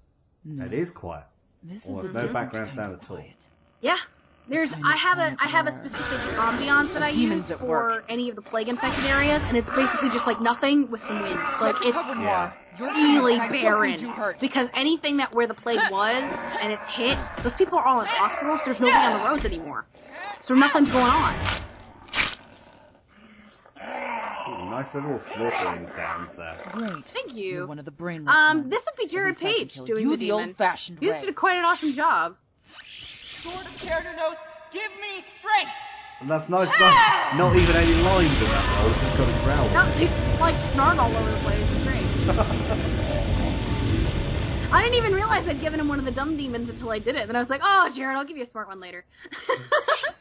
No. 0.44 0.66
It 0.66 0.74
is 0.74 0.90
quiet. 0.92 1.26
This 1.64 1.78
is 1.78 1.84
Almost 1.88 2.10
a 2.10 2.14
no 2.14 2.34
background 2.34 2.72
sound 2.76 3.00
at 3.02 3.10
all. 3.10 3.24
Yeah. 3.82 3.98
There's 4.48 4.70
I 4.72 4.96
have 4.98 5.18
a 5.18 5.36
quiet 5.36 5.38
I 5.40 5.48
have 5.50 5.68
a 5.68 5.72
specific 5.72 6.20
ambiance 6.38 6.94
that 6.94 7.02
I 7.02 7.10
use 7.10 7.48
for 7.60 7.66
work. 7.66 8.06
any 8.10 8.30
of 8.30 8.36
the 8.36 8.42
plague 8.44 8.68
infected 8.68 9.06
areas, 9.06 9.42
and 9.48 9.58
it's 9.58 9.70
basically 9.72 10.10
just 10.10 10.28
like 10.28 10.40
nothing 10.40 10.92
with 10.92 11.02
some 11.04 11.20
wind. 11.22 11.40
Like 11.60 11.78
it's 11.82 11.98
Yeah. 12.20 12.52
really 12.80 13.40
barren 13.40 14.14
because 14.40 14.70
anything 14.76 15.18
that 15.18 15.34
where 15.34 15.48
the 15.48 15.56
plague 15.56 15.82
was 15.90 16.24
and 16.62 16.72
it's 16.72 16.86
hit, 16.88 17.18
those 17.44 17.54
people 17.54 17.80
are 17.80 17.86
all 17.86 18.02
in 18.02 18.08
hospitals. 18.08 18.62
There's 18.64 18.80
nobody 18.80 19.06
on 19.06 19.14
the 19.14 19.26
roads 19.26 19.46
anymore, 19.46 19.88
so 20.42 20.54
nothing's 20.54 20.92
going 20.92 21.06
on. 21.10 21.62
Ooh, 24.48 24.70
nice 24.70 24.94
little 24.94 25.20
slaughtering 25.34 25.88
sounds 25.96 26.30
there. 26.38 26.60
Great. 26.72 27.06
Thank 27.14 27.34
You're 27.36 27.66
one 27.68 27.80
of 27.80 27.86
the 27.86 27.92
brainless 27.92 28.34
Um, 28.36 28.58
ones. 28.58 28.70
this 28.70 28.84
would 28.86 28.96
be 28.98 29.08
Jared 29.12 29.38
At 29.38 29.42
least 29.44 29.56
I 29.58 29.60
can 29.60 29.68
Page 29.70 29.88
doing 29.88 30.04
you 30.04 30.10
the 30.12 30.18
the 30.18 30.32
old-fashioned 30.32 31.00
He 31.00 31.10
way. 31.10 31.20
did 31.20 31.36
quite 31.36 31.58
an 31.58 31.66
awesome 31.66 31.94
job. 31.94 32.36
Sword 33.46 33.68
of 33.68 33.74
Cernunnos, 33.78 34.38
give 34.74 34.90
me 34.98 35.22
strength! 35.38 35.72
And 36.22 36.30
that's 36.30 36.50
nice. 36.50 36.66
Not, 36.66 36.82
ah! 36.82 37.36
not 37.38 37.56
even 37.56 37.76
any 37.76 37.94
lines 38.02 38.34
in 38.42 38.50
that 38.50 38.66
role. 38.82 38.94
Just 38.98 39.18
got 39.18 39.30
a 39.30 39.38
growl. 39.46 39.70
No, 39.70 39.92
he 39.94 40.08
just 40.08 40.40
like 40.42 40.58
snarled 40.74 41.00
all 41.00 41.16
over 41.16 41.30
the 41.30 41.38
place. 41.46 41.62
It's 41.70 41.84
great. 41.84 42.06
I 44.72 44.82
didn't 44.82 44.96
even 44.96 45.14
realize 45.14 45.48
I'd 45.48 45.62
given 45.62 45.80
him 45.80 45.88
one 45.88 46.00
of 46.00 46.06
the 46.06 46.12
dumb 46.12 46.38
demons 46.38 46.68
until 46.70 46.90
I 46.90 46.98
did 46.98 47.16
it. 47.16 47.28
Then 47.28 47.36
I 47.36 47.40
was 47.40 47.50
like, 47.50 47.62
oh, 47.64 47.90
Jared, 47.96 48.18
I'll 48.18 48.26
give 48.26 48.38
you 48.38 48.44
a 48.44 48.50
smart 48.50 48.68
one 48.68 48.80
later. 48.80 49.06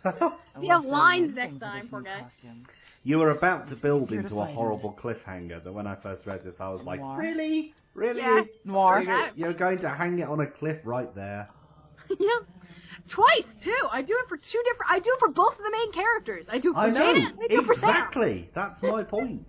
You 0.61 0.71
have 0.71 0.85
lines 0.85 1.35
next 1.35 1.61
one 1.61 1.61
thing 1.61 1.61
for 1.61 1.65
time, 1.65 1.89
poor 1.89 2.03
guy. 2.03 2.21
costume. 2.21 2.67
You 3.05 3.19
were 3.19 3.31
about 3.31 3.69
to 3.71 3.77
build 3.77 4.13
into 4.13 4.41
a 4.41 4.45
fight 4.45 4.51
it. 4.51 4.55
horrible 4.55 4.93
cliffhanger 5.01 5.65
that 5.65 5.73
when 5.73 5.87
I 5.87 5.97
first 5.97 6.27
read 6.27 6.45
this, 6.45 6.57
I 6.61 6.69
was 6.69 6.83
like, 6.83 7.01
Noir. 7.01 7.19
really? 7.19 7.75
Really? 7.95 8.21
Yeah. 8.21 8.43
Noir. 8.65 9.03
You're, 9.03 9.31
you're 9.35 9.55
going 9.55 9.79
to 9.79 9.89
hang 9.89 10.19
it 10.19 10.29
on 10.29 10.41
a 10.41 10.47
cliff 10.47 10.79
right 10.85 11.13
there. 11.15 11.49
yeah. 12.21 12.29
Twice 13.09 13.45
too. 13.63 13.89
I 13.91 14.03
do 14.03 14.15
it 14.23 14.29
for 14.29 14.37
two 14.37 14.63
different. 14.65 14.91
I 14.91 14.99
do 14.99 15.11
it 15.15 15.21
for 15.21 15.29
both 15.29 15.53
of 15.53 15.59
the 15.59 15.71
main 15.71 15.93
characters. 15.93 16.47
I 16.49 16.59
do 16.59 16.71
it 16.71 16.75
for 16.75 16.81
I 16.81 16.91
know. 16.91 17.15
Jaina. 17.15 17.33
I 17.43 17.49
do 17.49 17.61
it 17.61 17.67
for 17.67 17.75
Sam. 17.75 17.91
Exactly. 17.91 18.51
That's 18.55 18.83
my 18.83 19.03
point. 19.03 19.47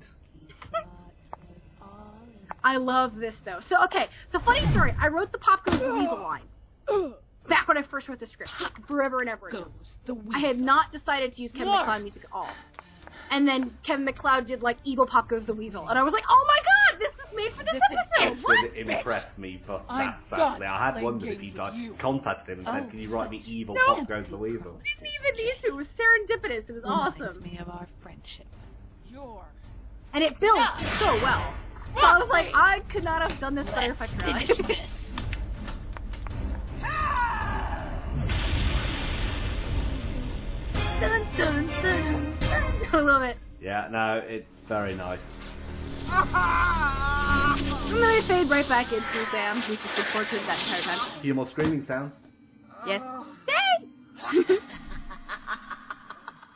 I 2.63 2.77
love 2.77 3.15
this 3.15 3.35
though. 3.45 3.59
So 3.69 3.83
okay. 3.85 4.07
So 4.31 4.39
funny 4.39 4.65
story. 4.71 4.93
I 4.99 5.07
wrote 5.07 5.31
the 5.31 5.37
Pop 5.37 5.65
Goes 5.65 5.79
the 5.79 5.93
Weasel 5.93 6.21
line 6.21 7.13
back 7.47 7.67
when 7.67 7.77
I 7.77 7.83
first 7.83 8.07
wrote 8.07 8.19
the 8.19 8.27
script, 8.27 8.51
forever 8.87 9.21
and 9.21 9.29
ever. 9.29 9.47
ago. 9.47 9.67
I 10.33 10.39
had 10.39 10.59
not 10.59 10.91
decided 10.91 11.33
to 11.33 11.41
use 11.41 11.51
Kevin 11.51 11.67
Noir. 11.67 11.81
MacLeod 11.81 12.01
music 12.01 12.23
at 12.23 12.29
all. 12.33 12.49
And 13.31 13.47
then 13.47 13.75
Kevin 13.85 14.05
MacLeod 14.05 14.45
did 14.47 14.61
like 14.61 14.77
Evil 14.83 15.05
Pop 15.05 15.29
Goes 15.29 15.45
the 15.45 15.53
Weasel, 15.53 15.87
and 15.87 15.97
I 15.97 16.03
was 16.03 16.13
like, 16.13 16.23
oh 16.29 16.45
my 16.47 16.59
god, 16.59 16.99
this 16.99 17.13
is 17.13 17.15
made 17.15 17.15
for 17.15 17.23
this 17.23 17.24
episode. 18.75 18.81
It 18.81 18.87
What? 18.87 18.97
impress 18.99 19.37
me, 19.37 19.61
but 19.65 19.85
I'm 19.89 20.15
that's 20.29 20.39
done. 20.41 20.63
I 20.63 20.91
had 20.93 21.03
wondered 21.03 21.29
if 21.29 21.39
he'd 21.39 21.55
like, 21.55 21.73
you. 21.75 21.95
contacted 21.99 22.59
him 22.59 22.65
and 22.65 22.75
said, 22.75 22.83
Oh, 22.87 22.89
"Can 22.91 22.99
you 22.99 23.09
write 23.13 23.29
me 23.31 23.41
evil 23.45 23.75
No. 23.75 23.95
pop 23.95 24.07
goes 24.07 24.25
the 24.29 24.37
weasel?" 24.37 24.79
Didn't 24.83 25.09
even 25.21 25.45
need 25.45 25.53
to. 25.61 25.67
It 25.67 25.75
was 25.75 25.87
serendipitous. 25.97 26.69
It 26.69 26.73
was 26.73 26.83
Reminds 26.83 27.21
awesome, 27.21 27.43
me 27.43 27.57
of 27.59 27.69
our 27.69 27.87
friendship. 28.01 28.45
Yours. 29.09 29.45
and 30.13 30.23
it 30.23 30.39
built 30.39 30.59
so 30.99 31.15
well. 31.21 31.53
So 31.95 32.01
I 32.01 32.17
was 32.17 32.27
like, 32.29 32.47
I 32.53 32.79
could 32.91 33.03
not 33.05 33.29
have 33.29 33.39
done 33.39 33.55
this 33.55 33.65
better 33.67 33.91
if 33.93 34.01
I 34.01 34.07
tried. 34.07 34.47
Dun, 40.99 41.27
dun, 41.37 41.67
dun, 41.83 42.37
dun. 42.39 42.79
I 42.93 42.99
love 43.01 43.21
it. 43.23 43.37
Yeah, 43.61 43.87
no, 43.91 44.21
it's 44.25 44.47
very 44.67 44.95
nice. 44.95 45.19
And 46.07 48.03
then 48.03 48.03
I 48.03 48.21
fade 48.27 48.49
right 48.49 48.67
back 48.67 48.91
into 48.91 49.25
Sam, 49.31 49.61
who's 49.61 49.77
just 49.77 49.95
been 49.95 50.05
tortured 50.11 50.41
that 50.47 50.59
entire 50.59 50.81
time. 50.81 50.99
A 51.17 51.21
few 51.21 51.33
more 51.33 51.47
screaming 51.49 51.85
sounds. 51.87 52.13
Yes. 52.87 53.01
Stay! 53.43 54.57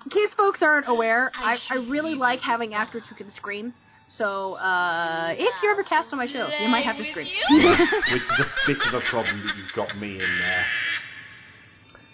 In 0.06 0.12
case 0.12 0.34
folks 0.36 0.62
aren't 0.62 0.88
aware, 0.88 1.32
I, 1.36 1.60
I 1.70 1.76
really 1.76 2.16
like 2.16 2.40
having 2.42 2.74
actors 2.74 3.04
who 3.08 3.16
can 3.16 3.30
scream. 3.30 3.74
So, 4.08 4.54
uh, 4.56 5.36
if 5.38 5.54
you're 5.62 5.72
ever 5.72 5.84
cast 5.84 6.12
on 6.12 6.18
my 6.18 6.26
show, 6.26 6.48
you 6.62 6.70
might 6.70 6.84
have 6.84 6.98
to 6.98 7.04
scream. 7.04 7.28
Which 8.12 8.24
is 8.24 8.40
a 8.40 8.48
bit 8.66 8.78
of 8.88 8.94
a 8.96 9.02
problem 9.02 9.46
that 9.46 9.56
you've 9.56 9.74
got 9.74 9.96
me 10.00 10.14
in 10.14 10.40
there. 10.40 10.66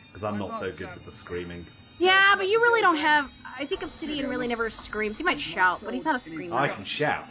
Because 0.08 0.26
I'm 0.26 0.38
not 0.38 0.60
so 0.60 0.71
good 0.71 0.89
with 0.93 1.06
the 1.06 1.13
screaming. 1.21 1.65
Yeah, 2.00 2.36
but 2.36 2.48
you 2.48 2.60
really 2.62 2.82
don't 2.82 2.98
have. 2.98 3.30
I 3.58 3.66
think 3.66 3.84
Obsidian 3.84 4.30
really 4.30 4.48
never 4.48 4.70
screams. 4.70 5.18
He 5.18 5.24
might 5.24 5.40
shout, 5.40 5.82
but 5.84 5.94
he's 5.94 6.04
not 6.04 6.16
a 6.16 6.20
screamer. 6.20 6.56
I 6.56 6.68
can 6.70 6.86
shout. 6.86 7.26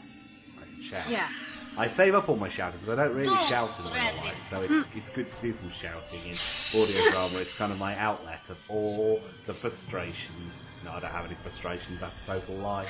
I 0.57 0.64
can 0.64 0.83
shout. 0.90 1.11
Yeah. 1.11 1.29
I 1.77 1.94
save 1.96 2.14
up 2.14 2.29
all 2.29 2.37
my 2.37 2.48
shouting 2.48 2.79
because 2.81 2.98
I 2.98 3.05
don't 3.05 3.16
really 3.16 3.35
shout 3.48 3.68
in 3.81 3.87
real 3.87 3.94
life, 3.94 4.35
so 4.48 4.61
it's, 4.62 4.72
hmm. 4.72 4.98
it's 4.98 5.11
good 5.11 5.27
to 5.27 5.42
do 5.42 5.59
some 5.59 5.72
shouting 5.83 6.24
in 6.24 6.81
audio 6.81 7.11
drama. 7.11 7.38
It's 7.38 7.53
kind 7.59 7.72
of 7.72 7.79
my 7.79 7.96
outlet 7.98 8.40
of 8.48 8.57
all 8.68 9.20
the 9.46 9.55
frustrations. 9.55 10.53
No, 10.85 10.92
I 10.92 11.00
don't 11.00 11.11
have 11.11 11.24
any 11.24 11.37
frustrations. 11.42 12.00
That's 12.00 12.14
a 12.24 12.27
total 12.27 12.57
lie. 12.57 12.87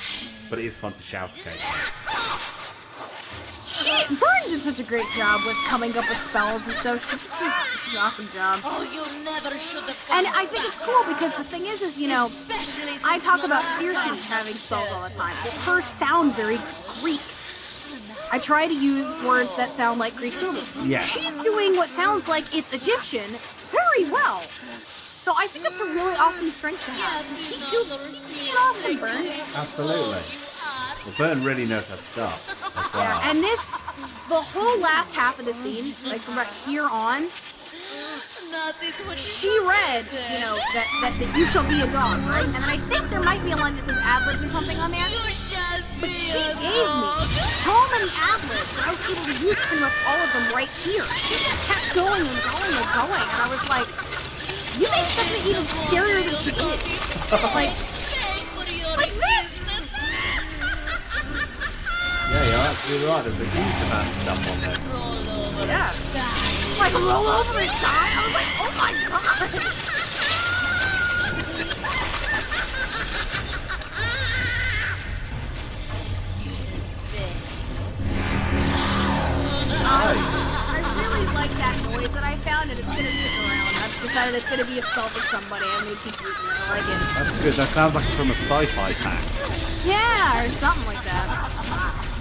But 0.51 0.59
it 0.59 0.67
is 0.67 0.75
fun 0.81 0.93
to 0.93 1.03
shout 1.03 1.31
occasionally. 1.31 1.81
She, 3.67 3.91
Burns 4.09 4.47
did 4.47 4.63
such 4.63 4.79
a 4.79 4.85
great 4.85 5.07
job 5.17 5.41
with 5.47 5.57
coming 5.69 5.97
up 5.97 6.09
with 6.09 6.19
spells 6.29 6.63
and 6.67 6.73
stuff. 6.77 7.03
She 7.11 7.17
just 7.17 7.23
did 7.23 7.53
such 7.53 7.93
an 7.93 7.97
awesome 7.97 8.29
job. 8.33 8.61
Oh, 8.63 8.83
you 8.83 9.25
never 9.25 9.59
should 9.59 9.85
have 9.85 9.97
And 10.11 10.27
I 10.27 10.47
think 10.47 10.65
it's 10.67 10.77
cool 10.85 11.03
because 11.09 11.33
the 11.39 11.45
thing 11.51 11.67
is, 11.67 11.81
is 11.81 11.97
you 11.97 12.09
know, 12.09 12.31
I 13.03 13.19
talk 13.21 13.43
about 13.43 13.63
Kirsten 13.81 14.19
having 14.19 14.57
spells 14.67 14.91
all 14.93 15.09
the 15.09 15.15
time. 15.15 15.35
Her 15.65 15.83
sound 15.99 16.37
very 16.37 16.59
Greek. 17.01 17.21
I 18.31 18.39
try 18.39 18.67
to 18.67 18.75
use 18.75 19.07
words 19.25 19.51
that 19.57 19.75
sound 19.77 19.99
like 19.99 20.17
Greek 20.17 20.35
syllables. 20.35 20.69
Yeah. 20.85 21.07
She's 21.07 21.31
doing 21.43 21.77
what 21.77 21.89
sounds 21.97 22.27
like 22.29 22.45
it's 22.55 22.73
Egyptian 22.73 23.39
very 23.73 24.11
well. 24.11 24.45
So 25.25 25.33
I 25.37 25.49
think 25.49 25.65
it's 25.65 25.81
a 25.81 25.85
really 25.85 26.15
awesome 26.15 26.53
strength 26.53 26.81
to 26.85 26.91
have. 26.91 27.25
Keep 27.39 27.61
doing, 27.71 28.21
keep 28.35 28.55
awesome, 28.55 29.01
Burns. 29.01 29.29
Absolutely. 29.55 30.23
Well, 31.05 31.15
Byrne 31.19 31.45
really 31.45 31.67
knows 31.67 31.85
her 31.85 31.99
stuff 32.13 32.41
as 32.49 32.93
well. 32.95 33.03
Yeah, 33.03 33.31
and 33.31 33.43
this, 33.43 33.61
the 34.29 34.41
whole 34.41 34.81
last 34.81 35.15
half 35.15 35.39
of 35.39 35.45
the 35.45 35.53
scene, 35.63 35.95
like 36.05 36.23
from 36.23 36.35
about 36.35 36.53
here 36.65 36.89
on, 36.89 37.29
she 39.17 39.59
read, 39.61 40.07
you 40.33 40.41
know, 40.41 40.57
that, 40.73 40.87
that, 41.03 41.19
that 41.19 41.37
you 41.37 41.47
shall 41.49 41.69
be 41.69 41.81
a 41.81 41.91
dog, 41.91 42.23
right? 42.29 42.47
And 42.47 42.65
I 42.65 42.79
think 42.89 43.11
there 43.11 43.21
might 43.21 43.45
be 43.45 43.53
a 43.53 43.57
line 43.57 43.77
that 43.77 43.85
says 43.85 43.99
ad-libs 44.01 44.43
or 44.43 44.51
something 44.51 44.79
on 44.79 44.93
there. 44.93 45.09
But 46.01 46.09
she 46.09 46.33
gave 46.33 46.57
me 46.57 46.73
so 47.67 47.77
many 47.93 48.09
ad-libs, 48.15 48.73
and 48.73 48.85
I 48.87 48.97
was 48.97 49.03
able 49.11 49.27
to 49.27 49.37
use 49.45 49.59
pretty 49.69 49.83
much 49.83 49.93
all 50.07 50.21
of 50.23 50.33
them 50.33 50.55
right 50.55 50.71
here. 50.87 51.05
She 51.29 51.35
just 51.37 51.61
kept 51.69 51.95
going 51.95 52.25
and 52.25 52.41
going 52.41 52.73
and 52.73 52.89
going, 52.95 53.27
and 53.27 53.39
I 53.43 53.49
was 53.51 53.63
like, 53.69 53.89
you 54.79 54.89
made 54.89 55.09
something 55.13 55.43
even 55.45 55.65
scarier 55.85 56.25
than 56.25 56.37
she 56.43 56.51
did. 56.51 56.79
like, 57.33 57.55
like 57.55 57.75
you're 62.87 63.01
right. 63.09 63.25
There's 63.25 63.41
a 63.41 63.47
huge 63.47 63.81
amount 63.81 64.09
of 64.09 64.15
stuff 64.23 64.47
on 64.47 64.61
there. 64.61 64.79
Yeah. 65.67 65.95
Like 66.79 66.93
roll 66.95 67.27
over 67.27 67.59
and 67.59 67.71
die. 67.81 68.13
I 68.13 68.25
was 68.25 68.35
like, 68.35 68.47
oh 68.61 68.71
my 68.77 68.93
god. 69.09 69.51
I 79.87 80.79
really 80.97 81.27
like 81.33 81.51
that 81.59 81.77
noise 81.85 82.11
that 82.13 82.25
I 82.25 82.37
found, 82.45 82.71
and 82.71 82.79
it's 82.81 82.89
gonna 82.89 83.09
stick 83.09 83.33
around. 83.39 83.77
I've 83.77 84.03
decided 84.03 84.35
it's 84.35 84.49
gonna 84.49 84.65
be 84.65 84.79
a 84.79 84.83
spell 84.93 85.09
for 85.09 85.21
somebody. 85.31 85.65
I'm 85.67 85.85
gonna 85.85 85.97
keep 86.05 86.21
using 86.21 86.29
it. 86.29 86.53
I 86.53 86.69
like 86.69 86.85
it. 86.85 86.99
That's 87.15 87.43
good. 87.43 87.55
That 87.57 87.73
sounds 87.75 87.95
like 87.95 88.07
it's 88.07 88.17
from 88.17 88.31
a 88.31 88.35
sci-fi 88.35 88.93
pack. 88.95 89.25
Yeah, 89.85 90.45
or 90.45 90.51
something 90.61 90.87
like 90.87 91.05
that. 91.05 92.14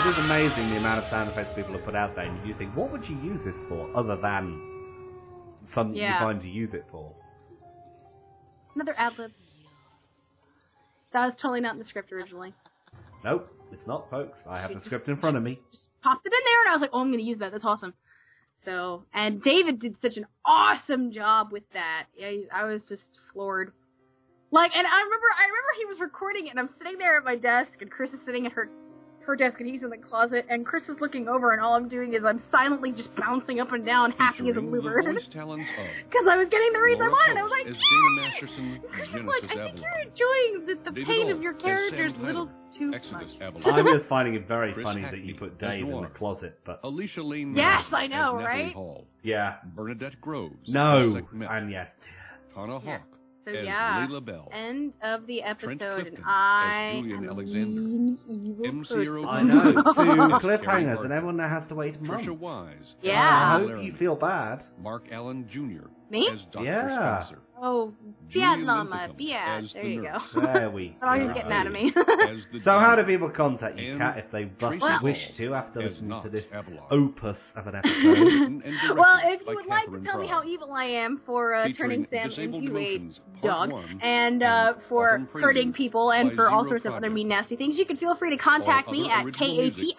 It 0.00 0.06
is 0.06 0.18
amazing 0.18 0.70
the 0.70 0.76
amount 0.78 1.04
of 1.04 1.10
sound 1.10 1.30
effects 1.30 1.54
people 1.54 1.72
have 1.72 1.84
put 1.84 1.94
out 1.94 2.14
there, 2.14 2.24
and 2.24 2.46
you 2.48 2.54
think, 2.54 2.74
what 2.74 2.90
would 2.90 3.06
you 3.06 3.16
use 3.20 3.42
this 3.44 3.56
for 3.68 3.94
other 3.94 4.16
than 4.16 4.60
something 5.74 5.94
Yeah. 5.96 6.14
you 6.14 6.20
find 6.24 6.40
to 6.40 6.48
use 6.48 6.72
it 6.74 6.86
for? 6.90 7.14
Another 8.74 8.94
ad 8.96 9.18
lib. 9.18 9.32
That 11.12 11.26
was 11.26 11.34
totally 11.34 11.60
not 11.60 11.72
in 11.74 11.78
the 11.78 11.84
script 11.84 12.12
originally. 12.12 12.54
Nope, 13.24 13.50
it's 13.72 13.86
not, 13.86 14.08
folks. 14.10 14.38
I 14.46 14.58
have 14.60 14.70
She 14.70 14.76
the 14.76 14.84
script 14.84 15.08
in 15.08 15.16
front 15.18 15.36
of 15.36 15.42
me. 15.42 15.58
Just 15.70 15.88
popped 16.02 16.24
it 16.26 16.32
in 16.32 16.40
there, 16.44 16.60
and 16.62 16.70
I 16.70 16.72
was 16.72 16.80
like, 16.80 16.90
oh, 16.92 17.00
I'm 17.00 17.10
gonna 17.10 17.22
use 17.22 17.38
that. 17.38 17.52
That's 17.52 17.64
awesome. 17.64 17.92
So, 18.64 19.04
and 19.12 19.42
David 19.42 19.80
did 19.80 19.96
such 20.00 20.16
an 20.16 20.26
awesome 20.44 21.12
job 21.12 21.50
with 21.52 21.64
that. 21.72 22.06
Yeah, 22.16 22.30
I 22.52 22.64
was 22.64 22.86
just 22.88 23.18
floored. 23.32 23.72
Like, 24.52 24.72
and 24.76 24.86
I 24.86 25.02
remember, 25.02 25.26
I 25.38 25.44
remember 25.46 25.70
he 25.78 25.84
was 25.86 26.00
recording 26.00 26.46
it, 26.46 26.50
and 26.50 26.58
I'm 26.58 26.68
sitting 26.78 26.98
there 26.98 27.16
at 27.18 27.24
my 27.24 27.36
desk, 27.36 27.80
and 27.80 27.90
Chris 27.90 28.10
is 28.10 28.18
sitting 28.26 28.46
at 28.46 28.52
her, 28.52 28.68
her 29.24 29.36
desk, 29.36 29.60
and 29.60 29.68
he's 29.68 29.82
in 29.82 29.90
the 29.90 29.96
closet, 29.96 30.44
and 30.50 30.66
Chris 30.66 30.82
is 30.88 30.96
looking 31.00 31.28
over, 31.28 31.52
and 31.52 31.60
all 31.60 31.74
I'm 31.74 31.88
doing 31.88 32.14
is 32.14 32.24
I'm 32.24 32.42
silently 32.50 32.90
just 32.90 33.14
bouncing 33.14 33.60
up 33.60 33.70
and 33.70 33.86
down, 33.86 34.10
happy 34.10 34.48
as 34.48 34.56
a 34.56 34.60
Featuring 34.60 34.70
bluebird, 34.70 35.04
voice 35.04 35.28
talents 35.32 35.68
of 35.78 35.86
because 36.10 36.26
I 36.28 36.36
was 36.36 36.48
getting 36.48 36.72
the 36.72 36.80
reads 36.80 37.00
I 37.00 37.06
wanted. 37.06 37.36
I 37.38 37.42
was 37.44 37.52
like, 37.52 37.66
as 37.66 37.76
Dana 37.78 38.10
Masterson, 38.16 38.80
Chris 38.90 39.08
was 39.08 39.08
Genesis 39.12 39.42
like, 39.42 39.58
I 39.58 39.64
think 39.66 39.78
you're 39.78 40.02
enjoying 40.10 40.66
the, 40.66 40.90
the 40.90 41.04
pain 41.06 41.30
of 41.30 41.42
your 41.42 41.54
characters 41.54 42.12
a 42.18 42.22
little 42.22 42.50
too 42.76 42.92
Exodus 42.92 43.36
much. 43.40 43.64
I'm 43.64 43.86
just 43.86 44.08
finding 44.08 44.34
it 44.34 44.48
very 44.48 44.72
Chris 44.72 44.82
funny 44.82 45.02
that 45.02 45.18
you 45.18 45.36
put 45.36 45.52
as 45.52 45.58
Dave 45.58 45.86
in 45.86 46.02
the 46.02 46.08
closet, 46.08 46.58
but 46.66 46.80
Alicia 46.82 47.22
Lane 47.22 47.54
Yes, 47.54 47.84
I 47.92 48.08
know, 48.08 48.34
right? 48.34 48.74
Hall. 48.74 49.06
yeah, 49.22 49.58
Bernadette 49.76 50.20
Groves 50.20 50.56
no, 50.66 51.20
and 51.48 51.70
yes. 51.70 51.86
Tana 52.52 52.80
Yeah. 52.84 52.98
Hawk 53.46 53.54
So 53.54 53.58
as 53.60 53.64
yeah, 53.66 54.06
Layla 54.06 54.24
Bell. 54.24 54.48
end 54.52 54.92
of 55.02 55.26
the 55.26 55.42
episode, 55.42 56.06
and 56.06 56.18
I 56.24 56.94
as 56.96 57.02
Julian 57.02 57.24
am 57.24 57.30
Alexander. 57.30 58.22
evil 58.28 58.66
MC 58.66 58.94
person. 58.94 59.24
I 59.28 59.42
know, 59.42 59.72
two 59.72 59.82
cliffhangers, 60.46 61.04
and 61.04 61.12
everyone 61.12 61.36
now 61.36 61.48
has 61.48 61.66
to 61.68 61.74
wait 61.74 61.96
a 61.96 62.02
month. 62.02 62.24
Trisha 62.26 62.38
Wise. 62.38 62.94
Yeah. 63.02 63.56
I 63.56 63.60
hope 63.60 63.82
you 63.82 63.92
feel 63.94 64.16
bad. 64.16 64.64
Mark 64.78 65.04
Allen 65.10 65.46
Jr. 65.50 65.88
Me? 66.10 66.28
as 66.32 66.40
Dr. 66.52 66.64
Yeah. 66.64 67.24
Spencer. 67.24 67.42
Oh, 67.62 67.92
Julian 68.30 68.56
Vietnam, 68.60 68.88
Linthicum 68.90 69.16
yeah, 69.18 69.60
there 69.74 69.82
the 69.82 69.88
you 69.90 70.00
nurse. 70.02 70.22
go. 70.34 70.40
There 70.40 70.70
we 70.70 70.96
But 71.00 71.08
all 71.10 71.16
you 71.18 71.26
go. 71.28 71.34
get 71.34 71.46
mad 71.46 71.66
at 71.66 71.72
me. 71.72 71.92
So 72.64 72.78
how 72.78 72.96
do 72.96 73.02
people 73.04 73.28
contact 73.28 73.78
you, 73.78 73.98
Kat, 73.98 74.16
if 74.16 74.30
they 74.32 74.50
thus 74.58 74.78
Tracy 74.78 75.04
wish 75.04 75.36
to 75.36 75.54
after 75.54 75.80
listening 75.82 76.22
to 76.22 76.30
this 76.30 76.46
Avalon. 76.52 76.84
opus 76.90 77.36
of 77.56 77.66
an 77.66 77.74
episode? 77.76 77.94
Written 78.02 78.42
and 78.44 78.62
directed 78.62 78.96
well, 78.96 79.18
if 79.24 79.40
you 79.40 79.46
by 79.46 79.54
would 79.54 79.66
like 79.66 79.84
to 79.84 79.90
Kathryn 79.90 80.04
tell 80.04 80.18
me 80.18 80.26
how 80.26 80.42
evil 80.44 80.72
I 80.72 80.84
am 80.84 81.20
for 81.26 81.52
uh, 81.54 81.68
turning 81.76 82.06
Sam 82.10 82.30
into 82.32 82.76
a 82.78 82.94
Emotions, 82.94 83.20
Part 83.42 83.42
dog, 83.42 83.72
One, 83.72 84.00
and 84.02 84.42
uh, 84.42 84.74
for 84.88 85.28
hurting 85.34 85.74
people, 85.74 86.12
and 86.12 86.32
for 86.32 86.48
all 86.48 86.64
sorts 86.64 86.86
of 86.86 86.94
other 86.94 87.10
mean, 87.10 87.28
nasty 87.28 87.56
things, 87.56 87.78
you 87.78 87.84
can 87.84 87.98
feel 87.98 88.16
free 88.16 88.30
to 88.30 88.38
contact 88.42 88.90
me 88.90 89.10
at 89.10 89.26
kat 89.34 89.50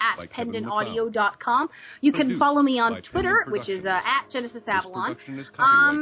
at 0.02 0.17
by 0.17 0.26
Kevin 0.26 0.54
pendantaudio.com. 0.63 1.69
You 2.02 2.12
can 2.12 2.39
follow 2.39 2.63
me 2.63 2.80
on 2.80 3.04
Twitter, 3.04 3.45
which 3.50 3.69
is 3.69 3.86
uh, 3.86 3.89
at 4.04 4.32
Genesis 4.32 4.63
This 4.63 4.67
Avalon. 4.67 5.15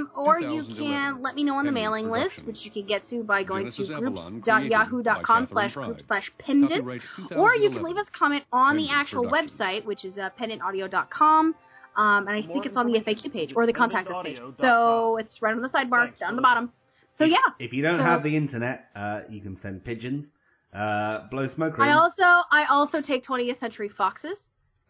Production 0.08 0.14
is 0.14 0.14
copyright 0.14 0.20
Um, 0.20 0.20
or 0.20 0.40
you 0.40 0.62
2011. 0.64 0.76
can 1.16 1.22
let 1.24 1.36
me 1.36 1.44
know 1.44 1.56
on 1.56 1.66
the 1.66 1.72
Pendant 1.72 1.84
mailing 1.84 2.10
list, 2.10 2.46
which 2.46 2.66
you 2.66 2.72
can 2.72 2.86
get 2.86 3.08
to 3.10 3.24
by 3.24 3.44
going 3.44 3.64
Genesis 3.64 3.88
to 3.88 3.96
Avalon, 3.96 4.32
groups.yahoo.com 4.40 5.24
created 5.24 5.50
slash 5.50 5.74
Kathryn 5.76 5.86
group 5.86 6.02
slash 6.08 6.32
pendant. 6.38 7.02
Or 7.36 7.56
you 7.56 7.70
can 7.70 7.84
leave 7.84 7.98
us 7.98 8.08
a 8.08 8.12
comment 8.18 8.44
on 8.54 8.78
the 8.78 8.90
actual 8.90 9.24
Productions. 9.24 9.60
website, 9.60 9.86
which 9.86 10.06
is 10.06 10.18
uh, 10.18 10.30
pendantaudio.com. 10.40 11.56
Um, 11.96 12.28
and 12.28 12.30
I 12.30 12.42
think 12.42 12.66
it's 12.66 12.78
on 12.78 12.92
the 12.92 13.00
FAQ 13.00 13.34
page 13.34 13.54
or 13.56 13.66
the 13.66 13.74
contact 13.74 14.10
us 14.10 14.24
page. 14.24 14.40
So 14.54 15.18
it's 15.18 15.42
right 15.42 15.54
on 15.54 15.62
the 15.62 15.70
sidebar, 15.70 16.18
down 16.20 16.36
the 16.36 16.42
bottom. 16.42 16.72
So 17.18 17.26
yeah. 17.26 17.38
If 17.60 17.74
you 17.74 17.82
don't 17.84 17.98
So- 17.98 18.04
have 18.04 18.24
the 18.24 18.36
internet, 18.36 18.90
uh, 18.96 19.22
you 19.30 19.42
can 19.42 19.60
send 19.62 19.84
pigeons. 19.84 20.26
Uh, 20.74 21.28
blow 21.32 21.48
smoke 21.48 21.78
rings. 21.80 21.90
I 21.90 21.94
also 21.94 22.24
I 22.52 22.66
also 22.70 23.02
take 23.02 23.26
20th 23.26 23.60
Century 23.60 23.90
Foxes. 23.90 24.38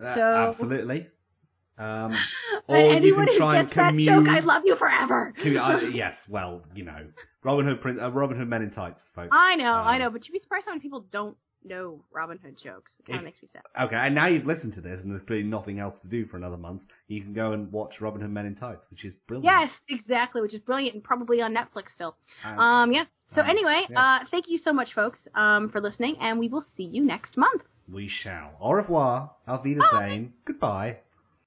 Uh, 0.04 0.14
so 0.14 0.22
absolutely. 0.52 1.08
Um, 1.80 2.14
or 2.68 2.76
anyone 2.76 3.28
who 3.28 3.38
try 3.38 3.58
and 3.60 3.68
gets 3.68 3.76
that 3.78 3.96
joke, 3.98 4.28
I 4.28 4.40
love 4.40 4.64
you 4.66 4.76
forever. 4.76 5.34
commu- 5.42 5.84
uh, 5.84 5.88
yes, 5.88 6.16
well, 6.28 6.62
you 6.76 6.84
know, 6.84 7.08
Robin 7.44 7.66
Hood, 7.66 7.82
Prin- 7.82 8.00
uh, 8.00 8.10
Robin 8.12 8.38
Hood 8.38 8.50
Men 8.50 8.62
in 8.64 8.72
Tights, 8.72 9.02
folks. 9.16 9.30
I 9.32 9.56
know, 9.56 9.72
I 9.74 9.96
Um, 9.96 10.02
know, 10.02 10.10
but 10.10 10.28
you'd 10.28 10.34
be 10.34 10.40
surprised 10.40 10.66
how 10.66 10.72
many 10.74 10.82
people 10.82 11.06
don't 11.12 11.38
know 11.64 12.04
Robin 12.12 12.38
Hood 12.38 12.58
jokes. 12.62 12.96
It 13.00 13.06
kind 13.06 13.20
of 13.20 13.26
makes 13.26 13.42
me 13.42 13.48
sad. 13.52 13.62
Okay, 13.82 13.96
and 13.96 14.14
now 14.16 14.28
you've 14.28 14.46
listened 14.46 14.74
to 14.76 14.82
this, 14.82 15.02
and 15.02 15.12
there's 15.12 15.22
clearly 15.24 15.44
nothing 15.48 15.80
else 15.80 16.00
to 16.02 16.08
do 16.08 16.26
for 16.26 16.38
another 16.38 16.58
month. 16.58 16.84
You 17.08 17.22
can 17.22 17.34
go 17.34 17.52
and 17.54 17.72
watch 17.72 18.02
Robin 18.02 18.22
Hood 18.22 18.32
Men 18.32 18.46
in 18.46 18.56
Tights, 18.56 18.86
which 18.92 19.04
is 19.06 19.14
brilliant. 19.28 19.46
Yes, 19.46 19.72
exactly, 19.90 20.42
which 20.42 20.54
is 20.54 20.60
brilliant 20.62 20.96
and 20.96 21.04
probably 21.04 21.42
on 21.42 21.54
Netflix 21.54 21.90
still. 21.92 22.16
And- 22.44 22.60
Um, 22.60 22.92
yeah. 22.92 23.06
So 23.36 23.42
um, 23.42 23.50
anyway, 23.50 23.86
yeah. 23.90 24.00
uh, 24.22 24.26
thank 24.32 24.50
you 24.50 24.58
so 24.58 24.74
much, 24.74 24.94
folks, 24.94 25.28
um, 25.36 25.70
for 25.70 25.80
listening, 25.80 26.18
and 26.20 26.40
we 26.40 26.48
will 26.50 26.62
see 26.76 26.84
you 26.84 27.04
next 27.06 27.38
month. 27.38 27.62
We 27.92 28.08
shall. 28.08 28.52
Au 28.60 28.72
revoir. 28.72 29.32
Auf 29.48 29.64
Wiedersehen. 29.64 30.34
Goodbye. 30.46 30.98